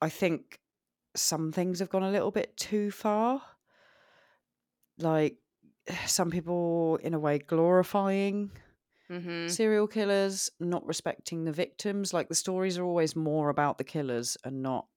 I 0.01 0.09
think 0.09 0.59
some 1.15 1.51
things 1.51 1.79
have 1.79 1.89
gone 1.89 2.03
a 2.03 2.11
little 2.11 2.31
bit 2.31 2.55
too 2.57 2.91
far. 2.91 3.41
Like 4.97 5.37
some 6.05 6.31
people, 6.31 6.97
in 7.03 7.13
a 7.13 7.19
way, 7.19 7.39
glorifying 7.39 8.51
mm-hmm. 9.09 9.47
serial 9.47 9.87
killers, 9.87 10.49
not 10.59 10.85
respecting 10.85 11.43
the 11.43 11.51
victims. 11.51 12.13
Like 12.13 12.29
the 12.29 12.35
stories 12.35 12.77
are 12.77 12.83
always 12.83 13.15
more 13.15 13.49
about 13.49 13.77
the 13.77 13.83
killers 13.83 14.37
and 14.43 14.61
not 14.61 14.87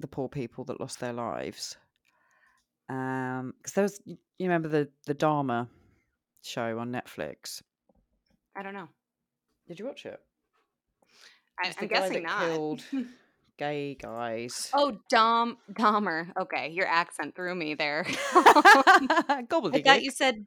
the 0.00 0.08
poor 0.08 0.28
people 0.28 0.64
that 0.64 0.80
lost 0.80 1.00
their 1.00 1.12
lives. 1.12 1.76
Um, 2.88 3.54
because 3.58 3.72
there 3.72 3.82
was, 3.82 4.00
you 4.04 4.18
you 4.38 4.46
remember 4.46 4.68
the 4.68 4.88
the 5.06 5.14
Dharma 5.14 5.68
show 6.42 6.78
on 6.78 6.92
Netflix? 6.92 7.62
I 8.56 8.62
don't 8.62 8.74
know. 8.74 8.88
Did 9.68 9.78
you 9.78 9.86
watch 9.86 10.04
it? 10.04 10.20
I, 11.62 11.72
guy 11.72 11.86
guessing 11.86 12.22
that 12.24 12.28
not. 12.28 12.40
killed 12.40 12.84
gay 13.58 13.94
guys. 13.94 14.70
Oh, 14.72 14.98
Dom 15.08 15.58
Dahmer. 15.72 16.28
Okay, 16.36 16.70
your 16.70 16.86
accent 16.86 17.34
threw 17.34 17.54
me 17.54 17.74
there. 17.74 18.04
I 18.34 19.44
thought 19.48 20.02
you 20.02 20.10
said 20.10 20.44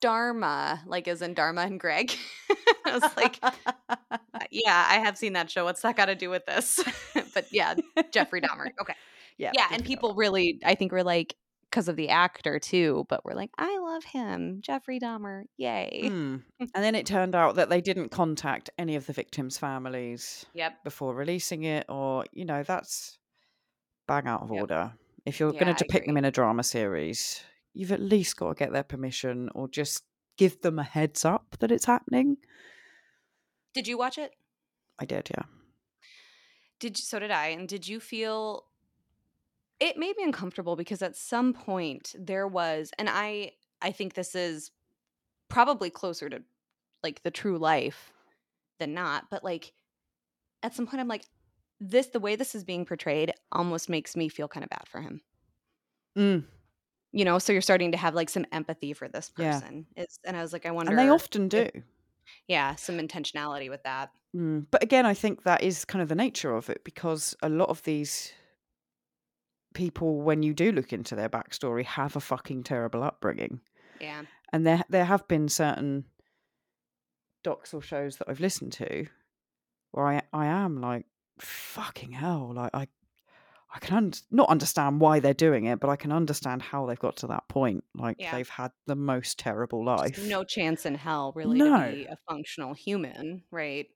Dharma, 0.00 0.82
like 0.86 1.08
as 1.08 1.22
in 1.22 1.34
Dharma 1.34 1.62
and 1.62 1.78
Greg. 1.78 2.12
I 2.84 2.98
was 2.98 3.16
like, 3.16 3.38
uh, 3.42 3.50
yeah, 4.50 4.86
I 4.88 4.96
have 4.96 5.16
seen 5.16 5.34
that 5.34 5.50
show. 5.50 5.64
What's 5.64 5.82
that 5.82 5.96
got 5.96 6.06
to 6.06 6.14
do 6.14 6.30
with 6.30 6.44
this? 6.46 6.82
but 7.34 7.46
yeah, 7.52 7.74
Jeffrey 8.10 8.40
Dahmer. 8.40 8.70
Okay. 8.80 8.94
yeah, 9.38 9.52
Yeah, 9.54 9.68
and 9.70 9.84
people 9.84 10.14
really, 10.14 10.58
I 10.64 10.74
think, 10.74 10.92
were 10.92 11.04
like, 11.04 11.36
because 11.72 11.88
of 11.88 11.96
the 11.96 12.10
actor 12.10 12.58
too, 12.58 13.06
but 13.08 13.24
we're 13.24 13.32
like, 13.34 13.50
I 13.56 13.78
love 13.78 14.04
him, 14.04 14.60
Jeffrey 14.60 15.00
Dahmer. 15.00 15.44
Yay. 15.56 16.02
Mm. 16.04 16.42
And 16.74 16.84
then 16.84 16.94
it 16.94 17.06
turned 17.06 17.34
out 17.34 17.56
that 17.56 17.70
they 17.70 17.80
didn't 17.80 18.10
contact 18.10 18.68
any 18.78 18.94
of 18.94 19.06
the 19.06 19.12
victims' 19.14 19.56
families 19.58 20.44
Yep. 20.54 20.84
before 20.84 21.14
releasing 21.14 21.64
it, 21.64 21.86
or, 21.88 22.24
you 22.32 22.44
know, 22.44 22.62
that's 22.62 23.18
bang 24.06 24.26
out 24.26 24.42
of 24.42 24.52
Yep. 24.52 24.60
order. 24.60 24.92
If 25.24 25.40
you're 25.40 25.52
Yeah, 25.52 25.64
going 25.64 25.74
to 25.74 25.84
depict 25.84 26.06
them 26.06 26.16
in 26.18 26.24
a 26.26 26.30
drama 26.30 26.62
series, 26.62 27.42
you've 27.74 27.92
at 27.92 28.00
least 28.00 28.36
got 28.36 28.48
to 28.50 28.54
get 28.54 28.72
their 28.72 28.82
permission 28.82 29.48
or 29.54 29.66
just 29.68 30.04
give 30.36 30.60
them 30.60 30.78
a 30.78 30.82
heads 30.84 31.24
up 31.24 31.56
that 31.60 31.72
it's 31.72 31.86
happening. 31.86 32.36
Did 33.74 33.88
you 33.88 33.96
watch 33.98 34.18
it? 34.18 34.34
I 34.98 35.04
did, 35.04 35.30
yeah. 35.30 35.44
Did 36.80 36.98
you, 36.98 37.02
so 37.04 37.18
did 37.18 37.30
I. 37.30 37.48
And 37.48 37.68
did 37.68 37.86
you 37.88 38.00
feel 38.00 38.66
it 39.82 39.96
made 39.96 40.16
me 40.16 40.24
uncomfortable 40.24 40.76
because 40.76 41.02
at 41.02 41.16
some 41.16 41.52
point 41.52 42.14
there 42.18 42.46
was 42.46 42.90
and 42.98 43.08
I 43.10 43.52
I 43.80 43.90
think 43.92 44.14
this 44.14 44.34
is 44.34 44.70
probably 45.48 45.90
closer 45.90 46.28
to 46.30 46.42
like 47.02 47.22
the 47.22 47.30
true 47.30 47.58
life 47.58 48.12
than 48.78 48.94
not, 48.94 49.24
but 49.30 49.42
like 49.44 49.72
at 50.62 50.74
some 50.74 50.86
point 50.86 51.00
I'm 51.00 51.08
like 51.08 51.24
this 51.80 52.06
the 52.06 52.20
way 52.20 52.36
this 52.36 52.54
is 52.54 52.62
being 52.64 52.84
portrayed 52.86 53.32
almost 53.50 53.88
makes 53.88 54.14
me 54.16 54.28
feel 54.28 54.46
kind 54.48 54.62
of 54.64 54.70
bad 54.70 54.86
for 54.88 55.00
him. 55.00 55.20
Mm. 56.16 56.44
you 57.12 57.24
know, 57.24 57.38
so 57.38 57.52
you're 57.52 57.60
starting 57.62 57.92
to 57.92 57.98
have 57.98 58.14
like 58.14 58.30
some 58.30 58.46
empathy 58.52 58.92
for 58.92 59.08
this 59.08 59.30
Yeah. 59.36 59.60
person. 59.60 59.86
It's, 59.96 60.18
and 60.24 60.36
I 60.36 60.42
was 60.42 60.52
like, 60.52 60.64
I 60.66 60.70
wonder. 60.70 60.90
and 60.92 60.98
they 60.98 61.08
often 61.08 61.48
do. 61.48 61.68
if- 61.74 61.82
yeah, 62.46 62.74
some 62.76 62.98
intentionality 62.98 63.68
with 63.68 63.82
that. 63.82 64.10
Mm, 64.36 64.66
But 64.70 64.82
again, 64.82 65.04
I 65.06 65.14
think 65.14 65.42
that 65.42 65.62
is 65.62 65.84
kind 65.84 66.02
of 66.02 66.08
the 66.08 66.14
nature 66.14 66.54
of 66.54 66.70
it 66.70 66.84
because 66.84 67.34
a 67.42 67.48
lot 67.48 67.68
of 67.68 67.82
these 67.82 68.32
people, 69.74 70.20
when 70.22 70.42
you 70.42 70.54
do 70.54 70.72
look 70.72 70.92
into 70.92 71.14
their 71.16 71.28
backstory, 71.28 71.84
have 71.84 72.16
a 72.16 72.20
fucking 72.20 72.62
terrible 72.64 73.02
upbringing. 73.02 73.60
Yeah. 74.00 74.22
And 74.52 74.66
there 74.66 74.82
there 74.88 75.04
have 75.04 75.26
been 75.28 75.48
certain 75.48 76.04
docs 77.44 77.74
or 77.74 77.82
shows 77.82 78.16
that 78.16 78.28
I've 78.28 78.40
listened 78.40 78.72
to 78.74 79.06
where 79.90 80.06
I 80.06 80.22
I 80.32 80.46
am 80.46 80.80
like, 80.80 81.06
fucking 81.38 82.12
hell, 82.12 82.52
like 82.54 82.70
I 82.74 82.88
I 83.74 83.78
can 83.78 83.96
un- 83.96 84.12
not 84.30 84.50
understand 84.50 85.00
why 85.00 85.20
they're 85.20 85.32
doing 85.32 85.64
it, 85.64 85.80
but 85.80 85.88
I 85.88 85.96
can 85.96 86.12
understand 86.12 86.60
how 86.60 86.84
they've 86.84 86.98
got 86.98 87.16
to 87.18 87.26
that 87.28 87.48
point. 87.48 87.84
Like 87.94 88.16
Yeah. 88.18 88.32
they've 88.36 88.48
had 88.48 88.70
the 88.86 88.94
most 88.96 89.38
terrible 89.38 89.84
Just 89.86 90.18
life. 90.18 90.28
no 90.28 90.44
chance 90.44 90.84
in 90.84 90.94
hell, 90.94 91.32
really, 91.34 91.56
No. 91.58 91.86
to 91.86 91.92
be 91.96 92.04
a 92.04 92.16
functional 92.28 92.74
human, 92.74 93.44
right? 93.50 93.86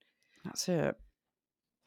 That's 0.44 0.68
it. 0.68 0.96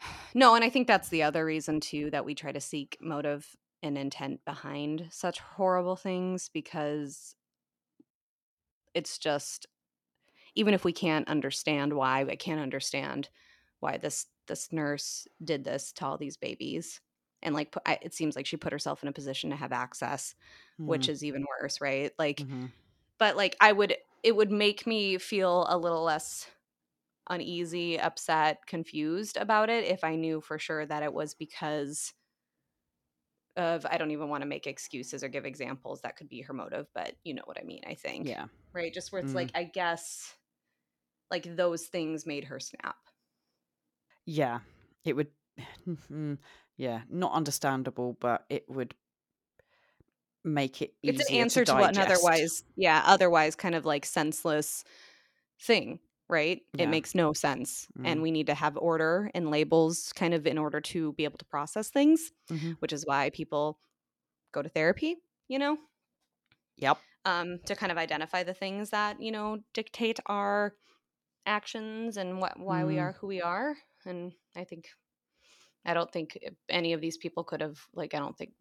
No, 0.35 0.53
and 0.53 0.63
I 0.63 0.69
think 0.69 0.87
that's 0.87 1.09
the 1.09 1.23
other 1.23 1.43
reason 1.43 1.79
too 1.79 2.11
that 2.11 2.23
we 2.23 2.35
try 2.35 2.51
to 2.51 2.61
seek 2.61 2.97
motive 3.01 3.55
and 3.83 3.97
intent 3.97 4.43
behind 4.45 5.09
such 5.11 5.39
horrible 5.39 5.95
things 5.95 6.49
because 6.49 7.35
it's 8.93 9.17
just 9.17 9.67
even 10.55 10.73
if 10.73 10.85
we 10.85 10.93
can't 10.93 11.27
understand 11.29 11.93
why, 11.93 12.21
I 12.21 12.35
can't 12.37 12.61
understand 12.61 13.29
why 13.79 13.97
this 13.97 14.27
this 14.47 14.71
nurse 14.73 15.27
did 15.43 15.63
this 15.65 15.93
to 15.93 16.05
all 16.05 16.17
these 16.17 16.37
babies. 16.37 17.01
And 17.43 17.55
like 17.55 17.75
I- 17.85 17.99
it 18.03 18.13
seems 18.15 18.35
like 18.35 18.45
she 18.47 18.57
put 18.57 18.73
herself 18.73 19.03
in 19.03 19.09
a 19.09 19.13
position 19.13 19.51
to 19.51 19.57
have 19.57 19.71
access, 19.73 20.35
which 20.85 21.09
is 21.09 21.23
even 21.23 21.45
worse, 21.61 21.81
right? 21.81 22.13
Like 22.19 22.45
Mhm. 22.45 22.71
but 23.19 23.35
like 23.37 23.57
I 23.61 23.73
would 23.73 23.97
it 24.23 24.35
would 24.35 24.51
make 24.51 24.87
me 24.87 25.17
feel 25.19 25.65
a 25.69 25.77
little 25.77 26.03
less 26.03 26.49
uneasy, 27.29 27.99
upset, 27.99 28.65
confused 28.67 29.37
about 29.37 29.69
it 29.69 29.85
if 29.85 30.03
I 30.03 30.15
knew 30.15 30.41
for 30.41 30.59
sure 30.59 30.85
that 30.85 31.03
it 31.03 31.13
was 31.13 31.35
because 31.35 32.13
of 33.59 33.85
I 33.85 33.97
don't 33.97 34.11
even 34.11 34.29
want 34.29 34.41
to 34.41 34.47
make 34.47 34.65
excuses 34.67 35.23
or 35.23 35.29
give 35.29 35.45
examples 35.45 36.01
that 36.01 36.15
could 36.15 36.29
be 36.29 36.41
her 36.41 36.53
motive, 36.53 36.87
but 36.95 37.13
you 37.23 37.33
know 37.33 37.43
what 37.45 37.59
I 37.59 37.63
mean, 37.63 37.81
I 37.85 37.93
think. 37.93 38.27
yeah. 38.27 38.45
Right? 38.73 38.93
Just 38.93 39.11
where 39.11 39.21
it's 39.21 39.33
Mm. 39.33 39.35
like 39.35 39.51
I 39.53 39.63
guess 39.65 40.33
like 41.29 41.55
those 41.55 41.85
things 41.87 42.25
made 42.25 42.45
her 42.45 42.59
snap. 42.59 42.95
Yeah, 44.25 44.59
it 45.05 45.15
would. 45.15 45.27
mm, 46.11 46.37
yeah, 46.77 47.01
not 47.09 47.33
understandable, 47.33 48.17
but 48.19 48.45
it 48.49 48.65
would 48.69 48.95
make 50.43 50.81
it 50.81 50.93
easier 51.03 51.19
It's 51.21 51.29
an 51.29 51.35
answer 51.35 51.65
to, 51.65 51.73
what 51.73 51.95
an 51.95 52.01
otherwise 52.01 52.63
yeah, 52.75 53.03
otherwise 53.05 53.55
kind 53.55 53.75
of 53.75 53.85
like 53.85 54.05
senseless 54.05 54.83
thing, 55.61 55.99
right? 56.29 56.61
Yeah. 56.73 56.85
It 56.85 56.89
makes 56.89 57.15
no 57.15 57.33
sense. 57.33 57.87
And 58.03 58.21
Mm. 58.21 58.23
we 58.23 58.31
need 58.31 58.47
to 58.47 58.53
have 58.55 58.77
order 58.77 59.31
and 59.33 59.49
labels 59.51 60.13
kind 60.13 60.33
of 60.33 60.47
in 60.47 60.57
order 60.57 60.81
to 60.81 61.13
be 61.13 61.23
able 61.25 61.37
to 61.39 61.45
process 61.45 61.89
things, 61.89 62.31
Mhm. 62.49 62.79
which 62.79 62.93
is 62.93 63.05
why 63.05 63.29
people 63.31 63.79
go 64.53 64.61
to 64.61 64.69
therapy, 64.69 65.17
you 65.49 65.59
know? 65.59 65.77
Yep. 66.77 67.03
um, 67.25 67.59
to 67.65 67.75
kind 67.75 67.91
of 67.91 67.97
identify 67.97 68.43
the 68.43 68.53
things 68.53 68.89
that 68.91 69.21
you 69.21 69.31
know 69.31 69.59
dictate 69.73 70.19
our 70.25 70.75
actions 71.45 72.17
and 72.17 72.39
what 72.39 72.59
why 72.59 72.85
we 72.85 72.97
Mm. 72.97 72.99
are 72.99 73.13
who 73.13 73.27
we 73.27 73.41
are. 73.41 73.77
And 74.05 74.33
I 74.55 74.63
think 74.63 74.89
I 75.85 75.93
don't 75.93 76.11
think 76.11 76.39
any 76.69 76.93
of 76.93 77.01
these 77.01 77.17
people 77.17 77.43
could 77.43 77.61
have 77.61 77.79
like 77.93 78.13
I 78.13 78.19
don't 78.19 78.37
think 78.37 78.53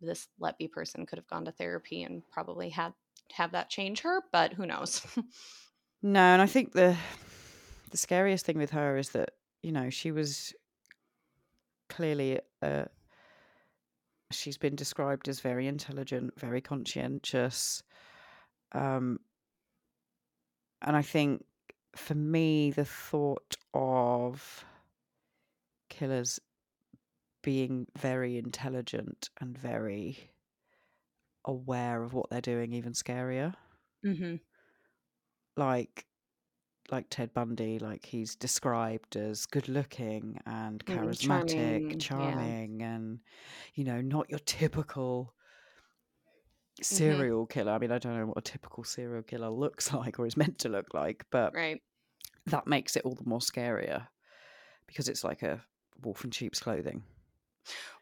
this 0.00 0.28
Letby 0.40 0.72
person 0.72 1.06
could 1.06 1.18
have 1.18 1.28
gone 1.28 1.46
to 1.46 1.52
therapy 1.52 2.02
and 2.04 2.22
probably 2.30 2.70
had 2.70 2.94
have 3.32 3.52
that 3.52 3.70
change 3.70 4.00
her, 4.02 4.22
but 4.32 4.54
who 4.54 4.66
knows? 4.66 5.06
No, 6.02 6.20
and 6.20 6.42
I 6.42 6.46
think 6.46 6.72
the 6.72 6.96
the 7.90 7.96
scariest 7.96 8.44
thing 8.46 8.58
with 8.58 8.70
her 8.70 8.96
is 8.96 9.10
that 9.10 9.30
you 9.62 9.72
know 9.72 9.90
she 9.90 10.12
was 10.12 10.54
clearly 11.88 12.40
uh, 12.62 12.84
she's 14.30 14.58
been 14.58 14.76
described 14.76 15.28
as 15.28 15.40
very 15.40 15.66
intelligent, 15.66 16.38
very 16.38 16.60
conscientious, 16.60 17.82
um, 18.72 19.18
and 20.82 20.96
I 20.96 21.02
think 21.02 21.44
for 21.96 22.14
me 22.14 22.70
the 22.70 22.84
thought 22.84 23.56
of 23.74 24.64
killers 25.88 26.38
being 27.42 27.86
very 27.96 28.36
intelligent 28.38 29.30
and 29.40 29.56
very 29.56 30.30
aware 31.44 32.02
of 32.02 32.12
what 32.12 32.28
they're 32.30 32.40
doing 32.40 32.72
even 32.72 32.92
scarier 32.92 33.54
mm-hmm. 34.04 34.36
Like 35.58 36.06
like 36.90 37.06
Ted 37.10 37.34
Bundy, 37.34 37.78
like 37.78 38.06
he's 38.06 38.34
described 38.34 39.16
as 39.16 39.46
good 39.46 39.68
looking 39.68 40.40
and 40.46 40.84
Mm, 40.88 41.16
charismatic, 41.16 41.18
charming, 41.18 41.98
charming, 41.98 42.80
yeah. 42.80 42.86
and 42.96 43.20
you 43.74 43.84
know, 43.84 44.00
not 44.00 44.30
your 44.30 44.40
typical 44.40 45.34
Mm-hmm. 46.92 47.22
serial 47.22 47.46
killer. 47.46 47.72
I 47.72 47.78
mean, 47.78 47.90
I 47.92 47.98
don't 47.98 48.16
know 48.16 48.26
what 48.26 48.38
a 48.38 48.42
typical 48.42 48.84
serial 48.84 49.22
killer 49.22 49.50
looks 49.50 49.92
like 49.92 50.18
or 50.18 50.26
is 50.26 50.36
meant 50.36 50.58
to 50.60 50.68
look 50.68 50.94
like, 50.94 51.26
but 51.30 51.54
Right. 51.54 51.82
that 52.46 52.66
makes 52.66 52.96
it 52.96 53.04
all 53.04 53.14
the 53.14 53.24
more 53.28 53.40
scarier 53.40 54.08
because 54.86 55.08
it's 55.08 55.24
like 55.24 55.42
a 55.42 55.62
wolf 56.02 56.24
in 56.24 56.30
sheep's 56.32 56.60
clothing. 56.60 57.04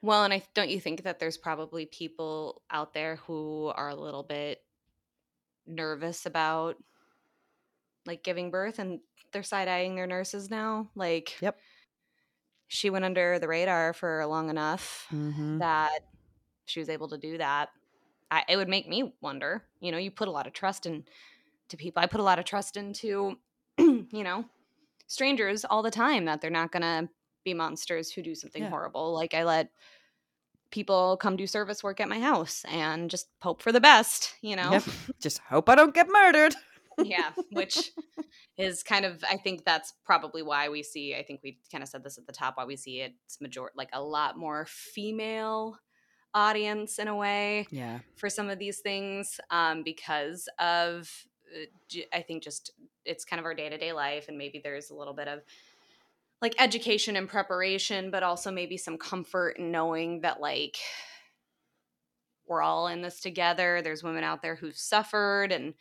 Well, 0.02 0.24
and 0.24 0.32
I 0.32 0.42
don't 0.54 0.70
you 0.70 0.80
think 0.80 1.02
that 1.02 1.18
there's 1.18 1.38
probably 1.38 1.86
people 1.86 2.62
out 2.70 2.92
there 2.94 3.16
who 3.16 3.72
are 3.74 3.88
a 3.88 3.94
little 3.94 4.22
bit 4.22 4.64
nervous 5.66 6.26
about 6.26 6.76
like 8.07 8.22
giving 8.22 8.50
birth 8.50 8.78
and 8.78 9.00
they're 9.32 9.42
side 9.42 9.68
eyeing 9.68 9.94
their 9.96 10.07
nurses 10.07 10.50
now. 10.50 10.88
Like 10.94 11.36
Yep. 11.40 11.57
she 12.68 12.90
went 12.90 13.04
under 13.04 13.38
the 13.38 13.48
radar 13.48 13.92
for 13.92 14.24
long 14.26 14.50
enough 14.50 15.07
Mm-hmm. 15.12 15.59
that 15.59 16.00
she 16.66 16.80
was 16.80 16.88
able 16.88 17.09
to 17.09 17.18
do 17.18 17.38
that. 17.38 17.68
I, 18.30 18.44
it 18.48 18.57
would 18.57 18.68
make 18.68 18.88
me 18.88 19.14
wonder. 19.20 19.64
You 19.80 19.92
know, 19.92 19.98
you 19.98 20.11
put 20.11 20.26
a 20.28 20.32
lot 20.32 20.46
of 20.48 20.52
trust 20.52 20.84
in 20.86 21.04
to 21.68 21.76
people. 21.76 22.02
I 22.02 22.07
put 22.07 22.20
a 22.20 22.24
lot 22.24 22.38
of 22.40 22.44
trust 22.44 22.76
into, 22.76 23.36
you 23.78 24.09
know, 24.12 24.44
strangers 25.07 25.64
all 25.64 25.82
the 25.82 25.90
time 25.90 26.24
that 26.24 26.40
they're 26.40 26.50
not 26.50 26.72
gonna 26.72 27.09
be 27.44 27.54
monsters 27.54 28.11
who 28.11 28.22
do 28.22 28.34
something 28.34 28.62
Yeah. 28.64 28.70
horrible. 28.70 29.12
Like 29.12 29.34
I 29.34 29.44
let 29.44 29.70
people 30.72 31.16
come 31.18 31.36
do 31.36 31.46
service 31.46 31.84
work 31.84 32.00
at 32.00 32.09
my 32.09 32.18
house 32.18 32.64
and 32.68 33.09
just 33.09 33.28
hope 33.40 33.62
for 33.62 33.70
the 33.70 33.80
best. 33.80 34.34
You 34.42 34.57
know, 34.57 34.72
Yep. 34.72 34.82
Just 35.20 35.38
hope 35.38 35.68
I 35.68 35.74
don't 35.76 35.94
get 35.94 36.09
murdered. 36.09 36.54
Yeah, 37.03 37.32
which 37.53 37.92
is 38.59 38.82
kind 38.82 39.05
of 39.05 39.22
I 39.28 39.36
think 39.36 39.64
that's 39.64 39.92
probably 40.05 40.42
why 40.42 40.68
we 40.68 40.82
see 40.82 41.14
I 41.14 41.22
think 41.22 41.40
we 41.42 41.59
kind 41.70 41.82
of 41.82 41.88
said 41.88 42.03
this 42.05 42.18
at 42.18 42.26
the 42.26 42.32
top 42.32 42.57
why 42.57 42.64
we 42.64 42.76
see 42.76 43.01
it's 43.01 43.40
major 43.40 43.70
like 43.76 43.90
a 43.92 44.03
lot 44.03 44.38
more 44.38 44.66
female 44.66 45.78
audience 46.34 46.99
in 46.99 47.09
a 47.09 47.14
way 47.16 47.66
Yeah. 47.70 48.01
for 48.16 48.28
some 48.28 48.51
of 48.51 48.59
these 48.59 48.80
things 48.80 49.40
um, 49.51 49.82
because 49.82 50.49
of 50.59 51.11
I 52.12 52.22
think 52.22 52.42
just 52.42 52.72
it's 53.05 53.24
kind 53.24 53.38
of 53.40 53.47
our 53.47 53.55
day 53.55 53.68
to 53.68 53.78
day 53.78 53.92
life 53.92 54.26
and 54.28 54.36
maybe 54.36 54.61
there's 54.62 54.90
a 54.90 54.94
little 54.94 55.14
bit 55.14 55.28
of 55.28 55.40
like 56.42 56.55
education 56.59 57.16
and 57.16 57.28
preparation 57.28 58.11
but 58.11 58.22
also 58.22 58.51
maybe 58.51 58.76
some 58.76 58.99
comfort 58.99 59.57
in 59.59 59.70
knowing 59.70 60.20
that 60.22 60.40
like 60.40 60.76
we're 62.47 62.62
all 62.62 62.88
in 62.88 63.01
this 63.03 63.20
together 63.20 63.80
there's 63.82 64.03
women 64.03 64.24
out 64.24 64.42
there 64.42 64.57
who've 64.57 64.76
suffered 64.76 65.53
and 65.53 65.74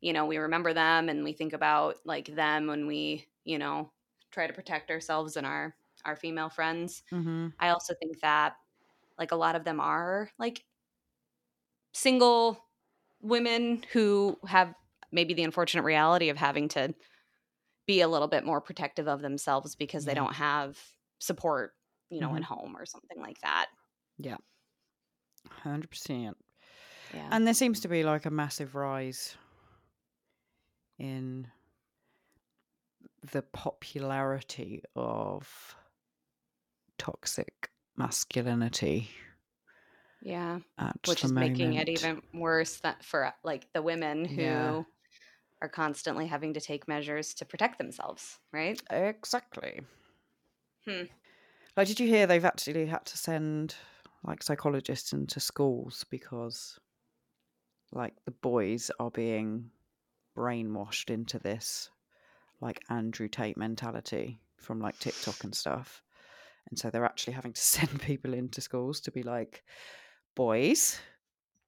you 0.00 0.12
know 0.12 0.26
we 0.26 0.38
remember 0.38 0.72
them 0.72 1.08
and 1.08 1.24
we 1.24 1.32
think 1.32 1.52
about 1.52 1.96
like 2.04 2.34
them 2.34 2.66
when 2.66 2.86
we 2.86 3.26
you 3.44 3.58
know 3.58 3.90
try 4.30 4.46
to 4.46 4.52
protect 4.52 4.90
ourselves 4.90 5.36
and 5.36 5.46
our 5.46 5.74
our 6.04 6.16
female 6.16 6.48
friends 6.48 7.02
Mm-hmm. 7.12 7.48
I 7.58 7.70
also 7.70 7.94
think 7.94 8.20
that 8.20 8.54
like 9.18 9.32
a 9.32 9.36
lot 9.36 9.56
of 9.56 9.64
them 9.64 9.80
are 9.80 10.30
like 10.38 10.64
single 11.92 12.64
women 13.20 13.82
who 13.92 14.38
have 14.46 14.72
maybe 15.10 15.34
the 15.34 15.42
unfortunate 15.42 15.82
reality 15.82 16.28
of 16.28 16.36
having 16.36 16.68
to 16.68 16.94
be 17.86 18.00
a 18.00 18.08
little 18.08 18.28
bit 18.28 18.44
more 18.44 18.60
protective 18.60 19.08
of 19.08 19.22
themselves 19.22 19.74
because 19.74 20.04
they 20.04 20.14
don't 20.14 20.34
have 20.34 20.78
support, 21.18 21.72
you 22.10 22.20
know, 22.20 22.34
in 22.34 22.42
home 22.42 22.76
or 22.76 22.84
something 22.84 23.18
like 23.20 23.40
that. 23.40 23.66
Yeah. 24.18 24.36
Hundred 25.50 25.90
percent. 25.90 26.36
Yeah. 27.14 27.28
And 27.30 27.46
there 27.46 27.54
seems 27.54 27.80
to 27.80 27.88
be 27.88 28.04
like 28.04 28.26
a 28.26 28.30
massive 28.30 28.74
rise 28.74 29.36
in 30.98 31.50
the 33.22 33.42
popularity 33.42 34.82
of 34.96 35.76
toxic 36.98 37.70
masculinity 37.96 39.08
yeah. 40.20 40.60
Which 41.04 41.24
is 41.24 41.32
making 41.38 41.74
it 41.74 41.88
even 41.88 42.22
worse 42.34 42.80
that 42.80 43.04
for 43.04 43.32
like 43.42 43.72
the 43.72 43.82
women 43.82 44.24
who 44.24 44.44
Yeah. 44.44 44.82
are 45.62 45.68
constantly 45.68 46.26
having 46.26 46.54
to 46.54 46.60
take 46.60 46.88
measures 46.88 47.34
to 47.34 47.44
protect 47.46 47.78
themselves, 47.78 48.38
right? 48.52 48.80
exactly. 48.90 49.80
Hmm. 50.84 51.04
Like, 51.76 51.86
did 51.88 52.00
you 52.00 52.06
hear 52.08 52.26
they've 52.26 52.44
actually 52.44 52.86
had 52.86 53.06
to 53.06 53.16
send 53.18 53.76
like 54.24 54.42
psychologists 54.42 55.12
into 55.12 55.40
schools 55.40 56.04
because 56.10 56.78
like 57.92 58.14
the 58.24 58.30
boys 58.30 58.90
are 58.98 59.10
being 59.10 59.70
brainwashed 60.38 61.10
into 61.10 61.38
this 61.38 61.90
like 62.60 62.82
Andrew 62.88 63.28
Tate 63.28 63.56
mentality 63.56 64.40
from 64.56 64.80
like 64.80 64.98
TikTok 64.98 65.44
and 65.44 65.54
stuff. 65.54 66.02
And 66.68 66.78
so 66.78 66.90
they're 66.90 67.04
actually 67.04 67.34
having 67.34 67.52
to 67.52 67.60
send 67.76 68.00
people 68.00 68.34
into 68.34 68.60
schools 68.60 69.00
to 69.00 69.10
be 69.10 69.22
like, 69.22 69.62
boys, 70.34 70.98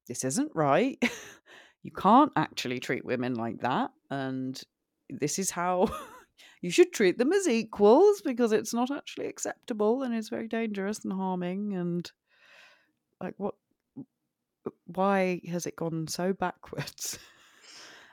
this 0.09 0.25
isn't 0.25 0.53
right. 0.55 1.03
you 1.83 1.91
can't 1.93 2.33
actually 2.37 2.81
treat 2.81 3.05
women 3.05 3.35
like 3.35 3.61
that. 3.61 3.91
And 4.11 4.61
this 5.09 5.39
is 5.39 5.51
how 5.51 5.89
you 6.61 6.71
should 6.71 6.93
treat 6.93 7.19
them 7.19 7.33
as 7.33 7.49
equals 7.49 8.23
because 8.23 8.53
it's 8.53 8.75
not 8.75 8.91
actually 8.91 9.27
acceptable 9.27 10.03
and 10.03 10.15
it's 10.15 10.29
very 10.29 10.49
dangerous 10.49 11.05
and 11.05 11.13
harming. 11.13 11.75
And 11.75 12.11
like, 13.21 13.35
what? 13.37 13.55
Why 14.87 15.41
has 15.49 15.67
it 15.67 15.77
gone 15.77 16.07
so 16.07 16.33
backwards? 16.35 17.19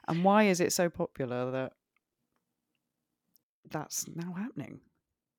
And 0.08 0.24
why 0.24 0.44
is 0.44 0.60
it 0.60 0.74
so 0.74 0.90
popular 0.90 1.52
that 1.52 1.74
that's 3.70 4.08
now 4.08 4.34
happening? 4.34 4.80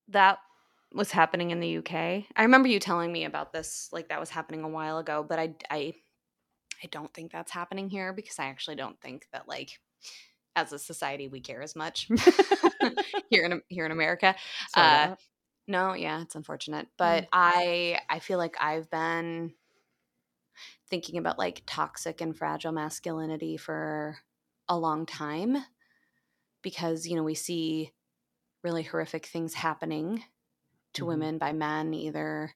That 0.09 0.39
was 0.93 1.11
happening 1.11 1.51
in 1.51 1.61
the 1.61 1.79
UK. 1.79 1.93
I 2.37 2.43
remember 2.43 2.69
you 2.69 2.79
telling 2.79 3.13
me 3.13 3.25
about 3.25 3.53
this, 3.53 3.89
like 3.93 4.09
that 4.09 4.21
was 4.21 4.31
happening 4.31 4.63
a 4.65 4.69
while 4.69 4.99
ago, 4.99 5.25
but 5.27 5.39
I, 5.39 5.55
I, 5.71 5.95
I 6.83 6.87
don't 6.91 7.13
think 7.13 7.33
that's 7.33 7.53
happening 7.53 7.91
here 7.91 8.13
because 8.13 8.39
I 8.39 8.47
actually 8.47 8.77
don't 8.77 9.01
think 9.01 9.27
that 9.33 9.49
like 9.49 9.79
as 10.57 10.73
a 10.73 10.79
society 10.79 11.29
we 11.29 11.41
care 11.41 11.63
as 11.63 11.77
much 11.77 12.09
here 13.31 13.45
in 13.45 13.63
here 13.69 13.87
in 13.87 13.93
America. 13.93 14.35
Uh, 14.75 15.15
no, 15.67 15.93
yeah, 15.93 16.23
it's 16.23 16.35
unfortunate, 16.35 16.89
but 16.97 17.25
mm. 17.25 17.29
I 17.33 18.01
I 18.09 18.19
feel 18.19 18.39
like 18.39 18.57
I've 18.61 18.91
been 18.91 19.53
thinking 20.89 21.19
about 21.19 21.39
like 21.39 21.63
toxic 21.67 22.21
and 22.21 22.37
fragile 22.37 22.73
masculinity 22.73 23.57
for 23.57 24.19
a 24.69 24.79
long 24.79 25.07
time 25.07 25.59
because 26.63 27.07
you 27.07 27.17
know 27.17 27.23
we 27.23 27.35
see 27.35 27.93
really 28.63 28.83
horrific 28.83 29.27
things 29.27 29.55
happening 29.55 30.23
to 30.95 31.03
mm-hmm. 31.03 31.09
women 31.09 31.39
by 31.39 31.53
men, 31.53 31.95
either 31.95 32.55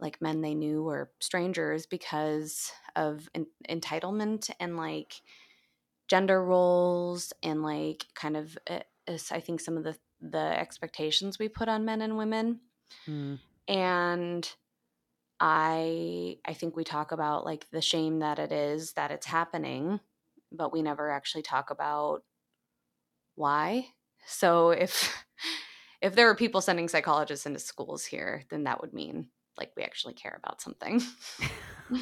like 0.00 0.20
men 0.20 0.40
they 0.40 0.54
knew 0.54 0.86
or 0.88 1.10
strangers, 1.20 1.86
because 1.86 2.72
of 2.96 3.28
en- 3.34 3.46
entitlement 3.68 4.50
and 4.60 4.76
like 4.76 5.20
gender 6.08 6.42
roles 6.42 7.32
and 7.42 7.62
like 7.62 8.06
kind 8.14 8.36
of 8.36 8.58
uh, 8.68 8.80
I 9.30 9.40
think 9.40 9.60
some 9.60 9.76
of 9.76 9.84
the 9.84 9.96
the 10.20 10.58
expectations 10.58 11.38
we 11.38 11.48
put 11.48 11.68
on 11.68 11.84
men 11.84 12.00
and 12.00 12.16
women. 12.16 12.60
Mm. 13.08 13.38
And 13.68 14.54
I 15.40 16.38
I 16.44 16.54
think 16.54 16.76
we 16.76 16.84
talk 16.84 17.12
about 17.12 17.44
like 17.44 17.68
the 17.70 17.82
shame 17.82 18.20
that 18.20 18.38
it 18.38 18.52
is 18.52 18.92
that 18.92 19.10
it's 19.10 19.26
happening, 19.26 20.00
but 20.54 20.72
we 20.72 20.82
never 20.82 21.10
actually 21.10 21.42
talk 21.42 21.70
about 21.70 22.22
why. 23.34 23.86
So 24.26 24.70
if 24.70 25.12
if 26.02 26.14
there 26.14 26.26
were 26.26 26.34
people 26.36 26.60
sending 26.60 26.88
psychologists 26.88 27.46
into 27.46 27.58
schools 27.60 28.04
here, 28.04 28.44
then 28.50 28.64
that 28.64 28.80
would 28.80 28.92
mean 28.92 29.28
like 29.58 29.72
we 29.76 29.82
actually 29.82 30.14
care 30.14 30.38
about 30.42 30.60
something. 30.60 31.02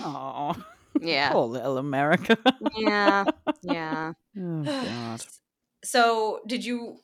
Oh, 0.01 0.55
yeah. 1.01 1.33
Poor 1.33 1.47
little 1.47 1.79
America. 1.79 2.37
yeah, 2.77 3.25
yeah. 3.63 4.13
Oh 4.39 4.65
God. 4.65 5.25
So, 5.85 6.41
did 6.47 6.65
you 6.65 6.99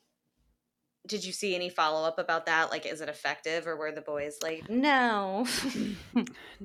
did 1.07 1.25
you 1.25 1.33
see 1.33 1.55
any 1.55 1.71
follow 1.71 2.07
up 2.07 2.19
about 2.19 2.47
that? 2.47 2.71
Like, 2.71 2.87
is 2.87 3.01
it 3.01 3.09
effective, 3.09 3.67
or 3.67 3.77
were 3.77 3.93
the 3.93 4.03
boys 4.03 4.39
like, 4.43 4.69
no, 4.69 5.47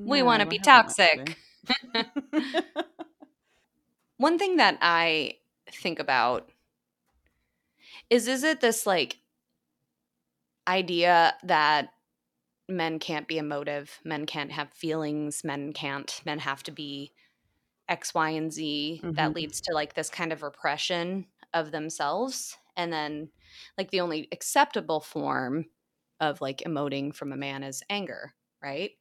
we 0.05 0.21
No, 0.21 0.25
want 0.25 0.41
to 0.41 0.45
be 0.47 0.59
toxic? 0.59 1.37
One 4.17 4.37
thing 4.37 4.57
that 4.57 4.77
I 4.81 5.39
think 5.71 5.99
about 5.99 6.49
is 8.09 8.27
is 8.27 8.43
it 8.43 8.61
this 8.61 8.85
like 8.85 9.19
idea 10.67 11.35
that 11.43 11.93
men 12.69 12.99
can't 12.99 13.27
be 13.27 13.37
emotive, 13.37 13.99
men 14.05 14.25
can't 14.25 14.51
have 14.51 14.71
feelings, 14.73 15.43
men 15.43 15.73
can't, 15.73 16.21
men 16.25 16.39
have 16.39 16.63
to 16.63 16.71
be 16.71 17.13
X, 17.89 18.13
Y, 18.15 18.29
and 18.31 18.53
Z 18.53 19.05
that 19.17 19.33
Mhm. 19.33 19.35
leads 19.35 19.61
to 19.61 19.73
like 19.73 19.95
this 19.95 20.09
kind 20.09 20.33
of 20.33 20.43
repression 20.43 21.27
of 21.53 21.71
themselves. 21.71 22.57
And 22.77 22.93
then, 22.93 23.31
like, 23.77 23.91
the 23.91 24.01
only 24.01 24.29
acceptable 24.31 25.01
form 25.01 25.67
of 26.21 26.41
like 26.41 26.59
emoting 26.59 27.15
from 27.15 27.31
a 27.33 27.37
man 27.37 27.63
is 27.63 27.83
anger, 27.89 28.35
right? 28.63 28.93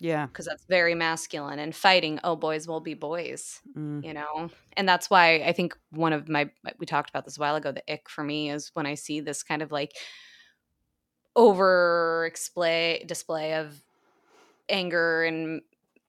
Yeah. 0.00 0.26
Because 0.26 0.46
that's 0.46 0.64
very 0.66 0.94
masculine 0.94 1.58
and 1.58 1.74
fighting, 1.74 2.20
oh, 2.22 2.36
boys 2.36 2.68
will 2.68 2.80
be 2.80 2.94
boys, 2.94 3.60
Mm. 3.76 4.04
you 4.04 4.12
know? 4.12 4.50
And 4.76 4.88
that's 4.88 5.08
why 5.08 5.36
I 5.36 5.52
think 5.52 5.76
one 5.90 6.12
of 6.12 6.28
my, 6.28 6.50
we 6.78 6.86
talked 6.86 7.10
about 7.10 7.24
this 7.24 7.38
a 7.38 7.40
while 7.40 7.56
ago, 7.56 7.72
the 7.72 7.82
ick 7.90 8.08
for 8.08 8.22
me 8.22 8.50
is 8.50 8.70
when 8.74 8.86
I 8.86 8.94
see 8.94 9.20
this 9.20 9.42
kind 9.42 9.62
of 9.62 9.72
like 9.72 9.94
over 11.34 12.30
display 12.32 13.04
display 13.06 13.54
of 13.54 13.78
anger 14.68 15.22
and 15.24 15.60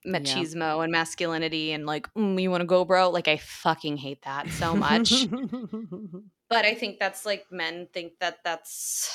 machismo 0.05 0.81
and 0.81 0.91
masculinity 0.91 1.73
and 1.73 1.85
like 1.85 2.11
mm, 2.13 2.41
you 2.41 2.49
want 2.49 2.61
to 2.61 2.65
go 2.65 2.85
bro 2.85 3.09
like 3.09 3.27
i 3.27 3.35
fucking 3.35 3.97
hate 3.97 4.21
that 4.23 4.47
so 4.51 4.73
much 4.73 5.27
but 6.49 6.63
i 6.63 6.73
think 6.73 6.97
that's 6.97 7.25
like 7.25 7.45
men 7.51 7.89
think 7.93 8.13
that 8.19 8.37
that's 8.45 9.11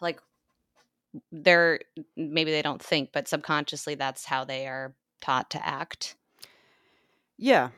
like 0.00 0.20
they're 1.32 1.80
maybe 2.16 2.50
they 2.50 2.62
don't 2.62 2.82
think 2.82 3.10
but 3.12 3.26
subconsciously 3.28 3.94
that's 3.96 4.24
how 4.24 4.44
they 4.44 4.66
are 4.66 4.94
taught 5.20 5.50
to 5.50 5.66
act 5.66 6.14
yeah. 7.42 7.70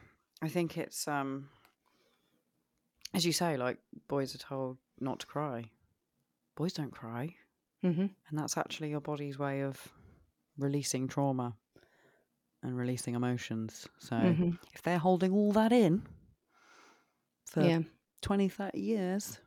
I 0.42 0.48
think 0.48 0.76
it's 0.76 1.06
um 1.06 1.48
as 3.14 3.24
you 3.24 3.32
say, 3.32 3.56
like 3.56 3.78
boys 4.08 4.34
are 4.34 4.38
told 4.38 4.78
not 5.00 5.20
to 5.20 5.26
cry. 5.26 5.70
Boys 6.56 6.72
don't 6.72 6.90
cry. 6.90 7.34
mm-hmm. 7.84 8.00
And 8.28 8.38
that's 8.38 8.56
actually 8.56 8.90
your 8.90 9.00
body's 9.00 9.38
way 9.38 9.60
of 9.62 9.80
releasing 10.58 11.06
trauma 11.08 11.54
and 12.62 12.76
releasing 12.76 13.14
emotions. 13.14 13.86
So 13.98 14.16
Mm-hmm. 14.16 14.50
if 14.74 14.82
they're 14.82 14.98
holding 14.98 15.32
all 15.32 15.52
that 15.52 15.72
in 15.72 16.02
for 17.46 17.62
yeah 17.62 17.80
20, 18.22 18.48
30 18.48 18.80
years, 18.80 19.38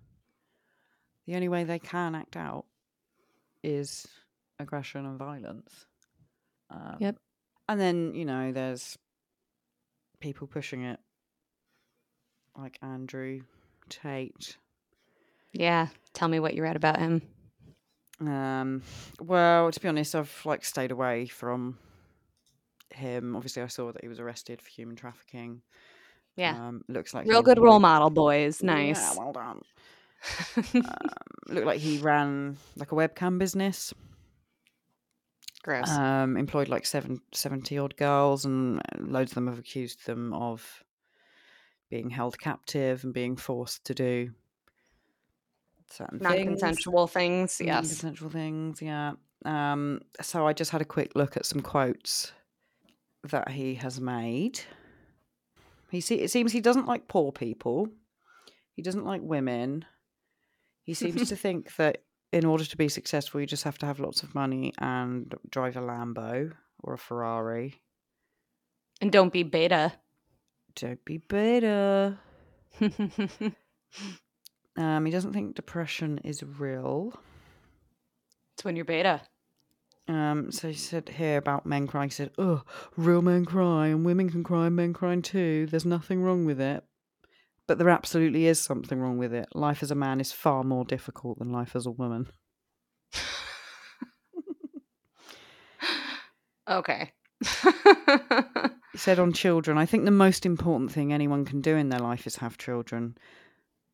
the 1.25 1.35
only 1.35 1.47
way 1.49 1.63
they 1.63 1.79
can 1.79 2.15
act 2.15 2.35
out 2.37 2.65
is 3.65 4.07
aggression 4.59 5.05
and 5.05 5.17
violence. 5.19 5.85
Um, 6.69 6.97
Yep. 6.99 7.17
And 7.67 7.79
then, 7.81 8.13
you 8.13 8.25
know, 8.25 8.51
there's 8.51 8.95
people 10.19 10.47
pushing 10.47 10.83
it 10.83 10.99
like 12.57 12.77
Andrew 12.81 13.41
Tate. 13.89 14.57
yeah 15.51 15.87
tell 16.13 16.27
me 16.27 16.39
what 16.39 16.53
you 16.53 16.63
read 16.63 16.75
about 16.75 16.99
him 16.99 17.21
Um, 18.21 18.81
well, 19.19 19.71
to 19.71 19.79
be 19.79 19.87
honest, 19.89 20.15
I've 20.15 20.41
like 20.45 20.63
stayed 20.63 20.91
away 20.91 21.25
from 21.27 21.77
him. 22.91 23.35
Obviously, 23.35 23.61
I 23.61 23.67
saw 23.67 23.91
that 23.91 24.01
he 24.01 24.07
was 24.07 24.19
arrested 24.21 24.61
for 24.61 24.69
human 24.69 24.95
trafficking. 24.95 25.61
yeah 26.37 26.55
Um, 26.55 26.83
looks 26.87 27.13
like 27.13 27.27
real 27.27 27.41
good 27.41 27.59
role 27.59 27.79
model 27.79 28.09
boys 28.09 28.63
nice 28.63 28.97
Yeah, 28.97 29.13
well 29.21 29.33
done. 29.33 29.61
Um, 31.47 31.55
looked 31.55 31.67
like 31.67 31.79
he 31.79 31.99
ran 31.99 32.57
like 32.75 32.91
a 32.91 32.95
webcam 32.95 33.37
business. 33.37 33.93
gross 35.63 35.89
Um, 35.89 36.37
employed 36.37 36.69
like 36.69 36.85
seven, 36.85 37.21
70 37.33 37.77
odd 37.77 37.97
girls, 37.97 38.45
and 38.45 38.81
loads 38.99 39.31
of 39.31 39.35
them 39.35 39.47
have 39.47 39.59
accused 39.59 40.05
them 40.05 40.33
of 40.33 40.83
being 41.89 42.09
held 42.09 42.39
captive 42.39 43.03
and 43.03 43.13
being 43.13 43.35
forced 43.35 43.85
to 43.85 43.93
do 43.93 44.31
certain 45.91 46.17
non-consensual 46.19 47.05
things 47.07 47.61
yes 47.63 47.83
Non-consensual 47.83 48.29
things, 48.31 48.81
yeah. 48.81 49.13
Um, 49.45 50.01
so 50.21 50.47
I 50.47 50.53
just 50.53 50.71
had 50.71 50.81
a 50.81 50.85
quick 50.85 51.11
look 51.15 51.37
at 51.37 51.45
some 51.45 51.61
quotes 51.61 52.31
that 53.23 53.49
he 53.49 53.75
has 53.75 54.01
made. 54.01 54.61
He 55.91 56.01
see, 56.01 56.15
it 56.15 56.31
seems 56.31 56.51
he 56.51 56.61
doesn't 56.61 56.87
like 56.87 57.07
poor 57.07 57.31
people. 57.31 57.89
He 58.73 58.81
doesn't 58.81 59.05
like 59.05 59.21
women. 59.21 59.85
He 60.85 60.93
seems 60.93 61.27
to 61.29 61.35
think 61.35 61.75
that 61.77 62.03
in 62.31 62.45
order 62.45 62.63
to 62.63 62.77
be 62.77 62.87
successful, 62.89 63.41
you 63.41 63.47
just 63.47 63.63
have 63.63 63.77
to 63.79 63.85
have 63.85 63.99
lots 63.99 64.23
of 64.23 64.33
money 64.33 64.73
and 64.77 65.33
drive 65.49 65.75
a 65.75 65.81
Lambo 65.81 66.53
or 66.81 66.93
a 66.93 66.97
Ferrari. 66.97 67.81
and 69.01 69.11
don't 69.11 69.33
be 69.33 69.43
beta 69.43 69.93
Don't 70.75 71.03
be 71.03 71.17
bitter. 71.17 72.17
Um, 74.77 75.05
he 75.05 75.11
doesn't 75.11 75.31
think 75.31 75.55
depression 75.55 76.19
is 76.25 76.43
real. 76.43 77.17
It's 78.53 78.65
when 78.65 78.75
you're 78.75 78.83
beta. 78.83 79.21
Um, 80.09 80.51
so 80.51 80.67
he 80.67 80.73
said 80.73 81.07
here 81.07 81.37
about 81.37 81.65
men 81.65 81.87
crying. 81.87 82.09
He 82.09 82.13
said, 82.13 82.31
"Oh, 82.37 82.63
real 82.97 83.21
men 83.21 83.45
cry, 83.45 83.87
and 83.87 84.05
women 84.05 84.29
can 84.29 84.43
cry, 84.43 84.67
and 84.67 84.75
men 84.75 84.91
cry 84.93 85.15
too. 85.21 85.65
There's 85.67 85.85
nothing 85.85 86.21
wrong 86.21 86.43
with 86.43 86.59
it, 86.59 86.83
but 87.67 87.77
there 87.77 87.89
absolutely 87.89 88.47
is 88.47 88.59
something 88.59 88.99
wrong 88.99 89.17
with 89.17 89.33
it. 89.33 89.47
Life 89.53 89.83
as 89.83 89.91
a 89.91 89.95
man 89.95 90.19
is 90.19 90.31
far 90.31 90.63
more 90.63 90.85
difficult 90.85 91.39
than 91.39 91.51
life 91.51 91.75
as 91.75 91.85
a 91.85 91.91
woman." 91.91 92.27
okay. 96.69 97.11
He 98.95 98.99
said 98.99 99.19
on 99.19 99.33
children, 99.33 99.77
I 99.77 99.85
think 99.85 100.05
the 100.05 100.11
most 100.11 100.45
important 100.45 100.89
thing 100.89 101.11
anyone 101.11 101.43
can 101.43 101.59
do 101.59 101.75
in 101.75 101.89
their 101.89 101.99
life 101.99 102.25
is 102.25 102.37
have 102.37 102.57
children. 102.57 103.17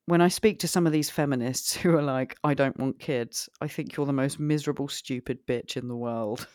When 0.06 0.22
I 0.22 0.28
speak 0.28 0.60
to 0.60 0.68
some 0.68 0.86
of 0.86 0.94
these 0.94 1.10
feminists 1.10 1.76
who 1.78 1.98
are 1.98 2.04
like, 2.04 2.38
I 2.44 2.54
don't 2.54 2.78
want 2.78 3.00
kids, 3.00 3.50
I 3.62 3.68
think 3.68 3.98
you're 3.98 4.06
the 4.06 4.14
most 4.14 4.40
miserable, 4.40 4.88
stupid 4.88 5.40
bitch 5.48 5.76
in 5.76 5.88
the 5.88 5.96
world. 5.96 6.46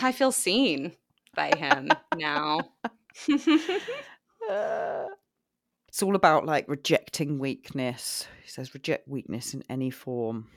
I 0.00 0.12
feel 0.12 0.32
seen 0.32 0.92
by 1.34 1.54
him 1.54 1.90
now. 2.16 2.60
It's 4.48 6.02
all 6.02 6.16
about 6.16 6.46
like 6.46 6.68
rejecting 6.68 7.38
weakness. 7.38 8.26
He 8.42 8.48
says, 8.48 8.72
reject 8.72 9.06
weakness 9.06 9.52
in 9.52 9.62
any 9.68 9.90
form. 9.90 10.48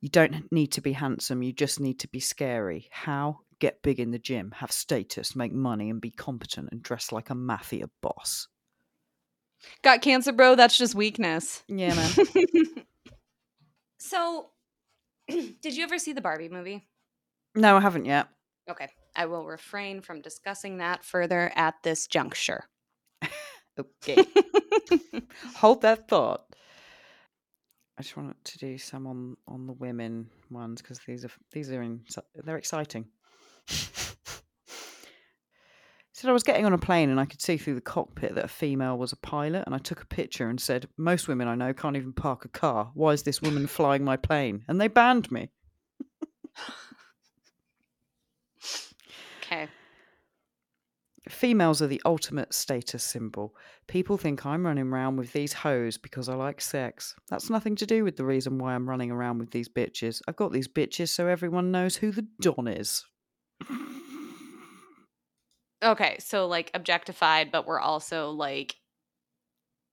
You 0.00 0.08
don't 0.08 0.50
need 0.50 0.68
to 0.68 0.80
be 0.80 0.92
handsome, 0.92 1.42
you 1.42 1.52
just 1.52 1.80
need 1.80 1.98
to 2.00 2.08
be 2.08 2.20
scary. 2.20 2.88
How? 2.90 3.40
Get 3.58 3.82
big 3.82 4.00
in 4.00 4.12
the 4.12 4.18
gym, 4.18 4.52
have 4.52 4.72
status, 4.72 5.36
make 5.36 5.52
money, 5.52 5.90
and 5.90 6.00
be 6.00 6.10
competent 6.10 6.68
and 6.72 6.82
dress 6.82 7.12
like 7.12 7.28
a 7.28 7.34
mafia 7.34 7.90
boss. 8.00 8.48
Got 9.82 10.00
cancer, 10.00 10.32
bro. 10.32 10.54
That's 10.54 10.78
just 10.78 10.94
weakness. 10.94 11.62
Yeah, 11.68 11.94
man. 11.94 12.10
so, 13.98 14.50
did 15.28 15.76
you 15.76 15.84
ever 15.84 15.98
see 15.98 16.14
the 16.14 16.22
Barbie 16.22 16.48
movie? 16.48 16.86
no, 17.54 17.76
I 17.76 17.80
haven't 17.80 18.06
yet. 18.06 18.28
Okay. 18.70 18.88
I 19.16 19.26
will 19.26 19.44
refrain 19.44 20.00
from 20.00 20.22
discussing 20.22 20.78
that 20.78 21.04
further 21.04 21.52
at 21.56 21.74
this 21.82 22.06
juncture. 22.06 22.69
Okay. 23.78 24.24
Hold 25.56 25.82
that 25.82 26.08
thought. 26.08 26.44
I 27.98 28.02
just 28.02 28.16
wanted 28.16 28.42
to 28.44 28.58
do 28.58 28.78
some 28.78 29.06
on 29.06 29.36
on 29.46 29.66
the 29.66 29.72
women 29.74 30.30
ones 30.50 30.80
because 30.80 31.00
these 31.06 31.24
are 31.24 31.30
these 31.52 31.70
are 31.70 31.82
in, 31.82 32.00
they're 32.44 32.56
exciting. 32.56 33.06
said 36.20 36.28
I 36.28 36.34
was 36.34 36.42
getting 36.42 36.66
on 36.66 36.74
a 36.74 36.78
plane 36.78 37.08
and 37.08 37.18
I 37.18 37.24
could 37.24 37.40
see 37.40 37.56
through 37.56 37.76
the 37.76 37.80
cockpit 37.80 38.34
that 38.34 38.44
a 38.44 38.48
female 38.48 38.98
was 38.98 39.12
a 39.12 39.16
pilot, 39.16 39.64
and 39.64 39.74
I 39.74 39.78
took 39.78 40.02
a 40.02 40.06
picture 40.06 40.50
and 40.50 40.60
said, 40.60 40.86
"Most 40.98 41.28
women 41.28 41.48
I 41.48 41.54
know 41.54 41.72
can't 41.72 41.96
even 41.96 42.12
park 42.12 42.44
a 42.44 42.48
car. 42.48 42.90
Why 42.94 43.12
is 43.12 43.22
this 43.22 43.40
woman 43.40 43.66
flying 43.66 44.04
my 44.04 44.16
plane?" 44.16 44.64
And 44.68 44.80
they 44.80 44.88
banned 44.88 45.30
me. 45.32 45.50
Okay. 49.42 49.68
Females 51.30 51.80
are 51.80 51.86
the 51.86 52.02
ultimate 52.04 52.52
status 52.52 53.02
symbol. 53.04 53.54
People 53.86 54.16
think 54.16 54.44
I'm 54.44 54.66
running 54.66 54.88
around 54.92 55.16
with 55.16 55.32
these 55.32 55.52
hoes 55.52 55.96
because 55.96 56.28
I 56.28 56.34
like 56.34 56.60
sex. 56.60 57.14
That's 57.28 57.48
nothing 57.48 57.76
to 57.76 57.86
do 57.86 58.04
with 58.04 58.16
the 58.16 58.24
reason 58.24 58.58
why 58.58 58.74
I'm 58.74 58.88
running 58.88 59.10
around 59.10 59.38
with 59.38 59.50
these 59.52 59.68
bitches. 59.68 60.20
I've 60.28 60.36
got 60.36 60.52
these 60.52 60.68
bitches 60.68 61.08
so 61.10 61.26
everyone 61.28 61.70
knows 61.70 61.96
who 61.96 62.10
the 62.10 62.26
Don 62.40 62.66
is. 62.68 63.04
Okay. 65.82 66.16
So, 66.18 66.46
like, 66.46 66.70
objectified, 66.74 67.50
but 67.50 67.66
we're 67.66 67.80
also 67.80 68.30
like 68.30 68.76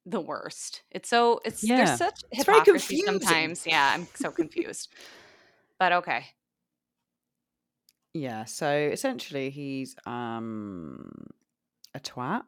the 0.06 0.20
worst. 0.22 0.84
It's 0.92 1.10
so, 1.10 1.40
it's, 1.46 1.64
Yeah. 1.64 1.86
there's 1.86 1.98
such 1.98 2.22
It's 2.32 2.44
very 2.46 2.60
hypocrisy 2.60 3.04
confusing. 3.04 3.20
sometimes. 3.28 3.68
Yeah. 3.68 3.92
I'm 3.94 4.08
so 4.16 4.32
confused. 4.32 4.90
but 5.80 5.92
okay. 5.94 6.26
Yeah, 8.14 8.46
so 8.46 8.70
essentially 8.72 9.50
he's 9.50 9.96
um 10.06 11.12
a 11.94 12.00
twat 12.00 12.44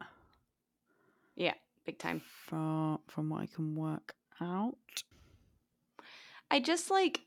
Yeah. 1.36 1.54
Big 1.86 1.98
time. 1.98 2.20
from 2.46 3.00
from 3.08 3.30
what 3.30 3.42
I 3.42 3.46
can 3.46 3.74
work 3.74 4.14
out. 4.40 4.76
I 6.50 6.60
just 6.60 6.90
like 6.90 7.20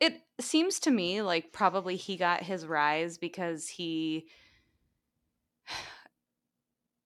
it 0.00 0.22
seems 0.40 0.80
to 0.80 0.90
me 0.90 1.22
like 1.22 1.52
probably 1.52 1.96
he 1.96 2.16
got 2.16 2.42
his 2.42 2.66
rise 2.66 3.18
because 3.18 3.68
he 3.68 4.26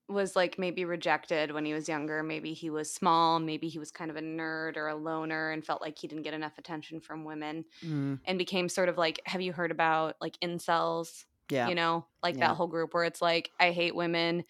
was 0.08 0.36
like 0.36 0.58
maybe 0.58 0.84
rejected 0.84 1.52
when 1.52 1.64
he 1.64 1.72
was 1.74 1.88
younger. 1.88 2.22
Maybe 2.22 2.52
he 2.52 2.70
was 2.70 2.92
small. 2.92 3.40
Maybe 3.40 3.68
he 3.68 3.78
was 3.78 3.90
kind 3.90 4.10
of 4.10 4.16
a 4.16 4.20
nerd 4.20 4.76
or 4.76 4.88
a 4.88 4.94
loner 4.96 5.50
and 5.50 5.64
felt 5.64 5.80
like 5.80 5.98
he 5.98 6.08
didn't 6.08 6.24
get 6.24 6.34
enough 6.34 6.58
attention 6.58 7.00
from 7.00 7.24
women 7.24 7.64
Mm, 7.82 8.16
and 8.24 8.38
became 8.38 8.68
sort 8.68 8.88
of 8.88 8.98
like 8.98 9.20
have 9.26 9.42
you 9.42 9.52
heard 9.52 9.70
about 9.70 10.16
like 10.20 10.38
incels? 10.40 11.24
yeah. 11.48 11.70
You 11.70 11.74
know, 11.74 12.08
like 12.22 12.38
Yeah. 12.38 12.40
that 12.40 12.56
whole 12.56 12.68
group 12.68 12.94
where 12.94 13.04
it's 13.04 13.22
like, 13.22 13.50
I 13.60 13.72
hate 13.72 13.94
women. 13.96 14.44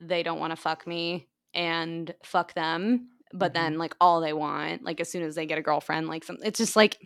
They 0.00 0.22
don't 0.22 0.38
want 0.38 0.52
to 0.52 0.56
fuck 0.56 0.86
me 0.86 1.28
and 1.54 2.14
fuck 2.24 2.54
them. 2.54 3.10
But 3.32 3.52
Mhm. 3.52 3.52
then, 3.52 3.76
like, 3.78 3.94
all 4.00 4.20
they 4.20 4.32
want, 4.32 4.82
like, 4.84 5.00
as 5.00 5.10
soon 5.10 5.22
as 5.22 5.34
they 5.34 5.44
get 5.44 5.58
a 5.58 5.62
girlfriend, 5.62 6.08
like, 6.08 6.24
some, 6.24 6.38
it's 6.42 6.56
just 6.58 6.76
like, 6.76 6.98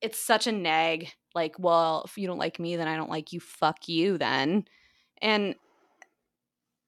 it's 0.00 0.18
such 0.18 0.46
a 0.46 0.52
nag. 0.52 1.08
Like, 1.34 1.58
well, 1.58 2.02
if 2.06 2.16
you 2.18 2.26
don't 2.26 2.38
like 2.38 2.58
me, 2.58 2.76
then 2.76 2.88
I 2.88 2.96
don't 2.96 3.10
like 3.10 3.32
you. 3.32 3.40
Fuck 3.40 3.88
you, 3.88 4.18
then. 4.18 4.66
And 5.22 5.54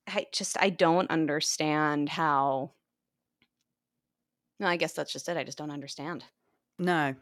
I 0.06 0.26
just, 0.32 0.56
I 0.60 0.70
don't 0.70 1.10
understand 1.10 2.08
how. 2.08 2.72
No, 4.60 4.66
I 4.66 4.76
guess 4.76 4.92
that's 4.92 5.12
just 5.12 5.28
it. 5.28 5.36
I 5.36 5.44
just 5.44 5.58
don't 5.58 5.70
understand. 5.70 6.24
No. 6.78 7.14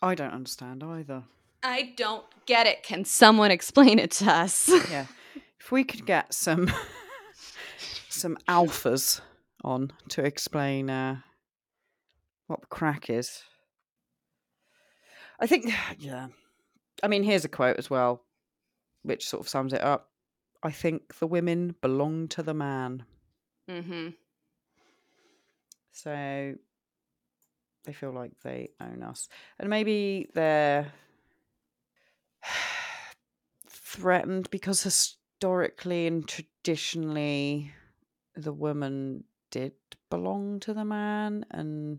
I 0.00 0.14
don't 0.14 0.32
understand 0.32 0.82
either. 0.82 1.24
I 1.62 1.92
don't 1.96 2.24
get 2.46 2.66
it. 2.66 2.82
Can 2.82 3.04
someone 3.04 3.50
explain 3.50 3.98
it 3.98 4.12
to 4.12 4.30
us? 4.30 4.68
Yeah. 4.90 5.06
if 5.60 5.70
we 5.70 5.84
could 5.84 6.06
get 6.06 6.32
some 6.32 6.72
some 8.08 8.36
alphas 8.48 9.20
on 9.62 9.92
to 10.08 10.24
explain 10.24 10.88
uh 10.88 11.16
what 12.46 12.60
the 12.62 12.66
crack 12.66 13.10
is. 13.10 13.42
I 15.38 15.46
think 15.46 15.72
yeah. 15.98 16.28
I 17.02 17.08
mean, 17.08 17.22
here's 17.22 17.44
a 17.44 17.48
quote 17.48 17.76
as 17.76 17.90
well 17.90 18.22
which 19.02 19.28
sort 19.28 19.40
of 19.40 19.48
sums 19.48 19.72
it 19.72 19.80
up. 19.80 20.10
I 20.62 20.70
think 20.70 21.18
the 21.18 21.26
women 21.26 21.74
belong 21.80 22.28
to 22.28 22.42
the 22.42 22.54
man. 22.54 23.04
mm-hmm. 23.68 24.08
So 25.92 26.54
they 27.84 27.92
feel 27.92 28.12
like 28.12 28.32
they 28.42 28.70
own 28.80 29.02
us. 29.02 29.28
And 29.58 29.68
maybe 29.68 30.28
they're 30.34 30.92
threatened 33.68 34.48
because 34.50 34.82
historically 34.82 36.06
and 36.06 36.26
traditionally 36.26 37.72
the 38.36 38.52
woman 38.52 39.24
did 39.50 39.72
belong 40.10 40.60
to 40.60 40.72
the 40.72 40.84
man 40.84 41.44
and 41.50 41.98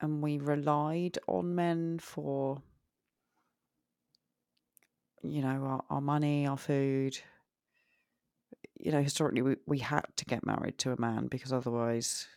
and 0.00 0.22
we 0.22 0.38
relied 0.38 1.18
on 1.26 1.54
men 1.54 1.98
for 1.98 2.62
you 5.22 5.42
know 5.42 5.48
our, 5.64 5.84
our 5.90 6.00
money 6.00 6.46
our 6.46 6.56
food. 6.58 7.18
You 8.80 8.92
know 8.92 9.02
historically 9.02 9.42
we, 9.42 9.56
we 9.66 9.78
had 9.78 10.04
to 10.16 10.24
get 10.24 10.46
married 10.46 10.78
to 10.78 10.92
a 10.92 11.00
man 11.00 11.26
because 11.26 11.52
otherwise 11.52 12.28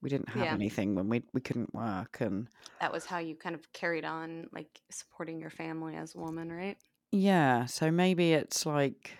we 0.00 0.08
didn't 0.08 0.30
have 0.30 0.44
Yeah. 0.44 0.54
anything 0.54 0.94
when 0.94 1.08
we 1.08 1.22
we 1.32 1.40
couldn't 1.40 1.74
work 1.74 2.20
and 2.20 2.48
that 2.80 2.92
was 2.92 3.04
how 3.06 3.18
you 3.18 3.36
kind 3.36 3.54
of 3.54 3.72
carried 3.72 4.04
on 4.04 4.48
like 4.52 4.80
supporting 4.90 5.38
your 5.40 5.50
family 5.50 5.94
as 5.94 6.14
a 6.14 6.18
woman 6.18 6.50
right? 6.50 6.78
Yeah 7.10 7.66
so 7.66 7.90
maybe 7.90 8.32
it's 8.32 8.64
like 8.66 9.12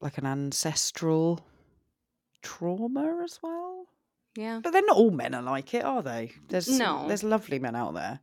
like 0.00 0.18
an 0.18 0.26
ancestral 0.26 1.40
trauma 2.42 3.20
as 3.24 3.40
well? 3.42 3.86
Yeah. 4.36 4.60
But 4.62 4.72
then 4.72 4.86
not 4.86 4.96
all 4.96 5.10
men 5.10 5.34
are 5.34 5.42
like 5.42 5.74
it 5.74 5.84
are 5.84 6.02
they? 6.02 6.32
There's 6.48 6.68
No. 6.68 7.06
there's 7.08 7.24
lovely 7.24 7.58
men 7.58 7.74
out 7.74 7.94
there 7.94 8.20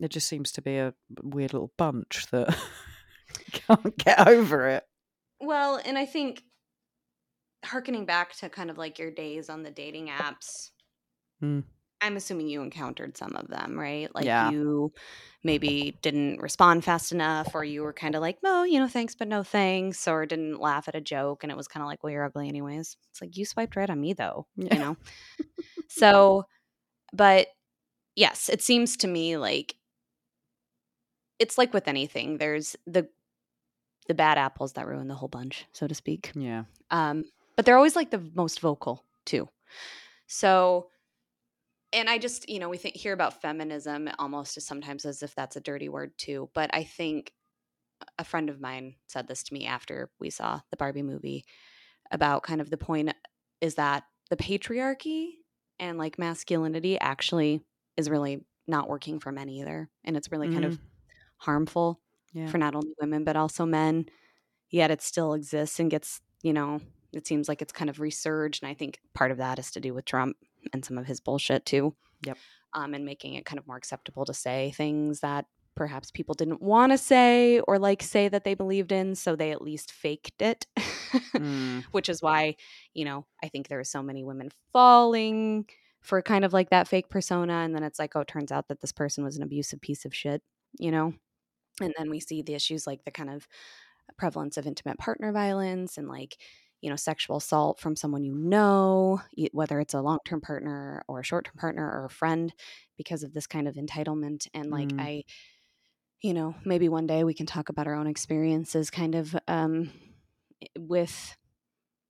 there 0.00 0.08
just 0.08 0.26
seems 0.26 0.50
to 0.52 0.62
be 0.62 0.76
a 0.78 0.92
weird 1.22 1.52
little 1.52 1.72
bunch 1.76 2.26
that 2.32 2.56
can't 3.52 3.96
get 3.98 4.26
over 4.26 4.66
it 4.68 4.84
well 5.40 5.80
and 5.84 5.96
i 5.96 6.04
think 6.06 6.42
harkening 7.64 8.06
back 8.06 8.34
to 8.36 8.48
kind 8.48 8.70
of 8.70 8.78
like 8.78 8.98
your 8.98 9.10
days 9.10 9.48
on 9.50 9.62
the 9.62 9.70
dating 9.70 10.08
apps 10.08 10.70
Mm. 11.42 11.64
i'm 12.02 12.16
assuming 12.16 12.48
you 12.48 12.60
encountered 12.60 13.16
some 13.16 13.34
of 13.34 13.48
them 13.48 13.78
right 13.78 14.14
like 14.14 14.26
Yeah. 14.26 14.50
you 14.50 14.92
maybe 15.42 15.96
didn't 16.02 16.40
respond 16.42 16.84
fast 16.84 17.12
enough 17.12 17.54
or 17.54 17.64
you 17.64 17.82
were 17.82 17.94
kind 17.94 18.14
of 18.14 18.20
like 18.20 18.38
no 18.42 18.62
you 18.64 18.78
know 18.78 18.88
thanks 18.88 19.14
but 19.14 19.26
no 19.28 19.42
thanks 19.42 20.06
or 20.06 20.26
didn't 20.26 20.60
laugh 20.60 20.86
at 20.86 20.94
a 20.94 21.00
joke 21.00 21.42
and 21.42 21.50
it 21.50 21.56
was 21.56 21.66
kind 21.66 21.82
of 21.82 21.86
like 21.88 22.02
well 22.02 22.10
you're 22.12 22.24
ugly 22.26 22.46
anyways 22.48 22.96
it's 23.10 23.22
like 23.22 23.38
you 23.38 23.46
swiped 23.46 23.74
right 23.76 23.88
on 23.88 23.98
me 24.00 24.12
though 24.12 24.46
Yeah. 24.56 24.74
you 24.74 24.80
know 24.80 24.96
so 25.88 26.44
but 27.14 27.48
yes 28.16 28.50
it 28.50 28.60
seems 28.62 28.98
to 28.98 29.08
me 29.08 29.38
like 29.38 29.74
it's 31.40 31.58
like 31.58 31.74
with 31.74 31.88
anything 31.88 32.38
there's 32.38 32.76
the 32.86 33.08
the 34.06 34.14
bad 34.14 34.38
apples 34.38 34.74
that 34.74 34.86
ruin 34.86 35.08
the 35.08 35.14
whole 35.14 35.28
bunch 35.28 35.66
so 35.72 35.86
to 35.86 35.94
speak 35.94 36.30
yeah 36.34 36.64
um 36.90 37.24
but 37.56 37.64
they're 37.64 37.76
always 37.76 37.96
like 37.96 38.10
the 38.10 38.30
most 38.34 38.60
vocal 38.60 39.04
too 39.24 39.48
so 40.26 40.88
and 41.92 42.08
i 42.08 42.18
just 42.18 42.48
you 42.48 42.58
know 42.58 42.68
we 42.68 42.76
think 42.76 42.94
hear 42.94 43.12
about 43.12 43.42
feminism 43.42 44.08
almost 44.18 44.56
as 44.56 44.64
sometimes 44.64 45.04
as 45.04 45.22
if 45.22 45.34
that's 45.34 45.56
a 45.56 45.60
dirty 45.60 45.88
word 45.88 46.12
too 46.16 46.48
but 46.54 46.70
i 46.72 46.84
think 46.84 47.32
a 48.18 48.24
friend 48.24 48.48
of 48.48 48.60
mine 48.60 48.94
said 49.08 49.26
this 49.26 49.42
to 49.42 49.54
me 49.54 49.66
after 49.66 50.10
we 50.20 50.30
saw 50.30 50.60
the 50.70 50.76
barbie 50.76 51.02
movie 51.02 51.44
about 52.12 52.42
kind 52.42 52.60
of 52.60 52.70
the 52.70 52.76
point 52.76 53.12
is 53.60 53.74
that 53.74 54.04
the 54.30 54.36
patriarchy 54.36 55.32
and 55.80 55.98
like 55.98 56.18
masculinity 56.18 56.98
actually 56.98 57.62
is 57.96 58.08
really 58.08 58.44
not 58.66 58.88
working 58.88 59.18
for 59.18 59.32
men 59.32 59.48
either. 59.48 59.90
And 60.04 60.16
it's 60.16 60.30
really 60.30 60.48
kind 60.48 60.64
of 60.64 60.78
harmful 61.40 62.00
Yeah. 62.32 62.48
for 62.48 62.58
not 62.58 62.74
only 62.74 62.92
women, 63.00 63.24
but 63.24 63.36
also 63.36 63.66
men. 63.66 64.06
Yet 64.70 64.90
it 64.90 65.02
still 65.02 65.34
exists 65.34 65.80
and 65.80 65.90
gets, 65.90 66.20
you 66.42 66.52
know, 66.52 66.80
it 67.12 67.26
seems 67.26 67.48
like 67.48 67.60
it's 67.60 67.72
kind 67.72 67.90
of 67.90 67.98
resurged. 67.98 68.62
And 68.62 68.70
I 68.70 68.74
think 68.74 69.00
part 69.14 69.32
of 69.32 69.38
that 69.38 69.58
is 69.58 69.70
to 69.72 69.80
do 69.80 69.92
with 69.92 70.04
Trump 70.04 70.36
and 70.72 70.84
some 70.84 70.96
of 70.96 71.06
his 71.06 71.20
bullshit 71.20 71.66
too. 71.66 71.94
Yep. 72.24 72.38
Um, 72.72 72.94
and 72.94 73.04
making 73.04 73.34
it 73.34 73.44
kind 73.44 73.58
of 73.58 73.66
more 73.66 73.76
acceptable 73.76 74.24
to 74.26 74.34
say 74.34 74.72
things 74.76 75.20
that 75.20 75.46
perhaps 75.74 76.10
people 76.12 76.34
didn't 76.34 76.62
want 76.62 76.92
to 76.92 76.98
say 76.98 77.58
or 77.60 77.78
like 77.78 78.02
say 78.02 78.28
that 78.28 78.44
they 78.44 78.54
believed 78.54 78.92
in. 78.92 79.14
So 79.16 79.34
they 79.34 79.50
at 79.50 79.62
least 79.62 79.90
faked 79.90 80.40
it. 80.40 80.66
Mm. 81.34 81.82
which 81.90 82.08
is 82.08 82.22
why 82.22 82.54
you 82.94 83.04
know 83.04 83.26
i 83.42 83.48
think 83.48 83.66
there 83.66 83.80
are 83.80 83.84
so 83.84 84.00
many 84.00 84.22
women 84.22 84.48
falling 84.72 85.66
for 86.00 86.22
kind 86.22 86.44
of 86.44 86.52
like 86.52 86.70
that 86.70 86.86
fake 86.86 87.08
persona 87.08 87.52
and 87.64 87.74
then 87.74 87.82
it's 87.82 87.98
like 87.98 88.14
oh 88.14 88.20
it 88.20 88.28
turns 88.28 88.52
out 88.52 88.68
that 88.68 88.80
this 88.80 88.92
person 88.92 89.24
was 89.24 89.36
an 89.36 89.42
abusive 89.42 89.80
piece 89.80 90.04
of 90.04 90.14
shit 90.14 90.40
you 90.78 90.90
know 90.92 91.12
and 91.80 91.94
then 91.98 92.10
we 92.10 92.20
see 92.20 92.42
the 92.42 92.54
issues 92.54 92.86
like 92.86 93.04
the 93.04 93.10
kind 93.10 93.30
of 93.30 93.46
prevalence 94.16 94.56
of 94.56 94.66
intimate 94.66 94.98
partner 94.98 95.32
violence 95.32 95.96
and 95.96 96.08
like 96.08 96.36
you 96.80 96.90
know 96.90 96.96
sexual 96.96 97.36
assault 97.36 97.78
from 97.78 97.94
someone 97.96 98.24
you 98.24 98.34
know 98.34 99.20
whether 99.52 99.80
it's 99.80 99.94
a 99.94 100.00
long-term 100.00 100.40
partner 100.40 101.02
or 101.08 101.20
a 101.20 101.24
short-term 101.24 101.54
partner 101.58 101.88
or 101.88 102.06
a 102.06 102.10
friend 102.10 102.52
because 102.96 103.22
of 103.22 103.32
this 103.32 103.46
kind 103.46 103.68
of 103.68 103.76
entitlement 103.76 104.48
and 104.54 104.70
like 104.70 104.92
Mm. 104.92 104.98
i 104.98 105.22
you 106.22 106.34
know 106.34 106.54
maybe 106.64 106.88
one 106.88 107.06
day 107.06 107.24
we 107.24 107.34
can 107.34 107.46
talk 107.46 107.68
about 107.68 107.86
our 107.86 107.94
own 107.94 108.06
experiences 108.06 108.90
kind 108.90 109.14
of 109.14 109.36
um 109.48 109.90
with 110.78 111.36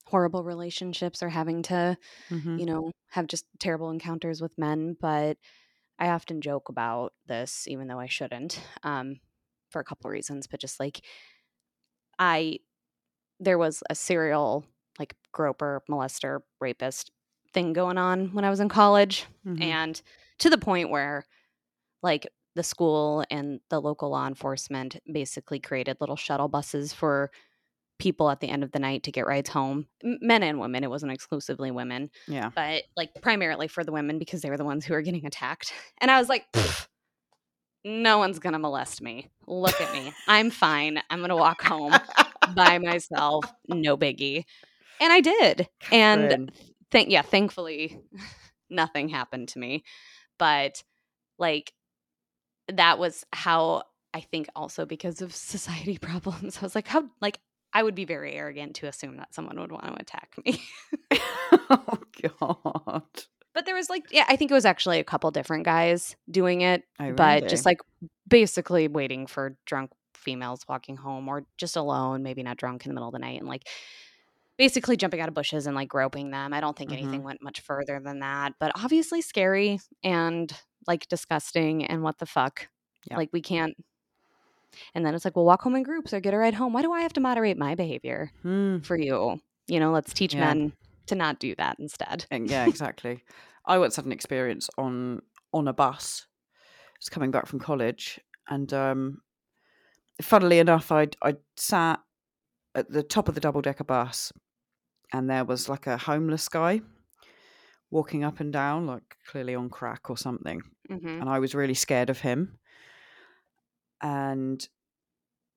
horrible 0.07 0.45
relationships 0.45 1.23
or 1.23 1.29
having 1.29 1.63
to 1.63 1.97
Mhm. 2.31 2.59
you 2.59 2.67
know 2.67 2.93
have 3.11 3.27
just 3.27 3.47
terrible 3.59 3.91
encounters 3.91 4.43
with 4.43 4.57
men 4.59 4.97
but 5.01 5.39
i 5.99 6.09
often 6.09 6.41
joke 6.41 6.69
about 6.69 7.13
this 7.27 7.69
even 7.69 7.89
though 7.89 8.01
i 8.01 8.07
shouldn't 8.07 8.61
um 8.83 9.21
for 9.71 9.81
a 9.81 9.85
couple 9.85 10.09
of 10.09 10.13
reasons 10.13 10.47
but 10.47 10.61
just 10.61 10.79
like 10.81 11.01
i 12.19 12.59
there 13.39 13.59
was 13.59 13.83
a 13.89 13.95
serial 13.95 14.65
like 14.99 15.15
groper 15.33 15.83
molester 15.91 16.41
rapist 16.61 17.11
thing 17.53 17.73
going 17.73 17.99
on 17.99 18.29
when 18.35 18.45
i 18.45 18.51
was 18.51 18.61
in 18.61 18.69
college 18.69 19.27
Mhm. 19.47 19.63
and 19.63 20.03
to 20.39 20.51
the 20.51 20.59
point 20.59 20.91
where 20.91 21.25
like 22.03 22.27
the 22.57 22.63
school 22.63 23.25
and 23.31 23.61
the 23.71 23.81
local 23.81 24.11
law 24.11 24.27
enforcement 24.27 24.99
basically 25.13 25.61
created 25.61 25.97
little 26.01 26.17
shuttle 26.17 26.49
buses 26.49 26.93
for 26.93 27.31
people 27.99 28.31
at 28.31 28.41
the 28.41 28.49
end 28.49 28.65
of 28.65 28.73
the 28.73 28.79
night 28.79 29.03
to 29.05 29.13
get 29.13 29.27
rides 29.27 29.51
home 29.51 29.87
men 30.03 30.43
and 30.43 30.59
women 30.59 30.83
it 30.85 30.91
wasn't 30.91 31.13
exclusively 31.13 31.71
women 31.71 32.11
Yeah. 32.29 32.51
but 32.55 32.85
like 32.97 33.11
primarily 33.21 33.69
for 33.69 33.85
the 33.85 33.93
women 33.93 34.19
because 34.19 34.41
they 34.43 34.49
were 34.51 34.57
the 34.57 34.65
ones 34.65 34.85
who 34.85 34.95
were 34.95 35.03
getting 35.03 35.27
attacked 35.27 35.73
and 35.99 36.11
i 36.11 36.19
was 36.19 36.29
like 36.29 36.45
"Pfft, 36.53 36.89
no 37.85 38.19
one's 38.19 38.39
gonna 38.39 38.59
molest 38.59 39.03
me. 39.03 39.31
Look 39.47 39.81
at 39.81 39.93
me. 39.93 40.13
I'm 40.29 40.51
fine. 40.51 41.01
I'm 41.11 41.21
gonna 41.21 41.37
walk 41.37 41.63
home 41.63 41.95
by 42.55 42.79
myself. 42.83 43.45
No 43.69 43.97
biggie. 43.97 44.45
And 45.01 45.13
i 45.13 45.21
did. 45.21 45.69
And 45.91 46.53
thank 46.91 47.11
yeah 47.11 47.23
thankfully 47.23 47.99
nothing 48.71 49.09
happened 49.09 49.49
to 49.49 49.59
me. 49.59 49.85
But 50.39 50.83
like 51.39 51.73
that 52.69 52.99
was 52.99 53.25
how 53.33 53.83
i 54.15 54.21
think 54.21 54.49
also 54.55 54.87
because 54.87 55.23
of 55.23 55.35
society 55.35 55.99
problems 56.01 56.59
i 56.59 56.61
was 56.61 56.75
like 56.75 56.87
how 56.87 57.03
like 57.21 57.41
i 57.73 57.83
would 57.83 57.95
be 57.97 58.05
very 58.05 58.33
arrogant 58.35 58.77
to 58.77 58.87
assume 58.87 59.17
that 59.17 59.35
someone 59.35 59.59
would 59.59 59.73
want 59.73 59.85
to 59.85 60.01
attack 60.01 60.35
me. 60.45 60.63
Oh 61.71 61.99
God. 62.41 63.03
But 63.55 63.67
there 63.67 63.75
was 63.75 63.89
like 63.91 64.05
yeah 64.11 64.25
i 64.29 64.37
think 64.37 64.51
it 64.51 64.55
was 64.55 64.65
actually 64.65 64.99
a 64.99 65.05
couple 65.05 65.31
different 65.31 65.65
guys 65.65 66.17
doing 66.31 66.61
it 66.61 66.85
but 67.17 67.49
just 67.49 67.67
like 67.67 67.79
basically 68.29 68.89
waiting 68.89 69.27
for 69.27 69.57
drunk 69.67 69.91
females 70.15 70.61
walking 70.69 70.97
home 70.97 71.29
or 71.29 71.45
just 71.57 71.77
alone 71.77 72.23
maybe 72.23 72.43
not 72.43 72.57
drunk 72.57 72.85
in 72.85 72.91
the 72.91 72.95
middle 72.95 73.09
of 73.09 73.13
the 73.13 73.19
night 73.19 73.39
and 73.41 73.49
like 73.49 73.67
basically 74.59 74.97
jumping 74.97 75.21
out 75.21 75.29
of 75.29 75.35
bushes 75.35 75.67
and 75.67 75.75
like 75.75 75.89
groping 75.89 76.31
them 76.31 76.53
i 76.53 76.61
don't 76.61 76.77
think 76.77 76.93
anything 76.93 77.21
Mhm. 77.23 77.25
went 77.25 77.43
much 77.43 77.61
further 77.61 77.99
than 77.99 78.21
that 78.21 78.53
but 78.61 78.73
obviously 78.75 79.23
scary 79.23 79.81
and 80.05 80.53
like 80.87 81.09
disgusting 81.09 81.87
and 81.87 82.03
what 82.03 82.19
the 82.19 82.27
fuck 82.27 82.69
Yeah. 83.11 83.17
like 83.17 83.31
we 83.33 83.41
can't 83.41 83.75
and 84.95 85.05
then 85.05 85.15
it's 85.15 85.25
like 85.25 85.35
well 85.37 85.45
walk 85.47 85.63
home 85.63 85.75
in 85.77 85.83
groups 85.83 86.13
or 86.13 86.21
get 86.21 86.35
a 86.35 86.39
ride 86.39 86.55
home 86.55 86.73
why 86.75 86.83
do 86.83 86.93
i 86.93 87.01
have 87.01 87.13
to 87.15 87.21
moderate 87.21 87.57
my 87.59 87.75
behavior 87.75 88.31
Hmm. 88.43 88.79
for 88.81 88.97
you 88.99 89.41
you 89.67 89.81
know 89.81 89.91
let's 89.93 90.13
teach 90.13 90.35
Yeah. 90.35 90.41
men 90.55 90.73
to 91.11 91.15
not 91.15 91.39
do 91.39 91.55
that 91.57 91.77
instead 91.79 92.25
And 92.31 92.49
yeah, 92.49 92.67
exactly. 92.67 93.25
I 93.67 93.79
once 93.79 93.97
had 93.97 94.07
an 94.07 94.13
experience 94.13 94.71
on 94.79 95.23
on 95.53 95.69
a 95.69 95.73
bus. 95.73 96.27
I 96.57 96.99
was 97.01 97.09
coming 97.09 97.31
back 97.31 97.47
from 97.47 97.59
college, 97.59 98.21
and 98.49 98.73
um, 98.73 99.23
funnily 100.23 100.59
enough, 100.59 100.91
I 100.93 101.09
I 101.23 101.37
sat 101.57 102.01
at 102.75 102.91
the 102.91 103.03
top 103.03 103.29
of 103.29 103.35
the 103.35 103.41
double 103.41 103.61
decker 103.63 103.85
bus, 103.85 104.33
and 105.13 105.29
there 105.29 105.45
was 105.45 105.69
like 105.69 105.87
a 105.87 105.97
homeless 105.97 106.49
guy 106.49 106.81
walking 107.91 108.25
up 108.25 108.41
and 108.41 108.53
down, 108.53 108.87
like 108.87 109.17
clearly 109.27 109.55
on 109.55 109.69
crack 109.69 110.11
or 110.11 110.17
something. 110.17 110.63
hmm 110.89 111.21
and 111.21 111.29
I 111.29 111.39
was 111.39 111.55
really 111.55 111.75
scared 111.75 112.11
of 112.11 112.21
him. 112.21 112.59
And 114.03 114.67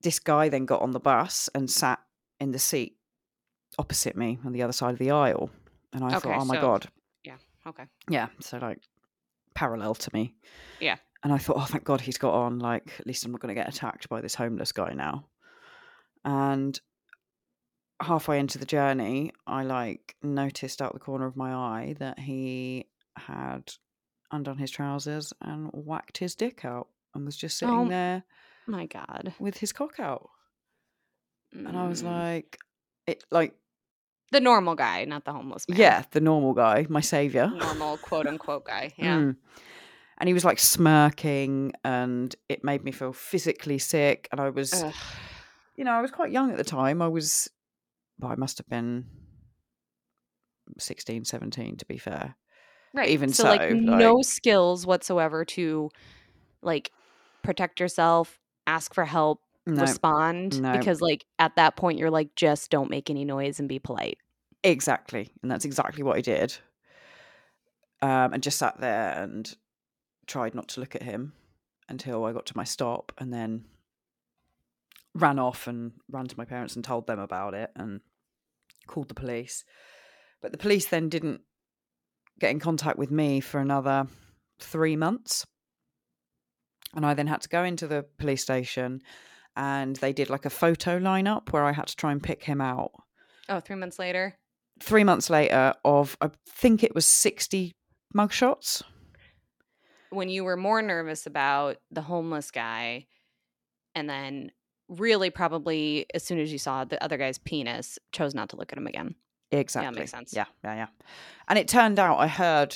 this 0.01 0.19
guy 0.19 0.49
then 0.49 0.65
got 0.65 0.81
on 0.81 0.91
the 0.91 0.99
bus 0.99 1.49
and 1.55 1.69
sat 1.69 1.99
in 2.39 2.51
the 2.51 2.59
seat 2.59 2.97
opposite 3.79 4.15
me 4.15 4.39
on 4.45 4.51
the 4.53 4.61
other 4.63 4.73
side 4.73 4.93
of 4.93 4.99
the 4.99 5.11
aisle. 5.11 5.49
And 5.93 6.03
I 6.03 6.07
Okay, 6.07 6.19
thought, 6.19 6.41
oh 6.41 6.45
my 6.45 6.55
so- 6.55 6.61
God. 6.61 6.89
Yeah. 7.23 7.35
Okay 7.67 7.85
Yeah. 8.09 8.27
So, 8.41 8.57
like, 8.57 8.79
parallel 9.53 9.95
to 9.95 10.09
me. 10.13 10.35
Yeah. 10.79 10.97
And 11.23 11.31
I 11.31 11.37
thought, 11.37 11.57
oh, 11.57 11.65
thank 11.65 11.83
God 11.85 12.01
he's 12.01 12.17
got 12.17 12.33
on. 12.33 12.59
Like, 12.59 12.91
at 12.99 13.07
least 13.07 13.23
I'm 13.25 13.31
not 13.31 13.39
going 13.41 13.55
to 13.55 13.59
get 13.61 13.69
attacked 13.69 14.09
by 14.09 14.19
this 14.21 14.35
homeless 14.35 14.71
guy 14.71 14.93
now. 14.93 15.25
And 16.25 16.79
halfway 18.01 18.39
into 18.39 18.57
the 18.57 18.65
journey, 18.65 19.31
I 19.47 19.63
like 19.63 20.15
noticed 20.21 20.81
out 20.81 20.93
the 20.93 20.99
corner 20.99 21.25
of 21.25 21.37
my 21.37 21.53
eye 21.53 21.95
that 21.99 22.19
he 22.19 22.87
had 23.15 23.71
undone 24.31 24.57
his 24.57 24.71
trousers 24.71 25.31
and 25.41 25.69
whacked 25.73 26.17
his 26.17 26.35
dick 26.35 26.65
out 26.65 26.87
and 27.13 27.25
was 27.25 27.37
just 27.37 27.57
sitting 27.57 27.75
Oh. 27.75 27.87
there 27.87 28.23
my 28.65 28.85
god 28.87 29.33
with 29.39 29.57
his 29.57 29.71
cock 29.71 29.99
out. 29.99 30.29
And 31.51 31.77
I 31.77 31.87
was 31.87 32.01
Mm. 32.01 32.07
like, 32.07 32.57
it 33.05 33.23
like 33.31 33.53
the 34.31 34.39
normal 34.39 34.75
guy 34.75 35.05
not 35.05 35.25
the 35.25 35.31
homeless 35.33 35.67
man 35.69 35.77
yeah, 35.79 36.03
the 36.11 36.19
normal 36.21 36.53
guy, 36.53 36.85
my 36.89 37.01
savior. 37.01 37.47
normal 37.55 37.97
quote 38.07 38.27
unquote 38.27 38.65
guy 38.65 38.91
yeah 38.97 39.17
Mm. 39.19 39.35
And 40.19 40.27
he 40.29 40.33
was 40.33 40.45
like 40.45 40.59
smirking, 40.59 41.73
and 41.83 42.33
it 42.47 42.63
made 42.63 42.83
me 42.83 42.91
feel 42.91 43.11
physically 43.13 43.79
sick. 43.79 44.29
And 44.31 44.39
I 44.39 44.51
was, 44.51 44.71
Ugh. 44.71 44.93
you 45.75 45.83
know, 45.83 45.91
I 45.91 46.01
was 46.01 46.11
quite 46.11 46.31
young 46.31 46.51
at 46.51 46.55
the 46.57 46.63
time. 46.63 47.01
I 47.01 47.07
was, 47.07 47.49
well, 48.19 48.31
I 48.31 48.35
must 48.35 48.59
have 48.59 48.69
been 48.69 49.05
16, 50.77 51.25
17, 51.25 51.77
to 51.77 51.85
be 51.87 51.97
fair. 51.97 52.35
right 52.93 53.09
even 53.09 53.33
so 53.33 53.43
like 53.45 53.61
so, 53.61 53.75
no 53.75 54.21
skills 54.21 54.85
whatsoever 54.85 55.43
to 55.43 55.89
like 56.61 56.91
protect 57.41 57.79
yourself 57.79 58.39
ask 58.67 58.93
for 58.93 59.05
help 59.05 59.41
No, 59.65 59.81
respond 59.81 60.61
no. 60.61 60.73
because 60.77 60.99
like 60.99 61.25
at 61.39 61.55
that 61.55 61.77
point 61.77 61.97
you're 61.97 62.11
like 62.11 62.35
just 62.35 62.69
don't 62.69 62.89
make 62.89 63.09
any 63.09 63.23
noise 63.23 63.59
and 63.61 63.69
be 63.69 63.79
polite 63.79 64.17
exactly. 64.63 65.29
And 65.41 65.51
that's 65.51 65.65
exactly 65.65 66.03
what 66.03 66.17
I 66.17 66.21
did. 66.21 66.55
Um, 68.01 68.33
and 68.33 68.43
just 68.43 68.57
sat 68.57 68.79
there 68.79 69.11
and 69.21 69.53
tried 70.25 70.55
not 70.55 70.69
to 70.69 70.79
look 70.79 70.95
at 70.95 71.03
him 71.03 71.33
until 71.89 72.25
I 72.25 72.33
got 72.33 72.45
to 72.47 72.57
my 72.57 72.63
stop 72.63 73.11
and 73.17 73.33
then 73.33 73.65
ran 75.13 75.37
off 75.37 75.67
and 75.67 75.91
ran 76.09 76.25
to 76.27 76.37
my 76.37 76.45
parents 76.45 76.75
and 76.75 76.83
told 76.83 77.07
them 77.07 77.19
about 77.19 77.53
it 77.53 77.71
and 77.75 78.01
called 78.87 79.09
the 79.09 79.13
police. 79.13 79.63
But 80.41 80.51
the 80.51 80.57
police 80.57 80.87
then 80.87 81.09
didn't 81.09 81.41
get 82.39 82.51
in 82.51 82.59
contact 82.59 82.97
with 82.97 83.11
me 83.11 83.39
for 83.39 83.59
another 83.59 84.07
three 84.59 84.95
months. 84.95 85.45
And 86.95 87.05
I 87.05 87.13
then 87.13 87.27
had 87.27 87.41
to 87.41 87.49
go 87.49 87.63
into 87.63 87.87
the 87.87 88.05
police 88.17 88.41
station 88.41 89.01
and 89.55 89.95
they 89.97 90.13
did 90.13 90.29
like 90.29 90.45
a 90.45 90.49
photo 90.49 90.99
lineup 90.99 91.51
where 91.51 91.63
I 91.63 91.71
had 91.71 91.87
to 91.87 91.95
try 91.95 92.11
and 92.11 92.21
pick 92.21 92.43
him 92.43 92.61
out. 92.61 92.91
oh 93.49 93.59
three 93.59 93.75
months 93.75 93.99
later 93.99 94.35
Three 94.81 95.03
months 95.03 95.29
later, 95.29 95.75
of 95.85 96.17
I 96.19 96.31
think 96.49 96.83
it 96.83 96.95
was 96.95 97.05
60 97.05 97.73
mugshots. 98.15 98.81
when 100.09 100.29
you 100.29 100.43
were 100.43 100.57
more 100.57 100.81
nervous 100.81 101.25
about 101.27 101.77
the 101.91 102.01
homeless 102.01 102.49
guy 102.51 103.05
and 103.95 104.09
then 104.09 104.51
really 104.89 105.29
probably 105.29 106.07
as 106.13 106.23
soon 106.23 106.39
as 106.39 106.51
you 106.51 106.57
saw 106.57 106.83
the 106.83 107.01
other 107.03 107.17
guy's 107.17 107.37
penis 107.37 107.97
chose 108.11 108.33
not 108.35 108.49
to 108.49 108.55
look 108.55 108.71
at 108.71 108.77
him 108.77 108.87
again 108.87 109.15
Exactly. 109.51 109.99
makes 109.99 110.09
sense. 110.11 110.33
Yeah, 110.33 110.45
yeah, 110.63 110.73
yeah. 110.75 110.87
And 111.47 111.59
it 111.59 111.67
turned 111.67 111.99
out 111.99 112.17
I 112.17 112.27
heard 112.27 112.75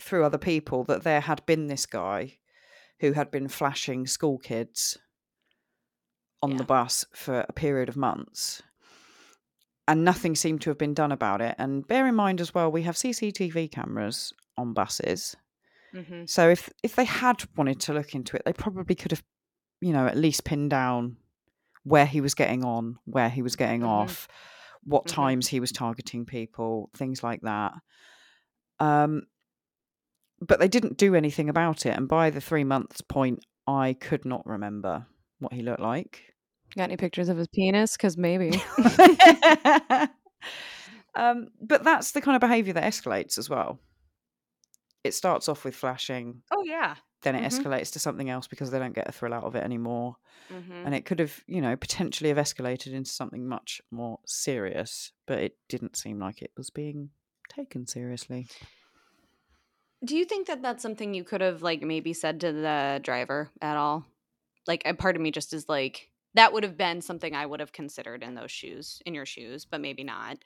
through 0.00 0.24
other 0.24 0.38
people 0.38 0.82
that 0.84 1.04
there 1.04 1.20
had 1.20 1.46
been 1.46 1.68
this 1.68 1.86
guy 1.86 2.38
who 2.98 3.12
had 3.12 3.30
been 3.30 3.46
flashing 3.46 4.08
school 4.08 4.38
kids 4.38 4.98
on 6.42 6.52
Yeah. 6.52 6.56
the 6.58 6.64
bus 6.64 7.04
for 7.12 7.44
a 7.48 7.52
period 7.52 7.88
of 7.88 7.96
months. 7.96 8.62
And 9.88 10.04
nothing 10.04 10.34
seemed 10.36 10.60
to 10.62 10.70
have 10.70 10.78
been 10.78 10.94
done 10.94 11.12
about 11.12 11.40
it. 11.40 11.54
And 11.58 11.86
bear 11.86 12.06
in 12.06 12.14
mind 12.14 12.40
as 12.40 12.54
well, 12.54 12.70
we 12.70 12.82
have 12.82 12.96
CCTV 12.96 13.68
cameras 13.70 14.32
on 14.56 14.72
buses. 14.74 15.36
Mhm. 15.92 16.28
So 16.28 16.48
if 16.48 16.70
if 16.82 16.94
they 16.96 17.04
had 17.04 17.44
wanted 17.56 17.80
to 17.80 17.92
look 17.92 18.14
into 18.14 18.36
it, 18.36 18.42
they 18.44 18.52
probably 18.52 18.94
could 18.94 19.10
have, 19.10 19.24
you 19.80 19.92
know, 19.92 20.06
at 20.06 20.16
least 20.16 20.44
pinned 20.44 20.70
down 20.70 21.16
where 21.84 22.06
he 22.06 22.20
was 22.20 22.34
getting 22.34 22.64
on, 22.64 22.98
where 23.04 23.28
he 23.28 23.42
was 23.42 23.56
getting 23.56 23.80
Mhm. 23.82 23.88
off, 23.88 24.28
what 24.84 25.04
Mhm. 25.04 25.08
times 25.14 25.48
he 25.48 25.58
was 25.60 25.72
targeting 25.72 26.24
people, 26.24 26.90
things 26.94 27.22
like 27.24 27.40
that. 27.42 27.74
Um, 28.78 29.26
but 30.40 30.58
they 30.60 30.68
didn't 30.68 30.96
do 30.96 31.14
anything 31.14 31.48
about 31.48 31.84
it. 31.86 31.96
And 31.96 32.08
by 32.08 32.30
the 32.30 32.40
three 32.40 32.64
months 32.64 33.00
point, 33.00 33.44
I 33.66 33.94
could 33.94 34.24
not 34.24 34.46
remember 34.46 35.06
what 35.40 35.52
he 35.52 35.62
looked 35.62 35.80
like. 35.80 36.31
Got 36.76 36.84
any 36.84 36.96
pictures 36.96 37.28
of 37.28 37.36
his 37.36 37.48
penis? 37.48 37.96
Because 37.96 38.16
maybe. 38.16 38.50
um, 41.14 41.48
but 41.60 41.84
that's 41.84 42.12
the 42.12 42.20
kind 42.20 42.34
of 42.36 42.40
behaviour 42.40 42.72
that 42.74 42.84
escalates 42.84 43.38
as 43.38 43.50
well. 43.50 43.78
It 45.04 45.14
starts 45.14 45.48
off 45.48 45.64
with 45.64 45.74
flashing, 45.74 46.42
oh 46.52 46.62
yeah. 46.64 46.94
then 47.22 47.34
it 47.34 47.42
Mhm. 47.42 47.46
escalates 47.64 47.92
to 47.92 47.98
something 47.98 48.30
else 48.30 48.46
because 48.46 48.70
they 48.70 48.78
don't 48.78 48.94
get 48.94 49.08
a 49.08 49.12
thrill 49.12 49.34
out 49.34 49.44
of 49.44 49.54
it 49.56 49.64
anymore. 49.64 50.16
hmm 50.48 50.70
And 50.86 50.94
it 50.94 51.04
could 51.04 51.18
have, 51.18 51.42
you 51.46 51.60
know, 51.60 51.76
potentially 51.76 52.28
have 52.28 52.38
escalated 52.38 52.92
into 52.92 53.10
something 53.10 53.46
much 53.46 53.80
more 53.90 54.20
serious, 54.26 55.12
but 55.26 55.38
it 55.38 55.56
didn't 55.68 55.96
seem 55.96 56.18
like 56.20 56.40
it 56.40 56.52
was 56.56 56.70
being 56.70 57.10
taken 57.48 57.86
seriously. 57.86 58.46
Do 60.04 60.16
you 60.16 60.24
think 60.24 60.46
that 60.48 60.62
that's 60.62 60.82
something 60.82 61.14
you 61.14 61.22
could 61.24 61.40
have 61.40 61.62
like 61.62 61.82
maybe 61.82 62.12
said 62.12 62.40
to 62.40 62.52
the 62.52 63.00
driver 63.02 63.50
at 63.60 63.76
all? 63.76 64.04
Like, 64.66 64.82
a 64.84 64.94
part 64.94 65.16
of 65.16 65.22
me 65.22 65.32
just 65.32 65.52
is 65.52 65.68
like 65.68 66.08
that 66.34 66.52
would 66.52 66.62
have 66.62 66.76
been 66.76 67.00
something 67.00 67.34
I 67.34 67.44
would 67.46 67.60
have 67.60 67.72
considered 67.72 68.22
in 68.22 68.34
those 68.34 68.50
shoes, 68.50 69.02
in 69.06 69.14
your 69.14 69.26
shoes, 69.26 69.64
but 69.64 69.80
maybe 69.80 70.04
not. 70.04 70.38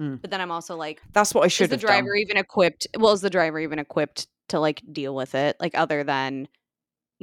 Mm. 0.00 0.20
But 0.20 0.30
then 0.30 0.40
I'm 0.40 0.50
also 0.50 0.76
like, 0.76 1.02
That's 1.12 1.34
what 1.34 1.44
I 1.44 1.48
should. 1.48 1.64
is 1.64 1.70
the 1.70 1.76
driver 1.76 2.12
done. 2.14 2.18
even 2.18 2.36
equipped? 2.36 2.86
Well, 2.98 3.12
is 3.12 3.20
the 3.20 3.30
driver 3.30 3.58
even 3.58 3.78
equipped 3.78 4.26
to 4.48 4.60
like 4.60 4.82
deal 4.92 5.14
with 5.14 5.34
it? 5.34 5.56
Like, 5.60 5.76
other 5.76 6.04
than 6.04 6.48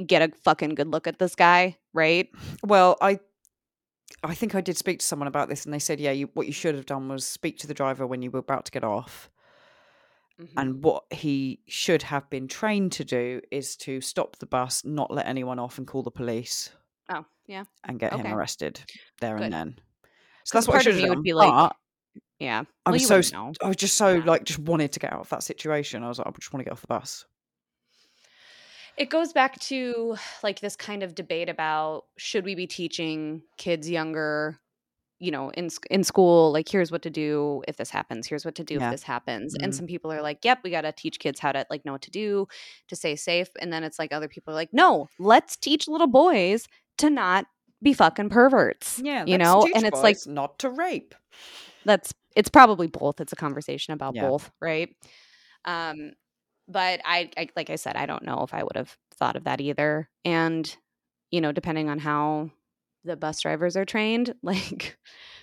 get 0.06 0.22
a 0.22 0.30
fucking 0.44 0.74
good 0.74 0.88
look 0.88 1.06
at 1.06 1.18
this 1.18 1.34
guy, 1.34 1.76
right? 1.94 2.28
Well, 2.62 2.96
I 3.00 3.18
I 4.22 4.34
think 4.34 4.54
I 4.54 4.60
did 4.60 4.76
speak 4.76 5.00
to 5.00 5.06
someone 5.06 5.26
about 5.28 5.48
this 5.48 5.64
and 5.64 5.72
they 5.74 5.78
said, 5.78 6.00
yeah, 6.00 6.10
you, 6.12 6.28
what 6.34 6.46
you 6.46 6.52
should 6.52 6.74
have 6.74 6.86
done 6.86 7.08
was 7.08 7.26
speak 7.26 7.58
to 7.58 7.66
the 7.66 7.74
driver 7.74 8.06
when 8.06 8.22
you 8.22 8.30
were 8.30 8.38
about 8.40 8.64
to 8.66 8.72
get 8.72 8.84
off. 8.84 9.30
Mhm. 10.40 10.48
And 10.56 10.84
what 10.84 11.04
he 11.10 11.60
should 11.66 12.02
have 12.02 12.28
been 12.28 12.46
trained 12.46 12.92
to 12.92 13.04
do 13.04 13.40
is 13.50 13.74
to 13.78 14.00
stop 14.02 14.36
the 14.36 14.46
bus, 14.46 14.84
not 14.84 15.10
let 15.10 15.26
anyone 15.26 15.58
off, 15.58 15.78
and 15.78 15.86
call 15.86 16.02
the 16.02 16.10
police 16.10 16.70
oh, 17.08 17.24
yeah, 17.46 17.64
and 17.84 17.98
get 17.98 18.12
Okay. 18.12 18.22
him 18.28 18.34
arrested 18.34 18.80
there 19.20 19.36
Good. 19.36 19.44
and 19.44 19.52
then. 19.52 19.78
So 20.44 20.58
that's 20.58 20.68
what 20.68 20.76
I 20.78 20.82
should 20.82 20.94
have 20.96 21.08
done. 21.08 21.22
be 21.22 21.34
like, 21.34 21.50
but 21.50 21.76
yeah. 22.38 22.64
I 22.84 22.90
was 22.92 23.06
so 23.06 23.20
know. 23.32 23.52
I 23.62 23.68
was 23.68 23.76
just 23.76 23.96
so 23.96 24.14
Yeah. 24.14 24.24
like 24.24 24.44
just 24.44 24.60
wanted 24.60 24.92
to 24.92 25.00
get 25.00 25.12
out 25.12 25.20
of 25.20 25.28
that 25.30 25.42
situation. 25.42 26.02
I 26.04 26.08
was 26.08 26.18
like, 26.18 26.26
I 26.28 26.30
just 26.32 26.52
want 26.52 26.60
to 26.60 26.64
get 26.64 26.72
off 26.72 26.80
the 26.82 26.86
bus. 26.86 27.24
It 28.96 29.10
goes 29.10 29.32
back 29.32 29.58
to 29.60 30.16
like 30.42 30.60
this 30.60 30.76
kind 30.76 31.02
of 31.02 31.14
debate 31.14 31.48
about 31.48 32.04
should 32.16 32.44
we 32.44 32.54
be 32.54 32.66
teaching 32.66 33.42
kids 33.58 33.90
younger, 33.90 34.58
you 35.18 35.30
know, 35.30 35.50
in 35.50 35.68
in 35.90 36.02
school, 36.02 36.50
like 36.52 36.68
here's 36.68 36.90
what 36.90 37.02
to 37.02 37.10
do 37.10 37.62
if 37.68 37.76
this 37.76 37.90
happens, 37.90 38.26
here's 38.26 38.44
what 38.44 38.54
to 38.54 38.64
do 38.64 38.74
Yeah. 38.76 38.86
if 38.86 38.92
this 38.92 39.02
happens. 39.02 39.54
And 39.54 39.72
Mhm. 39.72 39.76
some 39.76 39.86
people 39.86 40.10
are 40.12 40.22
like, 40.22 40.44
"Yep, 40.44 40.60
we 40.64 40.70
got 40.70 40.82
to 40.82 40.92
teach 40.92 41.18
kids 41.18 41.40
how 41.40 41.52
to 41.52 41.66
like 41.68 41.84
know 41.84 41.92
what 41.92 42.02
to 42.02 42.10
do 42.10 42.46
to 42.88 42.96
stay 42.96 43.16
safe." 43.16 43.48
And 43.60 43.70
then 43.72 43.84
it's 43.84 43.98
like 43.98 44.12
other 44.12 44.28
people 44.28 44.52
are 44.52 44.56
like, 44.56 44.72
"No, 44.72 45.08
let's 45.18 45.56
teach 45.56 45.88
little 45.88 46.06
boys 46.06 46.66
to 46.98 47.10
not 47.10 47.46
be 47.82 47.92
fucking 47.92 48.30
perverts." 48.30 49.00
Yeah, 49.02 49.24
you 49.26 49.38
know, 49.38 49.66
and 49.74 49.84
it's 49.86 50.02
like 50.02 50.18
not 50.26 50.58
to 50.60 50.70
rape. 50.70 51.14
that's 51.84 52.12
it's 52.34 52.48
probably 52.50 52.86
both. 52.86 53.20
It's 53.20 53.32
a 53.32 53.36
conversation 53.36 53.94
about 53.94 54.14
Yeah. 54.14 54.28
both, 54.28 54.50
right? 54.60 54.94
Um, 55.64 56.12
but 56.68 57.00
I, 57.04 57.30
I, 57.36 57.48
like 57.56 57.70
I 57.70 57.76
said, 57.76 57.96
I 57.96 58.06
don't 58.06 58.24
know 58.24 58.42
if 58.42 58.52
I 58.52 58.62
would 58.62 58.76
have 58.76 58.96
thought 59.14 59.36
of 59.36 59.44
that 59.44 59.60
either. 59.60 60.08
And 60.24 60.76
you 61.30 61.40
know, 61.40 61.52
depending 61.52 61.88
on 61.88 61.98
how 61.98 62.50
the 63.04 63.16
bus 63.16 63.40
drivers 63.40 63.76
are 63.76 63.84
trained, 63.84 64.34
like 64.42 64.98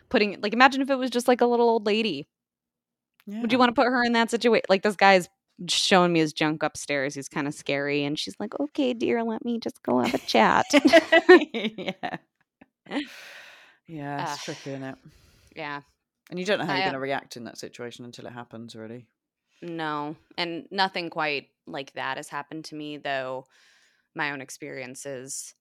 putting, 0.10 0.39
like, 0.41 0.54
imagine 0.54 0.82
if 0.82 0.89
it 0.89 0.95
was 0.95 1.10
just 1.10 1.28
like 1.28 1.41
a 1.41 1.45
little 1.45 1.70
old 1.70 1.86
lady. 1.86 2.28
Would 3.26 3.51
you 3.54 3.58
want 3.58 3.70
to 3.70 3.74
put 3.74 3.86
her 3.88 4.04
in 4.04 4.14
that 4.14 4.30
situation? 4.30 4.66
Like 4.70 4.82
this 4.84 4.95
guy's 4.97 5.30
showing 5.70 6.14
me 6.14 6.20
his 6.20 6.34
junk 6.34 6.64
upstairs. 6.64 7.16
He's 7.16 7.30
kind 7.30 7.47
of 7.47 7.54
scary, 7.54 8.04
and 8.04 8.18
she's 8.18 8.36
like, 8.39 8.60
"Okay, 8.60 8.93
dear, 8.93 9.24
let 9.24 9.43
me 9.45 9.60
just 9.60 9.82
go 9.84 9.99
have 9.99 10.14
a 10.14 10.18
chat." 10.20 10.66
yeah. 11.54 12.18
Yeah, 13.88 14.24
it's 14.34 14.43
tricky, 14.43 14.72
isn't 14.72 14.84
it? 14.84 14.95
yeah. 15.56 15.82
And 16.30 16.39
you 16.39 16.45
don't 16.45 16.58
know 16.60 16.66
how 16.66 16.72
I, 16.74 16.78
you're 16.78 16.84
uh, 16.84 16.88
going 16.88 16.93
to 16.93 16.99
react 16.99 17.36
in 17.38 17.43
that 17.43 17.58
situation 17.58 18.06
until 18.06 18.26
it 18.26 18.34
happens, 18.34 18.76
really. 18.76 19.08
No, 19.62 20.16
and 20.38 20.66
nothing 20.72 21.10
quite 21.10 21.49
like 21.68 21.93
that 21.93 22.18
has 22.18 22.30
happened 22.30 22.66
to 22.66 22.76
me, 22.76 22.97
though 22.97 23.45
my 24.16 24.32
own 24.32 24.41
experiences 24.41 25.54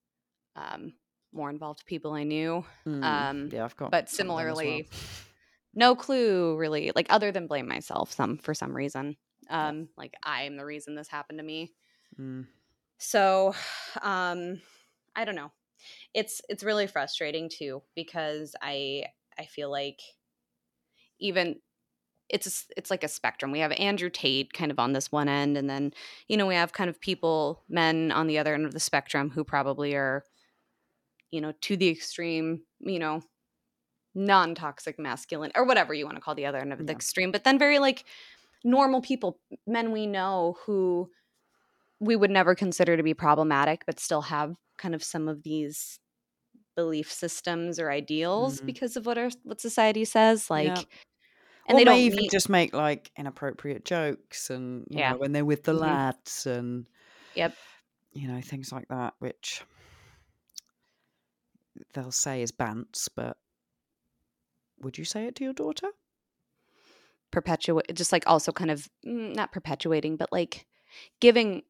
um, 0.55 0.93
more 1.33 1.49
involved 1.49 1.85
people 1.85 2.13
I 2.13 2.23
knew. 2.23 2.63
Mm, 2.87 3.03
Um, 3.03 3.49
yeah, 3.51 3.65
I've 3.65 3.75
got. 3.75 3.91
but 3.91 4.09
some 4.09 4.29
of 4.29 4.37
them 4.37 4.47
as 4.47 4.55
well. 4.55 4.55
similarly, 4.57 4.89
no 5.73 5.95
clue 5.95 6.55
really, 6.57 6.91
like 6.95 7.07
other 7.09 7.31
than 7.31 7.47
blame 7.47 7.67
myself 7.67 8.11
some 8.13 8.37
for 8.37 8.53
some 8.53 8.75
reason. 8.75 9.17
Yeah. 9.59 9.69
Um, 9.69 9.89
like 9.97 10.13
I 10.23 10.43
am 10.43 10.57
the 10.57 10.65
reason 10.65 10.95
this 10.95 11.07
happened 11.07 11.39
to 11.39 11.43
me. 11.43 11.73
Mm, 12.19 12.47
So, 12.99 13.53
um, 14.01 14.61
I 15.15 15.25
don't 15.25 15.35
know. 15.35 15.51
It's 16.13 16.41
it's 16.49 16.63
really 16.63 16.87
frustrating 16.87 17.49
too 17.49 17.83
because 17.95 18.55
I 18.61 19.05
I 19.39 19.45
feel 19.45 19.71
like 19.71 20.01
even 21.19 21.59
it's 22.29 22.67
it's 22.77 22.91
like 22.91 23.03
a 23.03 23.09
spectrum. 23.09 23.51
We 23.51 23.59
have 23.59 23.73
Andrew 23.73 24.09
Tate 24.09 24.53
kind 24.53 24.71
of 24.71 24.79
on 24.79 24.93
this 24.93 25.11
one 25.11 25.29
end, 25.29 25.57
and 25.57 25.69
then 25.69 25.93
you 26.27 26.37
know 26.37 26.47
we 26.47 26.55
have 26.55 26.73
kind 26.73 26.89
of 26.89 26.99
people, 27.01 27.63
men 27.69 28.11
on 28.11 28.27
the 28.27 28.39
other 28.39 28.53
end 28.55 28.65
of 28.65 28.73
the 28.73 28.79
spectrum 28.79 29.29
who 29.31 29.43
probably 29.43 29.95
are, 29.95 30.25
you 31.31 31.41
know, 31.41 31.53
to 31.61 31.77
the 31.77 31.89
extreme, 31.89 32.61
you 32.79 32.99
know, 32.99 33.21
non-toxic 34.15 34.99
masculine 34.99 35.51
or 35.55 35.65
whatever 35.65 35.93
you 35.93 36.05
want 36.05 36.17
to 36.17 36.21
call 36.21 36.35
the 36.35 36.45
other 36.47 36.59
end 36.59 36.73
of 36.73 36.85
the 36.85 36.91
Yeah. 36.91 36.93
extreme, 36.93 37.31
but 37.31 37.43
then 37.43 37.59
very 37.59 37.79
like 37.79 38.05
normal 38.63 39.01
people, 39.01 39.39
men 39.67 39.91
we 39.91 40.07
know 40.07 40.57
who 40.65 41.09
we 41.99 42.15
would 42.15 42.31
never 42.31 42.55
consider 42.55 42.97
to 42.97 43.03
be 43.03 43.13
problematic, 43.13 43.85
but 43.85 43.99
still 43.99 44.23
have 44.23 44.55
kind 44.77 44.95
of 44.95 45.03
some 45.03 45.27
of 45.29 45.43
these 45.43 45.99
belief 46.75 47.11
systems 47.11 47.79
or 47.79 47.91
ideals 47.91 48.61
Mhm. 48.61 48.67
because 48.67 48.97
of 48.97 49.05
what 49.07 49.17
our 49.19 49.29
what 49.43 49.61
society 49.61 50.05
says, 50.05 50.49
like, 50.51 50.79
Yeah. 50.79 50.83
and 51.69 51.77
or 51.77 51.79
they 51.79 51.85
may 51.85 52.05
don't 52.05 52.05
even 52.05 52.19
mean 52.19 52.29
just 52.31 52.49
make 52.49 52.73
like 52.73 53.11
inappropriate 53.17 53.85
jokes, 53.85 54.49
and 54.49 54.87
you 54.89 54.99
Yeah. 54.99 55.13
know 55.13 55.17
when 55.17 55.31
they're 55.33 55.45
with 55.45 55.63
the 55.63 55.73
Mhm. 55.73 55.73
lads, 55.73 56.45
and 56.47 56.87
Yep. 57.35 57.57
you 58.11 58.27
know 58.27 58.41
things 58.41 58.71
like 58.71 58.87
that, 58.89 59.15
which 59.19 59.63
they'll 61.93 62.11
say 62.11 62.41
is 62.41 62.51
bants, 62.51 63.09
but 63.13 63.37
would 64.79 64.97
you 64.97 65.05
say 65.05 65.25
it 65.25 65.35
to 65.35 65.43
your 65.43 65.53
daughter? 65.53 65.91
Perpetuate 67.33 67.93
just 67.95 68.13
like 68.13 68.23
also 68.27 68.53
kind 68.53 68.71
of 68.71 68.89
mm, 69.05 69.35
not 69.35 69.51
perpetuating 69.51 70.17
but 70.17 70.31
like 70.31 70.67
giving 71.21 71.63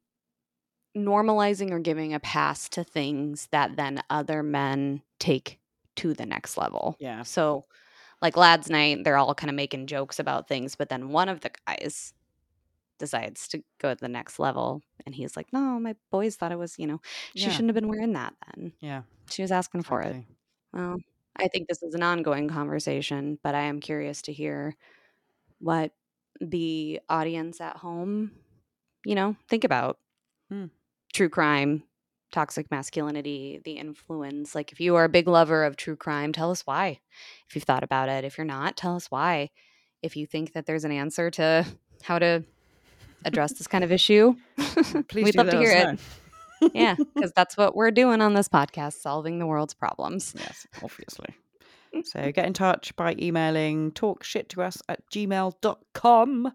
normalizing 0.96 1.72
or 1.72 1.80
giving 1.80 2.14
a 2.14 2.20
pass 2.20 2.70
to 2.70 2.84
things 2.84 3.48
that 3.52 3.76
then 3.78 4.02
other 4.12 4.44
men 4.44 5.02
take 5.20 5.60
to 5.96 6.14
the 6.14 6.26
next 6.26 6.58
level 6.58 7.00
Yeah. 7.00 7.24
so 7.24 7.66
like 8.22 8.38
lads 8.38 8.70
night 8.70 9.04
they're 9.04 9.18
all 9.18 9.36
kind 9.36 9.50
of 9.50 9.56
making 9.56 9.88
jokes 9.88 10.20
about 10.20 10.48
things 10.48 10.76
but 10.76 10.90
then 10.90 11.10
one 11.10 11.30
of 11.30 11.42
the 11.42 11.52
guys 11.68 12.14
decides 13.00 13.48
to 13.50 13.64
go 13.80 13.94
to 13.94 14.00
the 14.02 14.10
next 14.10 14.40
level 14.40 14.82
and 15.06 15.16
he's 15.16 15.38
like 15.38 15.52
no 15.54 15.80
my 15.80 15.96
boys 16.12 16.36
thought 16.36 16.52
it 16.52 16.60
was 16.60 16.80
you 16.80 16.88
know 16.88 17.02
she 17.36 17.50
Yeah. 17.50 17.54
shouldn't 17.54 17.70
have 17.70 17.76
been 17.82 17.90
wearing 17.90 18.14
that 18.14 18.34
then 18.56 18.74
Yeah. 18.82 19.04
she 19.30 19.42
was 19.42 19.52
asking 19.52 19.84
for 19.84 20.02
it 20.02 20.18
Well, 20.74 20.98
I 21.36 21.48
think 21.48 21.68
this 21.68 21.84
is 21.84 21.96
an 21.96 22.04
ongoing 22.04 22.48
conversation, 22.50 23.40
but 23.44 23.56
I 23.56 23.62
am 23.64 23.80
curious 23.80 24.22
to 24.24 24.34
hear 24.34 24.76
what 25.64 25.92
the 26.42 27.00
audience 27.10 27.62
at 27.62 27.78
home, 27.78 28.32
you 29.06 29.16
know, 29.16 29.36
think 29.50 29.64
about 29.64 29.98
Hmm. 30.50 30.66
true 31.14 31.30
crime, 31.30 31.84
toxic 32.32 32.70
masculinity, 32.70 33.62
the 33.64 33.74
influence. 33.74 34.54
Like, 34.56 34.72
if 34.72 34.80
you 34.82 34.96
are 34.96 35.06
a 35.06 35.10
big 35.10 35.28
lover 35.28 35.64
of 35.64 35.78
true 35.78 35.96
crime, 35.96 36.34
tell 36.34 36.52
us 36.52 36.66
why. 36.68 37.00
If 37.48 37.56
you've 37.56 37.64
thought 37.64 37.84
about 37.84 38.10
it, 38.10 38.26
if 38.26 38.38
you're 38.38 38.46
not, 38.46 38.76
tell 38.76 38.96
us 38.96 39.10
why. 39.10 39.52
If 40.02 40.18
you 40.18 40.28
think 40.28 40.54
that 40.54 40.66
there's 40.66 40.84
an 40.84 40.92
answer 40.92 41.32
to 41.32 41.66
how 42.02 42.20
to 42.20 42.44
address 43.24 43.54
this 43.54 43.68
kind 43.68 43.84
of 43.86 43.92
issue, 43.92 44.36
Please 45.08 45.24
we'd 45.24 45.32
do 45.32 45.38
love 45.38 45.50
to 45.50 45.60
hear 45.60 45.72
it. 45.72 46.00
Yeah, 46.74 46.96
because 46.96 47.32
that's 47.34 47.56
what 47.56 47.76
we're 47.76 47.92
doing 47.92 48.22
on 48.22 48.34
this 48.34 48.50
podcast, 48.50 48.94
solving 49.02 49.40
the 49.40 49.46
world's 49.48 49.74
problems. 49.74 50.34
Yes, 50.38 50.68
obviously. 50.82 51.36
So 52.04 52.32
get 52.32 52.46
in 52.46 52.54
touch 52.54 52.96
by 52.96 53.16
emailing 53.20 53.92
talkshit 53.92 54.48
to 54.50 54.64
us 54.64 54.82
at 54.90 55.08
gmail.com 55.12 56.54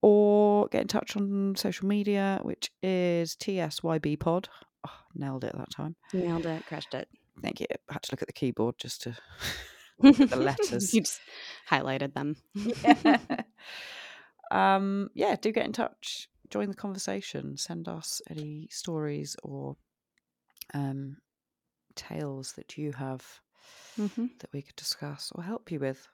or 0.00 0.68
get 0.68 0.82
in 0.82 0.88
touch 0.88 1.16
on 1.16 1.54
social 1.56 1.86
media, 1.86 2.40
which 2.42 2.70
is 2.82 3.36
TSYB 3.36 4.18
pod. 4.18 4.48
Oh, 4.86 4.90
nailed 5.14 5.44
it 5.44 5.56
that 5.56 5.70
time. 5.70 5.96
Nailed 6.12 6.46
it, 6.46 6.64
crushed 6.66 6.94
it. 6.94 7.08
Thank 7.42 7.60
you. 7.60 7.66
I 7.70 7.94
had 7.94 8.02
to 8.02 8.12
look 8.12 8.22
at 8.22 8.28
the 8.28 8.32
keyboard 8.32 8.76
just 8.78 9.02
to 9.02 9.16
the 10.00 10.36
letters. 10.36 10.94
you 10.94 11.02
just 11.02 11.20
highlighted 11.70 12.14
them. 12.14 12.36
yeah. 12.54 13.18
um, 14.50 15.10
yeah, 15.14 15.36
do 15.40 15.52
get 15.52 15.66
in 15.66 15.72
touch. 15.72 16.28
join 16.50 16.68
the 16.68 16.74
conversation. 16.74 17.56
Send 17.56 17.88
us 17.88 18.20
any 18.30 18.68
stories 18.70 19.36
or 19.42 19.76
um, 20.72 21.16
tales 21.94 22.52
that 22.56 22.76
you 22.76 22.92
have 22.92 23.24
Mm-hmm. 23.98 24.26
that 24.40 24.52
we 24.52 24.62
could 24.62 24.76
discuss 24.76 25.30
or 25.34 25.44
help 25.44 25.70
you 25.70 25.78
with, 25.78 26.08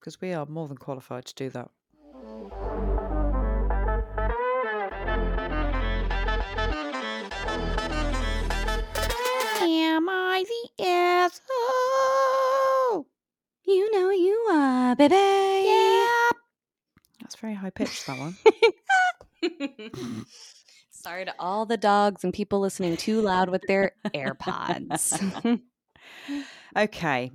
because 0.00 0.20
we 0.20 0.32
are 0.32 0.46
more 0.46 0.66
than 0.68 0.78
qualified 0.78 1.26
to 1.26 1.34
do 1.34 1.50
that. 1.50 1.70
Am 9.62 10.08
I 10.08 10.44
the 10.48 10.84
asshole? 10.84 11.46
You 13.64 13.90
know 13.92 14.10
you 14.10 14.34
are, 14.50 14.94
baby. 14.96 15.14
Yeah. 15.14 16.30
That's 17.20 17.36
very 17.36 17.54
high 17.54 17.70
pitched, 17.70 18.06
that 18.06 18.18
one. 18.18 18.36
Sorry 20.90 21.24
to 21.24 21.34
all 21.38 21.66
the 21.66 21.76
dogs 21.76 22.24
and 22.24 22.32
people 22.32 22.60
listening 22.60 22.96
too 22.96 23.20
loud 23.20 23.48
with 23.50 23.62
their 23.66 23.92
AirPods. 24.06 25.12
Okay. 26.76 27.32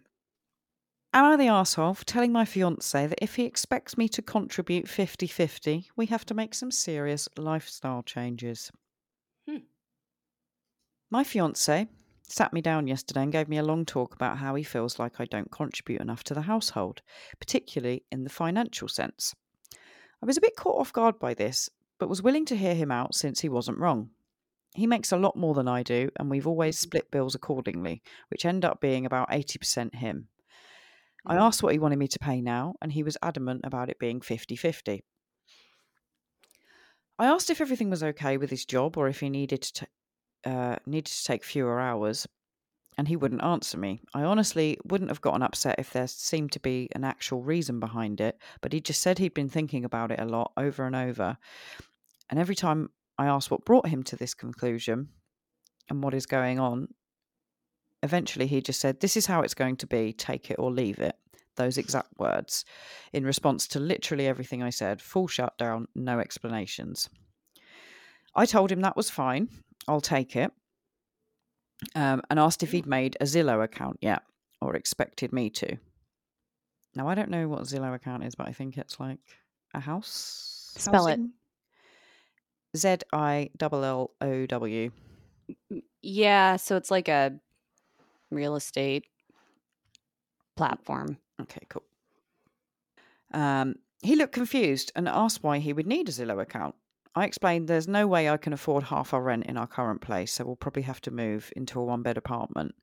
Am 1.14 1.26
I 1.26 1.36
the 1.36 1.48
arsehole 1.48 1.98
for 1.98 2.06
telling 2.06 2.32
my 2.32 2.46
fiance 2.46 3.08
that 3.08 3.18
if 3.22 3.36
he 3.36 3.46
expects 3.46 3.98
me 3.98 4.08
to 4.10 4.22
contribute 4.22 4.88
50 4.88 5.26
50, 5.26 5.90
we 5.96 6.06
have 6.06 6.26
to 6.28 6.36
make 6.36 6.54
some 6.54 6.70
serious 6.70 7.28
lifestyle 7.36 8.04
changes? 8.04 8.72
Hmm. 9.50 9.66
My 11.10 11.24
fiance 11.24 11.88
sat 12.22 12.54
me 12.54 12.62
down 12.62 12.88
yesterday 12.88 13.24
and 13.24 13.32
gave 13.32 13.50
me 13.50 13.58
a 13.58 13.64
long 13.64 13.84
talk 13.84 14.14
about 14.14 14.38
how 14.38 14.54
he 14.56 14.64
feels 14.64 15.00
like 15.00 15.20
I 15.20 15.26
don't 15.26 15.52
contribute 15.52 16.02
enough 16.02 16.24
to 16.26 16.34
the 16.36 16.44
household, 16.44 17.02
particularly 17.40 18.04
in 18.12 18.24
the 18.24 18.30
financial 18.30 18.88
sense. 18.88 19.34
I 20.22 20.28
was 20.28 20.38
a 20.38 20.42
bit 20.42 20.56
caught 20.56 20.80
off 20.80 20.94
guard 20.94 21.18
by 21.20 21.34
this, 21.34 21.70
but 21.98 22.10
was 22.10 22.22
willing 22.22 22.46
to 22.46 22.56
hear 22.56 22.76
him 22.76 22.92
out 22.92 23.16
since 23.16 23.42
he 23.42 23.50
wasn't 23.50 23.80
wrong. 23.80 24.12
He 24.74 24.88
makes 24.88 25.12
a 25.12 25.18
lot 25.18 25.36
more 25.36 25.54
than 25.54 25.68
I 25.68 25.84
do, 25.84 26.10
and 26.18 26.30
we've 26.30 26.48
always 26.48 26.80
split 26.80 27.12
bills 27.12 27.36
accordingly, 27.36 28.02
which 28.30 28.46
end 28.46 28.64
up 28.64 28.80
being 28.80 29.06
about 29.06 29.30
80% 29.30 29.96
him. 29.96 30.30
I 31.26 31.36
asked 31.36 31.62
what 31.62 31.74
he 31.74 31.80
wanted 31.80 32.00
me 32.00 32.08
to 32.08 32.20
pay 32.20 32.42
now, 32.42 32.76
and 32.82 32.92
he 32.92 33.04
was 33.04 33.18
adamant 33.22 33.62
about 33.64 33.90
it 33.90 34.00
being 34.00 34.22
50 34.22 34.56
50. 34.56 35.04
I 37.20 37.26
asked 37.26 37.50
if 37.50 37.62
everything 37.62 37.90
was 37.90 38.02
okay 38.02 38.38
with 38.38 38.50
his 38.50 38.66
job 38.66 38.98
or 38.98 39.08
if 39.08 39.20
he 39.20 39.30
needed 39.30 39.62
to, 39.62 39.88
uh, 40.46 40.76
needed 40.88 41.12
to 41.12 41.24
take 41.24 41.44
fewer 41.44 41.80
hours, 41.80 42.28
and 42.98 43.08
he 43.08 43.16
wouldn't 43.16 43.44
answer 43.44 43.78
me. 43.78 44.02
I 44.14 44.24
honestly 44.24 44.78
wouldn't 44.86 45.12
have 45.12 45.22
gotten 45.22 45.44
upset 45.44 45.76
if 45.78 45.92
there 45.92 46.08
seemed 46.08 46.54
to 46.54 46.60
be 46.60 46.90
an 46.94 47.04
actual 47.04 47.44
reason 47.44 47.80
behind 47.80 48.22
it, 48.22 48.38
but 48.62 48.74
he 48.74 48.82
just 48.82 49.02
said 49.02 49.20
he'd 49.20 49.34
been 49.34 49.50
thinking 49.50 49.86
about 49.86 50.12
it 50.12 50.20
a 50.20 50.26
lot 50.26 50.54
over 50.58 50.86
and 50.86 50.96
over. 50.96 51.38
And 52.30 52.40
every 52.40 52.56
time 52.56 52.90
I 53.18 53.28
asked 53.28 53.52
what 53.52 53.66
brought 53.66 53.88
him 53.88 54.04
to 54.04 54.16
this 54.16 54.34
conclusion 54.34 55.10
and 55.90 56.04
what 56.04 56.14
is 56.14 56.26
going 56.26 56.60
on, 56.60 56.88
eventually 58.04 58.48
he 58.48 58.62
just 58.62 58.80
said, 58.80 59.00
This 59.00 59.18
is 59.18 59.26
how 59.26 59.42
it's 59.42 59.54
going 59.54 59.78
to 59.78 59.88
be, 59.88 60.14
take 60.14 60.50
it 60.50 60.60
or 60.60 60.72
leave 60.72 61.00
it. 61.00 61.16
Those 61.58 61.78
exact 61.78 62.18
words, 62.18 62.66
in 63.14 63.26
response 63.26 63.68
to 63.70 63.80
literally 63.80 64.28
everything 64.28 64.64
I 64.64 64.70
said, 64.70 65.02
full 65.02 65.28
shutdown, 65.28 65.88
no 65.96 66.20
explanations. 66.20 67.10
I 68.34 68.46
told 68.46 68.72
him 68.72 68.82
that 68.82 68.96
was 68.96 69.10
fine, 69.10 69.50
I'll 69.88 70.02
take 70.02 70.36
it, 70.36 70.52
um, 71.94 72.22
and 72.30 72.40
asked 72.40 72.64
if 72.64 72.72
he'd 72.72 72.86
made 72.86 73.18
a 73.20 73.26
Zillow 73.26 73.64
account 73.64 73.98
yet 74.02 74.24
or 74.62 74.76
expected 74.76 75.34
me 75.34 75.50
to. 75.50 75.78
Now, 76.96 77.08
I 77.08 77.16
don't 77.16 77.30
know 77.30 77.48
what 77.48 77.64
Zillow 77.64 77.94
account 77.94 78.24
is, 78.24 78.36
but 78.36 78.48
I 78.48 78.54
think 78.54 78.78
it's 78.78 79.00
like 79.00 79.20
a 79.74 79.80
house. 79.80 80.74
Spell 80.78 81.08
it. 81.08 81.20
Z 82.76 82.98
I 83.12 83.50
L 83.60 83.84
L 83.84 84.12
O 84.22 84.46
W. 84.46 84.92
yeah, 86.02 86.56
so 86.56 86.76
it's 86.76 86.92
like 86.92 87.08
a 87.08 87.34
real 88.30 88.56
estate 88.56 89.06
platform. 90.56 91.18
Okay, 91.42 91.66
cool. 91.70 91.84
Um, 93.34 93.76
he 94.02 94.16
looked 94.16 94.34
confused 94.34 94.92
and 94.96 95.08
asked 95.08 95.44
why 95.44 95.60
he 95.60 95.74
would 95.74 95.88
need 95.88 96.10
a 96.10 96.12
Zillow 96.12 96.42
account. 96.42 96.76
I 97.14 97.26
explained 97.26 97.68
there's 97.68 97.90
no 97.90 98.08
way 98.08 98.30
I 98.30 98.38
can 98.38 98.54
afford 98.54 98.84
half 98.84 99.14
our 99.14 99.22
rent 99.22 99.46
in 99.46 99.58
our 99.58 99.68
current 99.68 100.00
place, 100.00 100.32
so 100.32 100.46
we'll 100.46 100.56
probably 100.56 100.84
have 100.84 101.02
to 101.02 101.12
move 101.12 101.52
into 101.56 101.80
a 101.80 101.84
one 101.84 102.04
bed 102.04 102.18
apartment. 102.18 102.74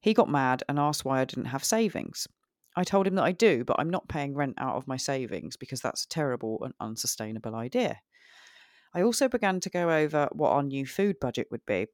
He 0.00 0.12
got 0.12 0.28
mad 0.28 0.64
and 0.68 0.78
asked 0.78 1.04
why 1.04 1.20
I 1.20 1.24
didn't 1.24 1.46
have 1.46 1.64
savings. 1.64 2.26
I 2.74 2.82
told 2.84 3.06
him 3.06 3.14
that 3.14 3.24
I 3.24 3.32
do, 3.32 3.64
but 3.64 3.76
I'm 3.78 3.88
not 3.88 4.08
paying 4.08 4.34
rent 4.34 4.56
out 4.58 4.76
of 4.76 4.88
my 4.88 4.96
savings 4.96 5.56
because 5.56 5.80
that's 5.80 6.04
a 6.04 6.08
terrible 6.08 6.62
and 6.64 6.74
unsustainable 6.80 7.54
idea. 7.54 8.00
I 8.96 9.02
also 9.02 9.28
began 9.28 9.60
to 9.60 9.68
go 9.68 9.90
over 9.90 10.26
what 10.32 10.52
our 10.52 10.62
new 10.62 10.86
food 10.86 11.20
budget 11.20 11.48
would 11.50 11.66
be, 11.66 11.86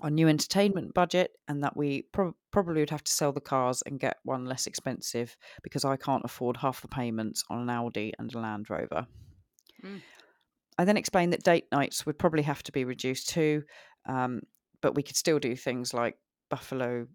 our 0.00 0.10
new 0.10 0.28
entertainment 0.28 0.92
budget, 0.92 1.30
and 1.48 1.64
that 1.64 1.74
we 1.74 2.02
prob 2.12 2.34
probably 2.50 2.82
would 2.82 2.90
have 2.90 3.02
to 3.04 3.12
sell 3.12 3.32
the 3.32 3.40
cars 3.40 3.82
and 3.86 3.98
get 3.98 4.18
one 4.22 4.44
less 4.44 4.66
expensive 4.66 5.34
because 5.62 5.86
I 5.86 5.96
can't 5.96 6.22
afford 6.22 6.58
half 6.58 6.82
the 6.82 6.88
payments 6.88 7.42
on 7.48 7.62
an 7.62 7.70
Audi 7.70 8.12
and 8.18 8.32
a 8.34 8.38
Land 8.38 8.68
Rover. 8.68 9.06
Mm. 9.82 10.02
I 10.76 10.84
then 10.84 10.98
explained 10.98 11.32
that 11.32 11.44
date 11.44 11.64
nights 11.72 12.04
would 12.04 12.18
probably 12.18 12.42
have 12.42 12.62
to 12.64 12.72
be 12.72 12.84
reduced 12.84 13.30
too, 13.30 13.62
um, 14.06 14.42
but 14.82 14.94
we 14.94 15.02
could 15.02 15.16
still 15.16 15.38
do 15.38 15.56
things 15.56 15.94
like 15.94 16.18
Buffalo 16.50 17.06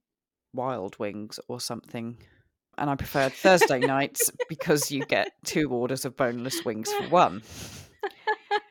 Wild 0.54 0.98
Wings 0.98 1.40
or 1.48 1.60
something. 1.60 2.18
And 2.80 2.90
I 2.90 2.96
preferred 2.96 3.34
Thursday 3.34 3.80
nights 3.80 4.32
because 4.50 4.92
you 4.92 5.06
get 5.06 5.34
two 5.46 5.70
orders 5.70 6.04
of 6.04 6.18
boneless 6.18 6.66
wings 6.66 6.92
for 6.92 7.04
one. 7.10 7.44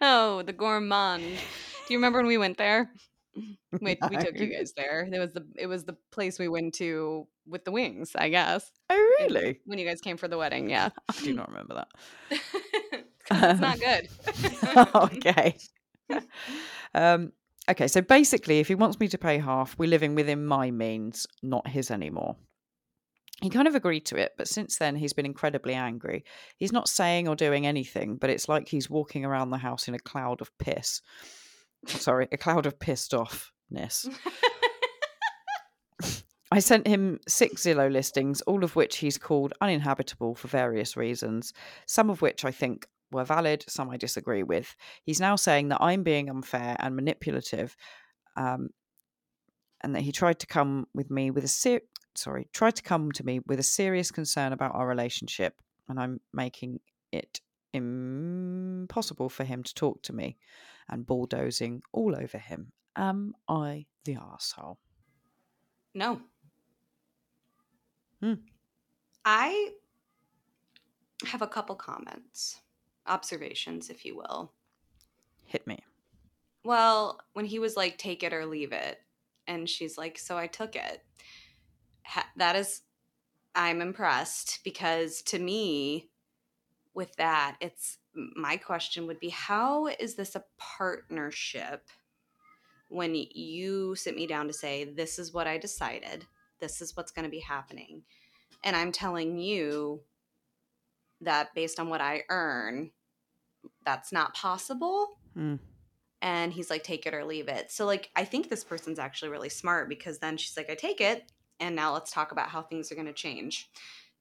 Oh, 0.01 0.43
the 0.43 0.53
gourmand. 0.53 1.23
Do 1.23 1.95
you 1.95 1.99
remember 1.99 2.19
when 2.19 2.27
we 2.27 2.39
went 2.39 2.59
there? 2.59 2.91
We, 3.83 3.99
we 4.09 4.17
took 4.17 4.39
you 4.39 4.47
guys 4.47 4.73
there. 4.75 5.07
It 5.13 5.19
was 5.19 5.35
the 5.35 5.47
it 5.57 5.67
was 5.67 5.85
the 5.85 5.95
place 6.11 6.39
we 6.39 6.49
went 6.49 6.73
to 6.77 7.27
with 7.47 7.67
the 7.67 7.71
wings, 7.71 8.13
I 8.15 8.31
guess. 8.31 8.71
Oh, 8.89 9.17
really? 9.21 9.61
When 9.67 9.79
you 9.79 9.87
guys 9.87 10.01
came 10.01 10.17
for 10.17 10.29
the 10.29 10.39
wedding, 10.39 10.71
yeah. 10.71 10.89
I 11.11 11.21
do 11.23 11.35
not 11.35 11.49
remember 11.51 11.75
that. 11.75 11.89
it's 13.31 13.61
not 13.61 13.79
good. 13.79 14.09
okay. 14.95 15.57
um, 16.95 17.33
okay, 17.71 17.89
so 17.89 18.01
basically, 18.01 18.61
if 18.61 18.69
he 18.69 18.75
wants 18.75 18.99
me 18.99 19.09
to 19.09 19.19
pay 19.19 19.37
half, 19.37 19.79
we're 19.79 19.91
living 19.91 20.15
within 20.15 20.47
my 20.47 20.71
means, 20.71 21.27
not 21.43 21.69
his 21.69 21.91
anymore. 21.91 22.37
He 23.43 23.51
kind 23.51 23.69
of 23.69 23.75
agreed 23.75 24.07
to 24.07 24.17
it, 24.17 24.33
but 24.39 24.49
since 24.49 24.79
then 24.79 24.97
he's 24.97 25.13
been 25.13 25.27
incredibly 25.27 25.75
angry. 25.75 26.25
He's 26.57 26.73
not 26.73 26.89
saying 26.89 27.29
or 27.29 27.37
doing 27.37 27.67
anything, 27.67 28.17
but 28.17 28.31
it's 28.31 28.49
like 28.49 28.67
he's 28.69 28.89
walking 28.89 29.27
around 29.27 29.51
the 29.51 29.59
house 29.59 29.89
in 29.89 29.95
a 29.95 29.99
cloud 29.99 30.41
of 30.41 30.57
piss. 30.59 31.03
Sorry, 31.87 32.29
a 32.33 32.39
cloud 32.39 32.65
of 32.65 32.79
pissed 32.79 33.13
offness. 33.13 34.09
I 36.51 36.61
sent 36.61 36.87
him 36.87 37.19
six 37.29 37.65
Zillow 37.65 37.91
listings, 37.91 38.41
all 38.43 38.63
of 38.65 38.77
which 38.77 38.99
he's 38.99 39.19
called 39.19 39.53
uninhabitable 39.61 40.37
for 40.37 40.49
various 40.49 40.97
reasons, 40.97 41.53
some 41.87 42.09
of 42.09 42.23
which 42.23 42.45
I 42.45 42.53
think 42.53 42.87
were 43.11 43.25
valid, 43.25 43.65
some 43.69 43.91
I 43.91 43.97
disagree 43.97 44.43
with. 44.43 44.75
He's 45.03 45.21
now 45.21 45.37
saying 45.37 45.69
that 45.69 45.83
I'm 45.83 46.03
being 46.03 46.31
unfair 46.31 46.77
and 46.79 46.95
manipulative, 46.95 47.77
um, 48.37 48.71
and 49.83 49.95
that 49.95 50.03
he 50.03 50.13
tried 50.13 50.39
to 50.41 50.47
come 50.47 50.87
with 50.95 51.11
me 51.11 51.31
with 51.31 51.45
a 51.45 51.49
ser- 51.49 51.81
sorry 52.17 52.49
tried 52.53 52.77
to 52.77 52.83
come 52.83 53.13
to 53.13 53.25
me 53.25 53.41
with 53.47 53.59
a 53.59 53.65
serious 53.65 54.11
concern 54.11 54.53
about 54.53 54.75
our 54.75 54.87
relationship, 54.87 55.55
and 55.89 56.01
I'm 56.01 56.21
making 56.33 56.81
it 57.13 57.41
impossible 57.73 59.29
for 59.29 59.45
him 59.45 59.63
to 59.63 59.75
talk 59.75 60.03
to 60.03 60.13
me, 60.13 60.37
and 60.89 61.07
bulldozing 61.07 61.83
all 61.93 62.17
over 62.17 62.39
him. 62.39 62.73
Am 62.97 63.35
I 63.49 63.87
the 64.05 64.17
arsehole? 64.17 64.77
No. 65.95 66.21
Hmm. 68.21 68.35
I 69.25 69.71
have 71.25 71.43
a 71.43 71.47
couple 71.47 71.75
comments, 71.75 72.61
observations, 73.07 73.91
if 73.91 74.05
you 74.05 74.17
will. 74.17 74.53
Hit 75.45 75.67
me. 75.67 75.79
Well, 76.65 77.21
when 77.35 77.45
he 77.45 77.59
was 77.59 77.77
like, 77.77 77.99
take 77.99 78.23
it 78.23 78.33
or 78.33 78.47
leave 78.47 78.73
it, 78.73 78.99
and 79.47 79.69
she's 79.69 79.97
like, 79.97 80.19
so 80.19 80.37
I 80.37 80.47
took 80.47 80.77
it. 80.77 81.03
Ha- 82.07 82.31
that 82.37 82.57
is, 82.57 82.83
I'm 83.55 83.81
impressed 83.81 84.61
because 84.65 85.23
to 85.23 85.39
me, 85.39 86.11
with 86.95 87.15
that, 87.17 87.57
it's 87.61 87.99
my 88.15 88.57
question 88.57 89.07
would 89.07 89.21
be, 89.21 89.29
how 89.29 89.87
is 89.87 90.15
this 90.15 90.35
a 90.35 90.45
partnership 90.57 91.89
when 92.89 93.15
you 93.15 93.95
sit 93.97 94.15
me 94.15 94.27
down 94.27 94.47
to 94.47 94.53
say, 94.53 94.85
this 94.85 95.19
is 95.19 95.33
what 95.33 95.47
I 95.47 95.59
decided, 95.59 96.25
this 96.61 96.81
is 96.81 96.97
what's 96.97 97.13
going 97.13 97.25
to 97.25 97.31
be 97.31 97.41
happening, 97.41 98.03
and 98.65 98.75
I'm 98.77 98.93
telling 98.93 99.39
you 99.39 100.01
that 101.21 101.55
based 101.55 101.81
on 101.81 101.89
what 101.89 102.01
I 102.01 102.23
earn, 102.29 102.91
that's 103.85 104.13
not 104.13 104.35
possible? 104.35 105.19
Hmm. 105.35 105.57
and 106.23 106.53
he's 106.53 106.71
like 106.71 106.83
take 106.83 107.05
it 107.05 107.13
or 107.13 107.27
leave 107.27 107.47
it 107.47 107.71
so 107.71 107.85
like 107.85 108.09
i 108.17 108.25
think 108.25 108.49
this 108.49 108.65
person's 108.65 108.99
actually 108.99 109.31
really 109.31 109.51
smart 109.51 109.87
because 109.87 110.19
then 110.19 110.39
she's 110.39 110.57
like 110.57 110.71
i 110.71 110.75
take 110.75 111.03
it 111.03 111.31
and 111.61 111.75
now 111.77 111.93
let's 111.93 112.11
talk 112.11 112.33
about 112.33 112.49
how 112.49 112.63
things 112.63 112.91
are 112.91 112.95
going 112.95 113.07
to 113.07 113.13
change 113.13 113.71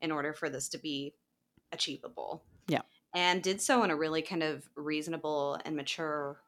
in 0.01 0.11
order 0.11 0.33
for 0.33 0.49
this 0.49 0.69
to 0.69 0.77
be 0.77 1.13
achievable 1.71 2.43
Yeah. 2.67 2.81
and 3.13 3.41
did 3.41 3.61
so 3.61 3.83
in 3.83 3.91
a 3.91 3.95
really 3.95 4.21
kind 4.21 4.43
of 4.43 4.69
reasonable 4.75 5.57
and 5.65 5.75
mature 5.75 6.39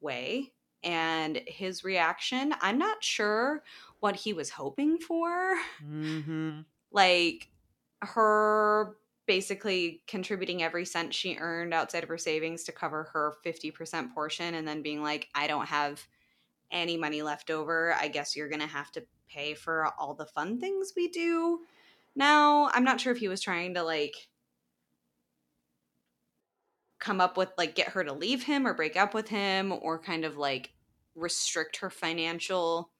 way. 0.00 0.52
And 0.82 1.40
his 1.46 1.82
reaction, 1.82 2.54
I'm 2.60 2.76
not 2.78 3.02
sure 3.02 3.62
what 4.00 4.16
he 4.16 4.32
was 4.34 4.50
hoping 4.50 4.98
for. 4.98 5.56
Mm-hmm. 5.82 6.60
Like 6.92 7.48
her 8.02 8.96
basically 9.26 10.02
contributing 10.06 10.62
every 10.62 10.84
cent 10.84 11.12
she 11.14 11.36
earned 11.40 11.74
outside 11.74 12.02
of 12.04 12.08
her 12.08 12.18
savings 12.18 12.62
to 12.64 12.72
cover 12.72 13.04
her 13.12 13.34
50% 13.44 14.12
portion 14.14 14.54
and 14.54 14.68
then 14.68 14.82
being 14.82 15.02
like, 15.02 15.28
I 15.34 15.46
don't 15.46 15.66
have 15.66 16.06
any 16.70 16.96
money 16.96 17.22
left 17.22 17.50
over. 17.50 17.94
I 17.94 18.08
guess 18.08 18.34
you're 18.36 18.48
going 18.48 18.60
to 18.60 18.66
have 18.66 18.90
to 18.92 19.04
pay 19.28 19.54
for 19.54 19.88
all 19.98 20.14
the 20.14 20.26
fun 20.26 20.58
things 20.60 20.92
we 20.96 21.08
do. 21.08 21.60
Now, 22.16 22.70
I'm 22.72 22.84
not 22.84 23.00
sure 23.00 23.12
if 23.12 23.18
he 23.18 23.28
was 23.28 23.40
trying 23.40 23.74
to 23.74 23.82
like 23.82 24.14
come 26.98 27.20
up 27.20 27.36
with 27.36 27.50
like 27.58 27.74
get 27.74 27.88
her 27.90 28.04
to 28.04 28.12
leave 28.12 28.44
him 28.44 28.66
or 28.66 28.74
break 28.74 28.96
up 28.96 29.12
with 29.14 29.28
him 29.28 29.72
or 29.82 29.98
kind 29.98 30.24
of 30.24 30.36
like 30.36 30.72
restrict 31.14 31.78
her 31.78 31.90
financial 31.90 32.90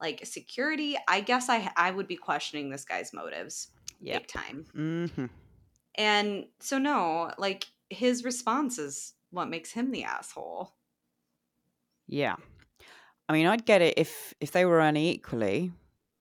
like 0.00 0.26
security. 0.26 0.96
I 1.08 1.20
guess 1.20 1.48
I 1.48 1.70
I 1.76 1.90
would 1.90 2.06
be 2.08 2.16
questioning 2.16 2.68
this 2.70 2.84
guy's 2.84 3.12
motives 3.14 3.68
Yeah. 4.00 4.18
big 4.18 4.26
time. 4.28 4.66
Mm-hmm. 4.76 5.26
And 5.96 6.46
so 6.60 6.78
no, 6.78 7.32
like 7.38 7.66
his 7.88 8.24
response 8.24 8.78
is 8.78 9.14
what 9.30 9.48
makes 9.48 9.70
him 9.70 9.92
the 9.92 10.04
asshole. 10.04 10.74
Yeah. 12.06 12.36
I 13.28 13.32
mean, 13.32 13.46
I'd 13.46 13.66
get 13.66 13.82
it 13.82 13.94
if 13.96 14.34
if 14.40 14.50
they 14.52 14.64
were 14.64 14.80
earning 14.80 15.04
equally. 15.04 15.72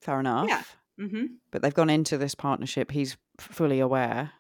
Fair 0.02 0.20
enough. 0.20 0.78
Mm-hmm. 1.00 1.26
But 1.52 1.62
they've 1.62 1.74
gone 1.74 1.90
into 1.90 2.18
this 2.18 2.36
partnership. 2.36 2.92
He's 2.92 3.18
fully 3.40 3.80
aware 3.80 4.32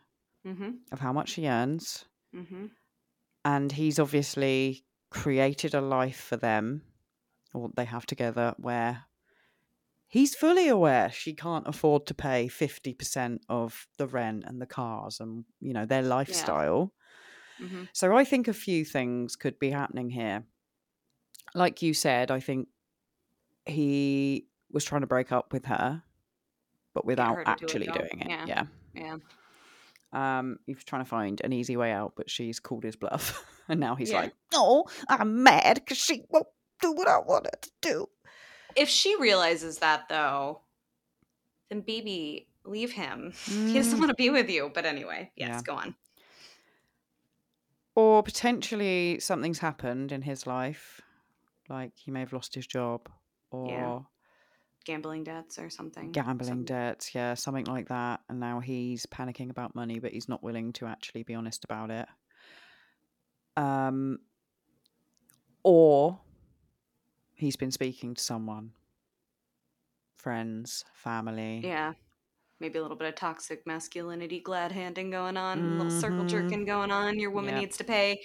Mm-hmm. 0.47 0.71
of 0.91 0.99
how 0.99 1.11
much 1.11 1.33
he 1.33 1.47
earns, 1.49 2.05
Mm-hmm. 2.35 2.65
and 3.43 3.71
he's 3.71 3.97
obviously 3.97 4.85
created 5.09 5.73
a 5.73 5.81
life 5.81 6.19
for 6.19 6.37
them, 6.37 6.83
or 7.51 7.71
they 7.75 7.85
have 7.85 8.05
together, 8.05 8.53
where 8.57 9.05
he's 10.07 10.35
fully 10.35 10.67
aware 10.67 11.09
she 11.11 11.33
can't 11.33 11.67
afford 11.67 12.05
to 12.05 12.13
pay 12.13 12.47
fifty 12.47 12.93
percent 12.93 13.41
of 13.49 13.87
the 13.97 14.05
rent 14.05 14.43
and 14.45 14.61
the 14.61 14.67
cars 14.67 15.19
and 15.19 15.45
you 15.59 15.73
know 15.73 15.85
their 15.87 16.03
lifestyle. 16.03 16.93
Mm-hmm. 17.59 17.85
So 17.93 18.15
I 18.15 18.23
think 18.23 18.47
a 18.47 18.53
few 18.53 18.85
things 18.85 19.35
could 19.35 19.57
be 19.57 19.71
happening 19.71 20.11
here. 20.11 20.43
Like 21.56 21.82
you 21.82 21.94
said, 21.94 22.30
I 22.32 22.40
think 22.40 22.68
he 23.65 24.45
was 24.72 24.84
trying 24.84 25.02
to 25.02 25.07
break 25.07 25.32
up 25.32 25.53
with 25.53 25.65
her, 25.65 26.03
but 26.94 27.06
without 27.06 27.36
to 27.36 27.36
do 27.36 27.41
it, 27.41 27.48
actually 27.48 27.88
doing 27.88 28.19
it. 28.22 28.30
Yeah. 28.30 28.45
Yeah. 28.45 28.64
Yeah. 28.94 29.18
Um, 30.40 30.60
he 30.65 30.73
was 30.73 30.84
trying 30.84 31.03
to 31.03 31.10
find 31.10 31.41
an 31.44 31.52
easy 31.53 31.76
way 31.77 31.91
out, 31.91 32.14
but 32.15 32.30
she's 32.30 32.60
called 32.60 32.84
his 32.84 32.95
bluff. 32.95 33.44
and 33.69 33.80
now 33.80 33.95
he's 33.95 34.11
Yeah. 34.11 34.22
like, 34.22 34.34
Oh, 34.53 34.86
I'm 35.10 35.44
mad 35.44 35.76
because 35.76 35.98
she 35.98 36.23
won't 36.30 36.48
do 36.82 36.91
what 36.91 37.07
I 37.07 37.18
want 37.19 37.45
her 37.48 37.60
to 37.61 37.72
do. 37.82 38.10
If 38.76 38.90
she 38.90 39.15
realizes 39.19 39.80
that 39.80 40.10
though, 40.10 40.61
then 41.69 41.82
baby, 41.82 42.48
leave 42.65 42.91
him. 42.91 43.34
He 43.45 43.73
doesn't 43.73 43.98
Mm. 43.98 43.99
want 43.99 44.10
to 44.10 44.15
be 44.15 44.30
with 44.30 44.49
you. 44.49 44.72
But 44.73 44.86
anyway, 44.86 45.32
yes, 45.36 45.48
Yeah. 45.49 45.61
go 45.64 45.76
on. 45.76 45.95
Or 47.95 48.22
potentially 48.23 49.19
something's 49.19 49.60
happened 49.60 50.11
in 50.11 50.22
his 50.23 50.45
life, 50.45 50.99
like 51.69 51.91
he 51.95 52.11
may 52.11 52.19
have 52.21 52.33
lost 52.33 52.53
his 52.55 52.67
job 52.67 53.09
or 53.51 54.05
Gambling 54.85 55.23
debts 55.23 55.57
or 55.57 55.69
something. 55.71 56.11
gambling 56.11 56.47
Some- 56.47 56.63
debts, 56.65 57.15
yeah, 57.15 57.33
something 57.33 57.65
like 57.65 57.87
that. 57.89 58.21
And 58.29 58.39
now 58.39 58.59
he's 58.59 59.07
panicking 59.07 59.49
about 59.49 59.73
money, 59.73 59.97
but 59.99 60.11
he's 60.11 60.29
not 60.29 60.43
willing 60.43 60.73
to 60.73 60.85
actually 60.85 61.23
be 61.23 61.33
honest 61.33 61.63
about 61.63 61.89
it. 61.89 62.07
Um, 63.57 64.19
or 65.63 66.19
he's 67.33 67.55
been 67.55 67.71
speaking 67.71 68.13
to 68.13 68.21
someone, 68.23 68.73
friends, 70.17 70.85
family. 70.93 71.61
Yeah. 71.63 71.93
Maybe 72.59 72.79
a 72.79 72.81
little 72.81 72.95
bit 72.97 73.07
of 73.09 73.15
toxic 73.15 73.65
masculinity 73.67 74.39
glad 74.39 74.71
handing 74.71 75.09
going 75.09 75.35
on, 75.35 75.59
a 75.59 75.83
little 75.83 75.99
circle 75.99 76.23
Mhm. 76.23 76.29
jerking 76.29 76.65
going 76.65 76.91
on. 76.91 77.19
Your 77.19 77.31
woman 77.31 77.53
Yep. 77.55 77.59
needs 77.61 77.77
to 77.77 77.83
pay 77.83 78.21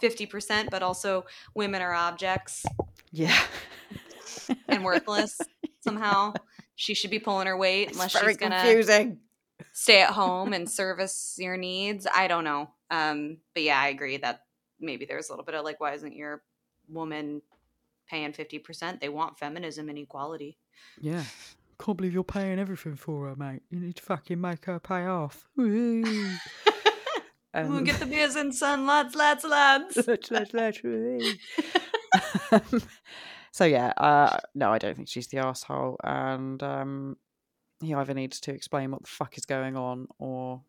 50%, 0.00 0.70
but 0.70 0.82
also 0.82 1.24
women 1.54 1.82
are 1.82 1.92
objects 1.92 2.64
Yeah. 3.16 3.38
and 4.68 4.84
worthless 4.84 5.40
somehow. 5.80 6.34
She 6.74 6.94
should 6.94 7.10
be 7.10 7.20
pulling 7.20 7.46
her 7.46 7.56
weight 7.56 7.88
It's 7.88 7.96
unless 7.96 8.12
very 8.12 8.32
she's 8.32 8.36
going 8.38 8.50
to 8.52 8.58
confusing. 8.58 9.18
stay 9.72 10.02
at 10.02 10.10
home 10.10 10.52
and 10.52 10.68
service 10.68 11.36
your 11.38 11.56
needs. 11.56 12.06
I 12.12 12.26
don't 12.26 12.42
know. 12.44 12.70
Um, 12.90 13.38
but 13.54 13.62
yeah, 13.62 13.80
I 13.80 13.88
agree 13.88 14.16
that 14.18 14.40
maybe 14.80 15.04
there's 15.04 15.28
a 15.28 15.32
little 15.32 15.44
bit 15.44 15.54
of 15.54 15.64
like, 15.64 15.80
why 15.80 15.92
isn't 15.94 16.14
your 16.16 16.42
woman 16.88 17.42
paying 18.10 18.32
50%? 18.32 19.00
They 19.00 19.08
want 19.08 19.38
feminism 19.38 19.88
and 19.88 19.98
equality. 19.98 20.58
Yeah. 21.00 21.22
Can't 21.80 21.96
believe 21.96 22.12
you're 22.14 22.24
paying 22.24 22.58
everything 22.58 22.96
for 22.96 23.28
her, 23.28 23.36
mate. 23.36 23.62
You 23.70 23.78
need 23.80 23.96
to 23.96 24.02
fucking 24.02 24.40
make 24.40 24.64
her 24.64 24.80
pay 24.80 25.06
off. 25.06 25.46
Woo. 25.56 26.02
We'll 27.54 27.76
Um, 27.76 27.84
get 27.84 28.00
the 28.00 28.06
beers 28.06 28.34
in, 28.34 28.52
son. 28.52 28.84
Lads, 28.84 29.14
lads, 29.14 29.44
lads. 29.44 29.96
Let's, 30.08 30.30
let's, 30.32 30.52
let's, 30.52 30.82
woo. 30.82 31.20
Um, 32.54 32.82
so 33.52 33.64
yeah, 33.64 33.88
uh, 33.96 34.38
no, 34.54 34.72
I 34.72 34.78
don't 34.78 34.94
think 34.96 35.08
she's 35.08 35.28
the 35.28 35.38
asshole, 35.38 35.98
and 36.04 36.62
um, 36.62 37.16
he 37.80 37.94
either 37.94 38.14
needs 38.14 38.40
to 38.40 38.52
explain 38.52 38.90
what 38.90 39.02
the 39.02 39.08
fuck 39.08 39.36
is 39.38 39.44
going 39.46 39.76
on, 39.76 40.08
or 40.18 40.62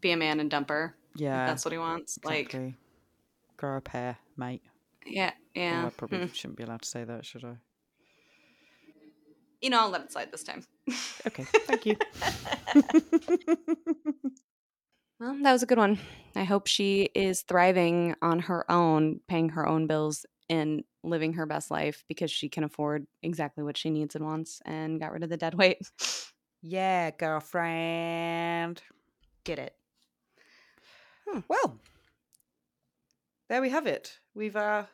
Be 0.00 0.12
a 0.12 0.16
man 0.16 0.40
and 0.40 0.50
dump 0.50 0.68
her. 0.70 0.96
yeah, 1.16 1.46
That's 1.46 1.64
what 1.64 1.72
he 1.72 1.78
wants. 1.78 2.18
Like, 2.24 2.56
grow 3.56 3.76
a 3.76 3.80
pair, 3.80 4.18
mate. 4.36 4.62
yeah, 5.06 5.30
Oh, 5.56 5.60
yeah. 5.60 5.86
I 5.86 5.90
probably 5.90 6.18
Hmm. 6.18 6.32
shouldn't 6.32 6.58
be 6.58 6.64
allowed 6.64 6.82
to 6.82 6.88
say 6.88 7.04
that, 7.04 7.24
should 7.24 7.44
I? 7.44 7.56
You 9.62 9.70
know, 9.70 9.80
I'll 9.80 9.90
let 9.90 10.02
it 10.02 10.12
slide 10.12 10.30
this 10.30 10.42
time. 10.44 10.64
Okay, 11.26 11.46
thank 11.66 11.86
you. 11.86 11.96
Well, 15.18 15.34
that 15.44 15.52
was 15.52 15.62
a 15.62 15.66
good 15.66 15.78
one. 15.78 15.98
I 16.34 16.44
hope 16.44 16.66
she 16.66 17.04
is 17.14 17.40
thriving 17.40 18.14
on 18.20 18.38
her 18.40 18.70
own, 18.70 19.20
paying 19.28 19.48
her 19.48 19.66
own 19.66 19.86
bills 19.86 20.26
and 20.48 20.84
living 21.02 21.34
her 21.34 21.46
best 21.46 21.70
life 21.70 22.04
because 22.08 22.30
she 22.30 22.48
can 22.48 22.64
afford 22.64 23.06
exactly 23.22 23.62
what 23.64 23.76
she 23.76 23.90
needs 23.90 24.14
and 24.14 24.24
wants 24.24 24.60
and 24.64 25.00
got 25.00 25.12
rid 25.12 25.22
of 25.22 25.28
the 25.30 25.36
dead 25.36 25.54
weight. 25.54 25.78
yeah, 26.62 27.10
girlfriend. 27.10 28.82
Get 29.44 29.58
it. 29.58 29.74
Well, 31.48 31.78
there 33.48 33.60
we 33.60 33.70
have 33.70 33.86
it. 33.86 34.18
We've 34.34 34.56
uh, 34.56 34.84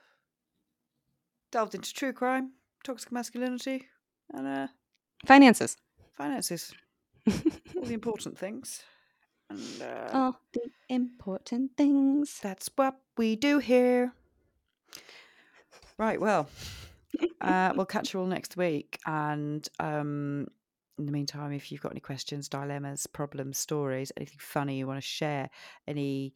delved 1.50 1.74
into 1.74 1.92
true 1.92 2.12
crime, 2.12 2.52
toxic 2.84 3.12
masculinity, 3.12 3.86
and 4.32 4.46
uh, 4.46 4.66
Finances. 5.26 5.76
finances. 6.16 6.72
All 7.76 7.84
the 7.84 7.94
important 7.94 8.38
things. 8.38 8.82
And 9.50 9.82
uh, 9.82 10.08
All 10.12 10.40
the 10.54 10.70
important 10.88 11.76
things. 11.76 12.40
that's 12.42 12.70
what 12.76 12.96
we 13.16 13.36
do 13.36 13.58
here. 13.58 14.12
Right, 16.02 16.20
well, 16.20 16.48
uh, 17.40 17.72
we'll 17.76 17.86
catch 17.94 18.12
you 18.12 18.18
all 18.18 18.26
next 18.26 18.56
week. 18.56 18.98
And 19.06 19.68
um, 19.78 20.48
in 20.98 21.06
the 21.06 21.12
meantime, 21.12 21.52
if 21.52 21.70
you've 21.70 21.80
got 21.80 21.92
any 21.92 22.00
questions, 22.00 22.48
dilemmas, 22.48 23.06
problems, 23.06 23.56
stories, 23.58 24.10
anything 24.16 24.38
funny 24.40 24.78
you 24.78 24.88
want 24.88 24.98
to 25.00 25.06
share, 25.06 25.48
any 25.86 26.34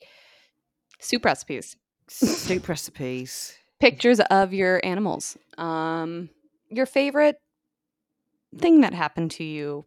Soup 1.00 1.24
recipes. 1.24 1.76
soup 2.08 2.68
recipes, 2.68 3.58
Pictures 3.80 4.20
of 4.30 4.54
your 4.54 4.80
animals. 4.86 5.36
Um, 5.58 6.30
your 6.70 6.86
favorite 6.86 7.40
thing 8.56 8.82
that 8.82 8.94
happened 8.94 9.32
to 9.32 9.44
you 9.44 9.84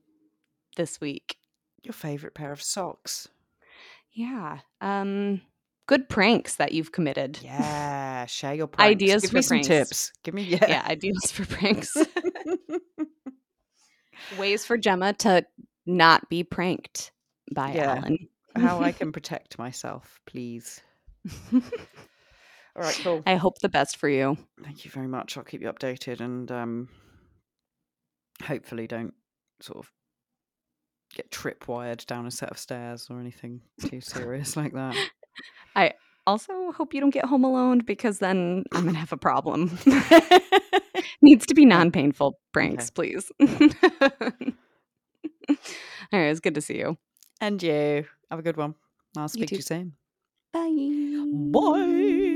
this 0.76 1.00
week. 1.00 1.38
your 1.84 1.94
favorite 1.94 2.36
pair 2.36 2.52
of 2.52 2.62
socks. 2.62 3.30
Yeah. 4.12 4.60
Um, 4.82 5.40
good 5.90 6.08
pranks 6.08 6.58
that 6.58 6.72
you've 6.72 6.92
committed. 6.92 7.40
Yeah, 7.42 8.28
share 8.28 8.54
your 8.54 8.68
pranks. 8.68 8.92
Ideas 8.92 9.22
Give 9.24 9.32
for 9.32 9.36
me 9.38 9.42
some 9.42 9.58
pranks. 9.58 9.68
tips. 9.68 10.12
Give 10.24 10.36
me 10.36 10.44
yeah. 10.48 10.66
yeah, 10.70 10.86
ideas 10.88 11.32
for 11.32 11.46
pranks. 11.48 11.98
Ways 14.38 14.66
for 14.66 14.78
Gemma 14.78 15.14
to 15.14 15.44
not 15.88 16.30
be 16.30 16.44
pranked 16.44 17.12
by 17.54 17.74
Yeah. 17.74 17.96
Alan. 17.96 18.30
How 18.56 18.80
I 18.82 18.92
can 18.92 19.12
protect 19.12 19.58
myself, 19.58 20.20
please. 20.28 20.80
All 21.52 21.62
right, 22.76 23.00
cool. 23.04 23.24
I 23.26 23.36
hope 23.36 23.58
the 23.60 23.70
best 23.70 23.98
for 23.98 24.08
you. 24.08 24.38
Thank 24.64 24.86
you 24.86 24.92
very 24.92 25.08
much. 25.08 25.38
I'll 25.38 25.44
keep 25.44 25.62
you 25.62 25.72
updated 25.74 26.20
and 26.20 26.52
um 26.52 26.90
hopefully 28.44 28.86
don't 28.86 29.16
sort 29.60 29.80
of 29.80 29.92
get 31.16 31.32
tripwired 31.32 32.06
down 32.06 32.28
a 32.28 32.32
set 32.32 32.52
of 32.52 32.60
stairs 32.60 33.08
or 33.10 33.20
anything 33.20 33.62
too 33.90 34.02
serious 34.02 34.56
like 34.56 34.74
that. 34.74 34.96
I 35.76 35.94
also, 36.28 36.72
hope 36.72 36.94
you 36.94 37.02
don't 37.02 37.10
get 37.10 37.26
home 37.26 37.44
alone 37.44 37.80
because 37.80 38.20
then 38.20 38.64
I'm 38.72 38.86
gonna 38.86 39.00
have 39.00 39.12
a 39.12 39.18
problem. 39.18 39.78
Needs 41.22 41.46
to 41.48 41.56
be 41.56 41.66
non-painful 41.66 42.40
pranks, 42.54 42.90
please. 42.90 43.32
All 43.42 43.48
right, 46.14 46.30
it's 46.30 46.40
good 46.40 46.56
to 46.56 46.62
see 46.62 46.78
you. 46.78 46.98
And 47.42 47.62
you. 47.62 48.06
Have 48.30 48.40
a 48.40 48.44
good 48.44 48.58
one. 48.58 48.76
I'll 49.18 49.28
speak 49.28 49.50
to 49.50 49.56
you 49.56 49.62
soon. 49.62 49.94
Bye. 50.54 50.70
Bye. 51.52 52.29